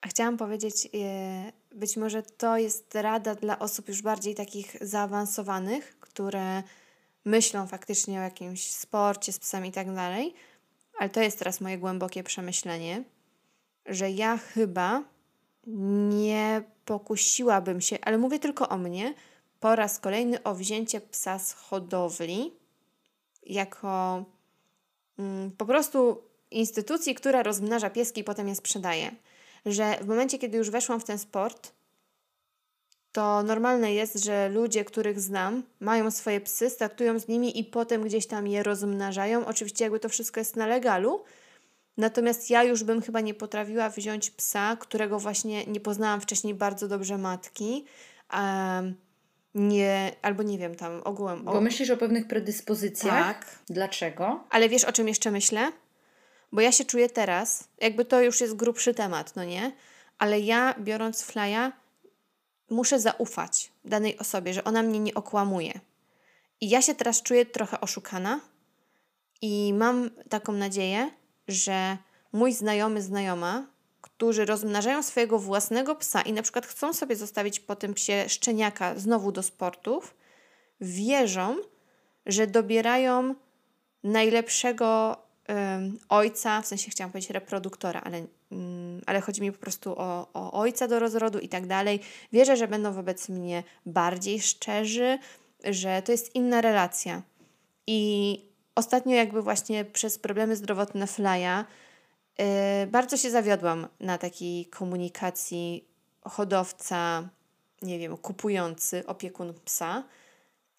A 0.00 0.08
chciałam 0.08 0.36
powiedzieć, 0.36 0.88
e, 0.94 1.52
być 1.74 1.96
może 1.96 2.22
to 2.22 2.56
jest 2.56 2.94
rada 2.94 3.34
dla 3.34 3.58
osób 3.58 3.88
już 3.88 4.02
bardziej 4.02 4.34
takich 4.34 4.76
zaawansowanych, 4.80 6.00
które 6.00 6.62
myślą 7.24 7.66
faktycznie 7.66 8.18
o 8.18 8.22
jakimś 8.22 8.70
sporcie 8.70 9.32
z 9.32 9.38
psami 9.38 9.68
i 9.68 9.72
tak 9.72 9.94
dalej, 9.94 10.34
ale 10.98 11.10
to 11.10 11.20
jest 11.20 11.38
teraz 11.38 11.60
moje 11.60 11.78
głębokie 11.78 12.22
przemyślenie, 12.22 13.04
że 13.86 14.10
ja 14.10 14.36
chyba 14.36 15.04
nie 16.08 16.62
pokusiłabym 16.84 17.80
się, 17.80 17.98
ale 18.02 18.18
mówię 18.18 18.38
tylko 18.38 18.68
o 18.68 18.78
mnie, 18.78 19.14
po 19.62 19.76
raz 19.76 19.98
kolejny 19.98 20.42
o 20.42 20.54
wzięcie 20.54 21.00
psa 21.00 21.38
z 21.38 21.52
hodowli 21.52 22.52
jako 23.46 24.24
mm, 25.18 25.50
po 25.50 25.66
prostu 25.66 26.22
instytucji, 26.50 27.14
która 27.14 27.42
rozmnaża 27.42 27.90
pieski 27.90 28.20
i 28.20 28.24
potem 28.24 28.48
je 28.48 28.54
sprzedaje. 28.54 29.14
Że 29.66 29.98
w 30.00 30.06
momencie, 30.06 30.38
kiedy 30.38 30.58
już 30.58 30.70
weszłam 30.70 31.00
w 31.00 31.04
ten 31.04 31.18
sport, 31.18 31.72
to 33.12 33.42
normalne 33.42 33.94
jest, 33.94 34.24
że 34.24 34.48
ludzie, 34.48 34.84
których 34.84 35.20
znam, 35.20 35.62
mają 35.80 36.10
swoje 36.10 36.40
psy, 36.40 36.70
startują 36.70 37.18
z 37.18 37.28
nimi 37.28 37.58
i 37.60 37.64
potem 37.64 38.02
gdzieś 38.02 38.26
tam 38.26 38.46
je 38.46 38.62
rozmnażają. 38.62 39.46
Oczywiście 39.46 39.84
jakby 39.84 40.00
to 40.00 40.08
wszystko 40.08 40.40
jest 40.40 40.56
na 40.56 40.66
legalu. 40.66 41.24
Natomiast 41.96 42.50
ja 42.50 42.62
już 42.62 42.84
bym 42.84 43.02
chyba 43.02 43.20
nie 43.20 43.34
potrafiła 43.34 43.90
wziąć 43.90 44.30
psa, 44.30 44.76
którego 44.76 45.18
właśnie 45.18 45.66
nie 45.66 45.80
poznałam 45.80 46.20
wcześniej 46.20 46.54
bardzo 46.54 46.88
dobrze 46.88 47.18
matki. 47.18 47.84
Um, 48.32 48.94
nie, 49.54 50.12
albo 50.22 50.42
nie 50.42 50.58
wiem, 50.58 50.74
tam 50.74 51.00
ogółem. 51.04 51.44
Bo 51.44 51.60
myślisz 51.60 51.90
o 51.90 51.96
pewnych 51.96 52.28
predyspozycjach. 52.28 53.24
Tak. 53.24 53.58
Dlaczego? 53.70 54.44
Ale 54.50 54.68
wiesz, 54.68 54.84
o 54.84 54.92
czym 54.92 55.08
jeszcze 55.08 55.30
myślę? 55.30 55.72
Bo 56.52 56.60
ja 56.60 56.72
się 56.72 56.84
czuję 56.84 57.08
teraz, 57.08 57.68
jakby 57.80 58.04
to 58.04 58.22
już 58.22 58.40
jest 58.40 58.56
grubszy 58.56 58.94
temat, 58.94 59.36
no 59.36 59.44
nie? 59.44 59.72
Ale 60.18 60.40
ja 60.40 60.74
biorąc 60.80 61.22
flya, 61.22 61.72
muszę 62.70 63.00
zaufać 63.00 63.72
danej 63.84 64.18
osobie, 64.18 64.54
że 64.54 64.64
ona 64.64 64.82
mnie 64.82 64.98
nie 64.98 65.14
okłamuje. 65.14 65.80
I 66.60 66.68
ja 66.68 66.82
się 66.82 66.94
teraz 66.94 67.22
czuję 67.22 67.46
trochę 67.46 67.80
oszukana 67.80 68.40
i 69.42 69.74
mam 69.74 70.10
taką 70.28 70.52
nadzieję, 70.52 71.10
że 71.48 71.96
mój 72.32 72.52
znajomy, 72.52 73.02
znajoma, 73.02 73.66
którzy 74.02 74.44
rozmnażają 74.44 75.02
swojego 75.02 75.38
własnego 75.38 75.94
psa 75.94 76.22
i 76.22 76.32
na 76.32 76.42
przykład 76.42 76.66
chcą 76.66 76.92
sobie 76.92 77.16
zostawić 77.16 77.60
po 77.60 77.76
tym 77.76 77.94
psie 77.94 78.24
szczeniaka 78.28 78.98
znowu 78.98 79.32
do 79.32 79.42
sportów, 79.42 80.14
wierzą, 80.80 81.56
że 82.26 82.46
dobierają 82.46 83.34
najlepszego 84.04 85.16
ojca, 86.08 86.62
w 86.62 86.66
sensie 86.66 86.90
chciałam 86.90 87.10
powiedzieć 87.10 87.30
reproduktora, 87.30 88.00
ale, 88.00 88.26
mm, 88.52 89.00
ale 89.06 89.20
chodzi 89.20 89.42
mi 89.42 89.52
po 89.52 89.58
prostu 89.58 89.94
o, 89.98 90.28
o 90.34 90.52
ojca 90.52 90.88
do 90.88 90.98
rozrodu 90.98 91.38
i 91.38 91.48
tak 91.48 91.66
dalej. 91.66 92.00
Wierzę, 92.32 92.56
że 92.56 92.68
będą 92.68 92.92
wobec 92.92 93.28
mnie 93.28 93.62
bardziej 93.86 94.40
szczerzy, 94.40 95.18
że 95.64 96.02
to 96.02 96.12
jest 96.12 96.34
inna 96.34 96.60
relacja. 96.60 97.22
I 97.86 98.40
ostatnio 98.74 99.16
jakby 99.16 99.42
właśnie 99.42 99.84
przez 99.84 100.18
problemy 100.18 100.56
zdrowotne 100.56 101.06
Flya 101.06 101.64
bardzo 102.86 103.16
się 103.16 103.30
zawiodłam 103.30 103.88
na 104.00 104.18
takiej 104.18 104.66
komunikacji 104.66 105.84
hodowca, 106.24 107.28
nie 107.82 107.98
wiem, 107.98 108.16
kupujący, 108.16 109.06
opiekun 109.06 109.54
psa, 109.64 110.04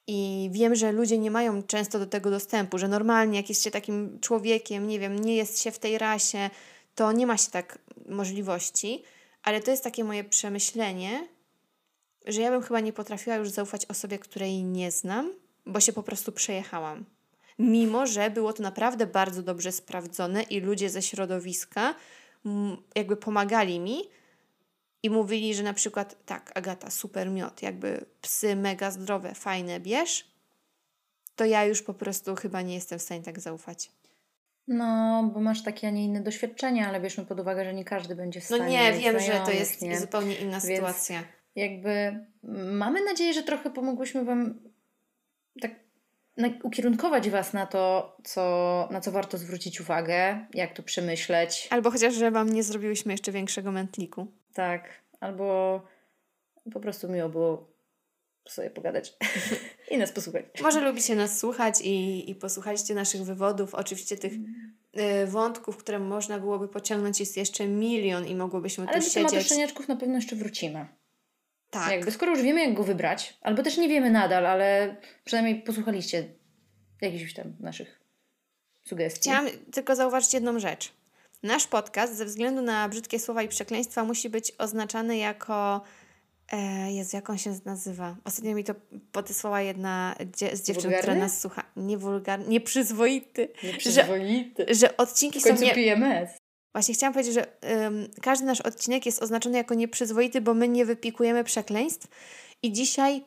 i 0.08 0.50
wiem, 0.54 0.76
że 0.76 0.92
ludzie 0.92 1.18
nie 1.18 1.32
mają 1.32 1.64
często 1.64 2.00
do 2.00 2.08
tego 2.08 2.30
dostępu, 2.30 2.78
że 2.78 2.88
normalnie 2.88 3.38
jak 3.38 3.50
jest 3.50 3.64
się 3.64 3.72
takim 3.72 4.20
człowiekiem, 4.20 4.88
nie 4.88 5.00
wiem, 5.00 5.20
nie 5.20 5.36
jest 5.36 5.62
się 5.62 5.72
w 5.72 5.80
tej 5.80 5.98
rasie, 5.98 6.50
to 6.96 7.12
nie 7.12 7.28
ma 7.28 7.38
się 7.38 7.52
tak 7.52 7.80
możliwości, 8.06 9.04
ale 9.44 9.62
to 9.62 9.72
jest 9.72 9.84
takie 9.84 10.04
moje 10.04 10.24
przemyślenie, 10.24 11.28
że 12.26 12.42
ja 12.42 12.52
bym 12.52 12.62
chyba 12.62 12.80
nie 12.80 12.94
potrafiła 12.94 13.36
już 13.36 13.50
zaufać 13.50 13.86
osobie, 13.86 14.20
której 14.20 14.64
nie 14.64 14.92
znam, 14.92 15.34
bo 15.66 15.80
się 15.80 15.94
po 15.94 16.04
prostu 16.04 16.32
przejechałam. 16.32 17.06
Mimo, 17.60 18.08
że 18.08 18.30
było 18.30 18.54
to 18.54 18.64
naprawdę 18.64 19.08
bardzo 19.08 19.44
dobrze 19.44 19.72
sprawdzone 19.72 20.44
i 20.44 20.60
ludzie 20.60 20.90
ze 20.90 21.02
środowiska 21.02 21.96
jakby 22.96 23.18
pomagali 23.18 23.80
mi, 23.80 24.04
i 25.04 25.10
mówili, 25.10 25.54
że 25.54 25.64
na 25.64 25.74
przykład 25.74 26.26
tak, 26.26 26.52
Agata, 26.56 26.90
super 26.90 27.30
miod, 27.30 27.62
jakby 27.62 28.06
psy 28.22 28.56
mega 28.56 28.92
zdrowe, 28.92 29.36
fajne, 29.36 29.80
bierz, 29.80 30.28
to 31.36 31.46
ja 31.46 31.66
już 31.66 31.82
po 31.82 31.94
prostu 31.94 32.36
chyba 32.36 32.62
nie 32.62 32.76
jestem 32.76 33.00
w 33.00 33.02
stanie 33.02 33.22
tak 33.22 33.40
zaufać. 33.40 33.92
No, 34.68 35.24
bo 35.34 35.42
masz 35.42 35.64
takie, 35.64 35.88
a 35.88 35.92
nie 35.92 36.06
inne 36.06 36.22
doświadczenia, 36.22 36.88
ale 36.88 37.00
bierzmy 37.00 37.26
pod 37.26 37.40
uwagę, 37.40 37.66
że 37.66 37.74
nie 37.74 37.86
każdy 37.86 38.16
będzie 38.16 38.42
w 38.42 38.50
no 38.50 38.58
stanie. 38.58 38.78
No 38.78 38.96
nie, 38.96 39.00
wiem, 39.00 39.20
że 39.20 39.42
to 39.46 39.52
jest 39.52 39.82
nie? 39.82 40.00
zupełnie 40.00 40.36
inna 40.36 40.60
Więc 40.60 40.64
sytuacja. 40.64 41.24
Jakby 41.56 42.26
mamy 42.74 43.06
nadzieję, 43.06 43.34
że 43.34 43.44
trochę 43.44 43.70
pomogłyśmy 43.70 44.26
Wam 44.26 44.60
tak 45.62 45.72
ukierunkować 46.64 47.30
Was 47.30 47.54
na 47.54 47.66
to, 47.66 48.18
co, 48.24 48.88
na 48.92 49.02
co 49.02 49.12
warto 49.12 49.38
zwrócić 49.38 49.82
uwagę, 49.82 50.46
jak 50.54 50.74
to 50.74 50.84
przemyśleć. 50.84 51.68
Albo 51.72 51.92
chociaż, 51.92 52.14
że 52.14 52.32
Wam 52.32 52.54
nie 52.54 52.64
zrobiłyśmy 52.64 53.12
jeszcze 53.12 53.32
większego 53.32 53.72
mętliku. 53.72 54.28
Tak, 54.54 54.90
albo 55.20 55.82
po 56.74 56.80
prostu 56.80 57.10
miło 57.10 57.30
było 57.30 57.74
sobie 58.50 58.70
pogadać 58.70 59.14
i 59.92 59.98
nas 59.98 60.12
posłuchać. 60.12 60.46
Może 60.62 60.82
lubicie 60.82 61.16
nas 61.16 61.40
słuchać 61.40 61.82
i, 61.82 62.30
i 62.32 62.36
posłuchaliście 62.36 62.96
naszych 62.96 63.24
wywodów. 63.24 63.76
Oczywiście 63.76 64.18
tych 64.18 64.34
y, 64.34 65.28
wątków, 65.28 65.78
które 65.78 66.00
można 66.00 66.40
byłoby 66.40 66.68
pociągnąć 66.68 67.20
jest 67.20 67.38
jeszcze 67.38 67.68
milion 67.68 68.28
i 68.28 68.36
mogłybyśmy 68.36 68.88
Ale 68.88 69.02
tu 69.02 69.10
siedzieć. 69.10 69.52
Ale 69.52 69.68
do 69.68 69.88
na 69.88 69.96
pewno 69.96 70.16
jeszcze 70.16 70.36
wrócimy. 70.36 70.88
Tak. 71.74 71.92
Jakby 71.92 72.12
skoro 72.12 72.32
już 72.32 72.42
wiemy, 72.42 72.62
jak 72.66 72.74
go 72.74 72.84
wybrać, 72.84 73.38
albo 73.42 73.64
też 73.64 73.78
nie 73.78 73.90
wiemy 73.90 74.10
nadal, 74.12 74.46
ale 74.46 74.96
przynajmniej 75.26 75.62
posłuchaliście 75.62 76.30
jakichś 77.02 77.34
tam 77.34 77.54
naszych 77.60 78.00
sugestii. 78.86 79.20
Chciałam 79.30 79.48
tylko 79.74 79.96
zauważyć 79.96 80.34
jedną 80.34 80.60
rzecz. 80.60 80.94
Nasz 81.44 81.68
podcast 81.68 82.16
ze 82.16 82.26
względu 82.26 82.62
na 82.62 82.90
brzydkie 82.90 83.20
słowa 83.20 83.44
i 83.44 83.48
przekleństwa 83.48 84.04
musi 84.04 84.30
być 84.30 84.52
oznaczany 84.58 85.18
jako. 85.18 85.82
E, 86.52 86.92
Jezu, 86.94 87.16
jak 87.18 87.30
on 87.30 87.38
się 87.38 87.56
nazywa? 87.66 88.16
Ostatnio 88.24 88.56
mi 88.56 88.64
to 88.64 88.76
podesłała 89.12 89.62
jedna 89.62 90.16
dzie- 90.38 90.58
z 90.58 90.64
dziewczyn, 90.64 90.92
która 91.00 91.16
nas 91.16 91.42
słucha. 91.42 91.64
Nie 91.76 91.98
wulgarny, 91.98 92.48
nieprzyzwoity. 92.48 93.50
Nieprzyzwoity. 93.64 94.66
Że, 94.68 94.76
że 94.76 94.98
odcinki 94.98 95.42
są... 95.42 95.56
Nie... 95.56 95.74
PMS. 95.74 96.30
Właśnie 96.74 96.94
chciałam 96.94 97.14
powiedzieć, 97.14 97.34
że 97.34 97.46
każdy 98.22 98.46
nasz 98.46 98.62
odcinek 98.62 99.06
jest 99.06 99.24
oznaczony 99.24 99.58
jako 99.58 99.74
nieprzyzwoity, 99.74 100.42
bo 100.42 100.54
my 100.54 100.68
nie 100.68 100.86
wypikujemy 100.86 101.44
przekleństw. 101.44 102.08
I 102.64 102.72
dzisiaj 102.72 103.24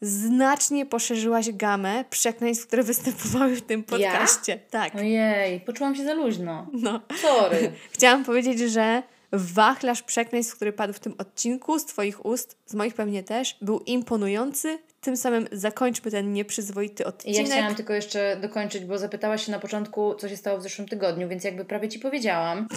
znacznie 0.00 0.86
poszerzyłaś 0.86 1.52
gamę 1.52 2.04
przekleństw, 2.10 2.66
które 2.66 2.82
występowały 2.92 3.56
w 3.56 3.62
tym 3.62 3.82
podcaście. 3.82 4.52
Ja? 4.52 4.58
Tak. 4.70 4.94
Ojej, 4.94 5.60
poczułam 5.60 5.94
się 5.94 6.04
za 6.04 6.14
luźno. 6.14 6.66
No. 6.72 7.00
Sorry. 7.22 7.72
Chciałam 7.92 8.24
powiedzieć, 8.24 8.58
że 8.58 9.02
wachlarz 9.32 10.02
przekleństw, 10.02 10.56
który 10.56 10.72
padł 10.72 10.92
w 10.92 11.00
tym 11.00 11.14
odcinku 11.18 11.78
z 11.78 11.84
Twoich 11.86 12.26
ust, 12.26 12.56
z 12.66 12.74
moich 12.74 12.94
pewnie 12.94 13.22
też, 13.22 13.56
był 13.62 13.80
imponujący. 13.80 14.78
Tym 15.00 15.16
samym 15.16 15.48
zakończmy 15.52 16.10
ten 16.10 16.32
nieprzyzwoity 16.32 17.04
odcinek. 17.04 17.36
Ja 17.36 17.44
chciałam 17.44 17.74
tylko 17.74 17.92
jeszcze 17.92 18.36
dokończyć, 18.40 18.84
bo 18.84 18.98
zapytałaś 18.98 19.46
się 19.46 19.52
na 19.52 19.58
początku, 19.58 20.14
co 20.14 20.28
się 20.28 20.36
stało 20.36 20.58
w 20.58 20.62
zeszłym 20.62 20.88
tygodniu, 20.88 21.28
więc 21.28 21.44
jakby 21.44 21.64
prawie 21.64 21.88
Ci 21.88 21.98
powiedziałam, 21.98 22.68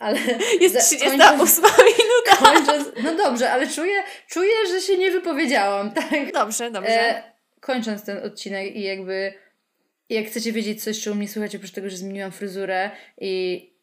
ale... 0.00 0.18
Jest 0.60 0.90
38 0.90 1.28
kończąc, 1.28 1.78
minuta. 1.78 2.36
Kończąc, 2.52 2.88
no 3.02 3.14
dobrze, 3.16 3.52
ale 3.52 3.68
czuję, 3.68 4.02
czuję, 4.28 4.52
że 4.70 4.80
się 4.80 4.98
nie 4.98 5.10
wypowiedziałam, 5.10 5.90
tak? 6.10 6.32
Dobrze, 6.32 6.70
dobrze. 6.70 7.00
E, 7.00 7.22
kończąc 7.60 8.04
ten 8.04 8.26
odcinek 8.26 8.76
i 8.76 8.82
jakby 8.82 9.34
jak 10.08 10.26
chcecie 10.26 10.52
wiedzieć 10.52 10.84
coś, 10.84 11.00
czego 11.00 11.16
mnie 11.16 11.28
słuchacie, 11.28 11.58
oprócz 11.58 11.72
tego, 11.72 11.90
że 11.90 11.96
zmieniłam 11.96 12.32
fryzurę 12.32 12.90
i 13.20 13.74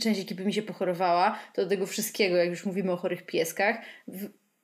część 0.00 0.20
ekipy 0.20 0.44
mi 0.44 0.54
się 0.54 0.62
pochorowała, 0.62 1.38
to 1.54 1.62
do 1.62 1.68
tego 1.68 1.86
wszystkiego, 1.86 2.36
jak 2.36 2.48
już 2.48 2.66
mówimy 2.66 2.92
o 2.92 2.96
chorych 2.96 3.26
pieskach, 3.26 3.76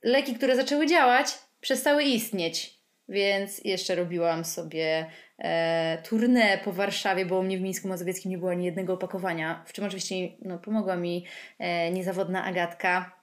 leki, 0.02 0.34
które 0.34 0.56
zaczęły 0.56 0.86
działać, 0.86 1.26
przestały 1.60 2.04
istnieć. 2.04 2.75
Więc 3.08 3.64
jeszcze 3.64 3.94
robiłam 3.94 4.44
sobie 4.44 5.06
e, 5.38 5.98
tournée 6.02 6.58
po 6.64 6.72
Warszawie, 6.72 7.26
bo 7.26 7.38
u 7.38 7.42
mnie 7.42 7.58
w 7.58 7.60
Mińsku 7.60 7.88
Mazowieckim 7.88 8.30
nie 8.30 8.38
było 8.38 8.50
ani 8.50 8.64
jednego 8.64 8.92
opakowania, 8.92 9.64
w 9.66 9.72
czym 9.72 9.84
oczywiście 9.84 10.14
no, 10.42 10.58
pomogła 10.58 10.96
mi 10.96 11.24
e, 11.58 11.90
niezawodna 11.90 12.44
Agatka 12.44 13.16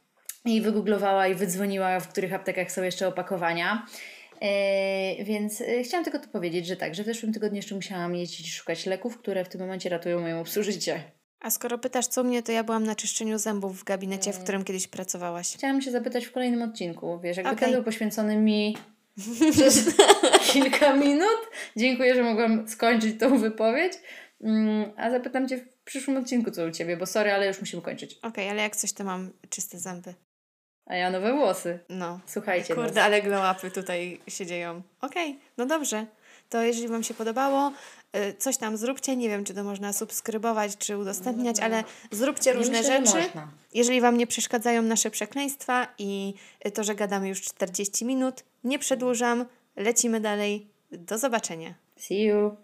i 0.46 0.62
wygooglowała 0.62 1.28
i 1.28 1.36
wydzwoniła, 1.36 2.00
w 2.00 2.08
których 2.08 2.34
aptekach 2.34 2.72
są 2.72 2.84
jeszcze 2.84 3.08
opakowania. 3.08 3.86
E, 4.42 5.24
więc 5.24 5.62
e, 5.62 5.84
chciałam 5.84 6.04
tylko 6.04 6.20
to 6.20 6.28
powiedzieć, 6.28 6.68
że 6.68 6.76
tak, 6.76 6.96
że 6.96 7.04
w 7.04 7.06
zeszłym 7.06 7.34
tygodniu 7.34 7.56
jeszcze 7.56 7.76
musiałam 7.76 8.16
jeździć 8.16 8.54
szukać 8.54 8.86
leków, 8.86 9.18
które 9.18 9.46
w 9.46 9.50
tym 9.50 9.62
momencie 9.62 9.90
ratują 9.90 10.22
moją 10.22 10.44
życie. 10.46 11.04
A 11.40 11.50
skoro 11.50 11.78
pytasz 11.78 12.08
co 12.08 12.24
mnie, 12.24 12.44
to 12.44 12.52
ja 12.52 12.64
byłam 12.64 12.84
na 12.84 12.96
czyszczeniu 12.96 13.38
zębów 13.38 13.80
w 13.80 13.84
gabinecie, 13.84 14.32
w 14.32 14.36
mm. 14.36 14.44
którym 14.44 14.64
kiedyś 14.64 14.88
pracowałaś. 14.88 15.54
Chciałam 15.54 15.82
się 15.82 15.92
zapytać 15.92 16.26
w 16.26 16.32
kolejnym 16.32 16.62
odcinku. 16.62 17.20
Wiesz, 17.20 17.38
jakby 17.38 17.52
okay. 17.52 17.66
ten 17.66 17.72
był 17.72 17.84
poświęcony 17.84 18.38
mi 18.38 18.78
przez 19.52 19.96
kilka 20.52 20.94
minut. 20.94 21.40
Dziękuję, 21.76 22.16
że 22.16 22.24
mogłam 22.24 22.68
skończyć 22.68 23.20
tą 23.20 23.38
wypowiedź. 23.38 23.94
Mm, 24.42 24.92
a 24.98 25.12
zapytam 25.12 25.48
Cię 25.48 25.58
w 25.58 25.84
przyszłym 25.84 26.18
odcinku, 26.18 26.52
co 26.52 26.66
u 26.66 26.72
Ciebie, 26.72 26.98
bo 26.98 27.06
sorry, 27.06 27.32
ale 27.32 27.48
już 27.48 27.60
musimy 27.60 27.82
kończyć. 27.82 28.14
Okej, 28.14 28.30
okay, 28.30 28.50
ale 28.50 28.62
jak 28.62 28.76
coś, 28.76 28.94
to 28.94 29.04
mam 29.04 29.32
czyste 29.50 29.80
zęby. 29.80 30.14
A 30.86 30.96
ja 30.96 31.10
nowe 31.10 31.34
włosy. 31.34 31.80
No. 31.90 32.20
Słuchajcie. 32.26 32.76
Kurde, 32.76 32.94
nas. 32.94 33.06
ale 33.06 33.22
glow-upy 33.22 33.72
tutaj 33.72 34.20
się 34.28 34.46
dzieją. 34.46 34.82
Okej, 35.02 35.30
okay, 35.30 35.42
no 35.58 35.66
dobrze. 35.66 36.06
To 36.50 36.62
jeżeli 36.62 36.88
Wam 36.88 37.04
się 37.04 37.14
podobało, 37.14 37.72
coś 38.38 38.58
tam 38.58 38.78
zróbcie. 38.78 39.16
Nie 39.16 39.30
wiem, 39.30 39.44
czy 39.44 39.54
to 39.54 39.64
można 39.64 39.94
subskrybować, 39.94 40.78
czy 40.78 40.98
udostępniać, 40.98 41.60
ale 41.60 41.84
zróbcie 42.12 42.54
różne 42.54 42.82
myślę, 42.82 43.06
rzeczy. 43.06 43.30
Jeżeli 43.74 44.02
Wam 44.02 44.18
nie 44.18 44.28
przeszkadzają 44.28 44.82
nasze 44.82 45.12
przekleństwa 45.12 45.88
i 45.98 46.34
to, 46.74 46.84
że 46.84 46.96
gadamy 46.96 47.28
już 47.28 47.42
40 47.42 48.06
minut, 48.06 48.44
nie 48.64 48.80
przedłużam. 48.80 49.46
Lecimy 49.76 50.20
dalej. 50.20 50.68
Do 50.92 51.18
zobaczenia. 51.18 51.74
See 51.98 52.24
you. 52.24 52.56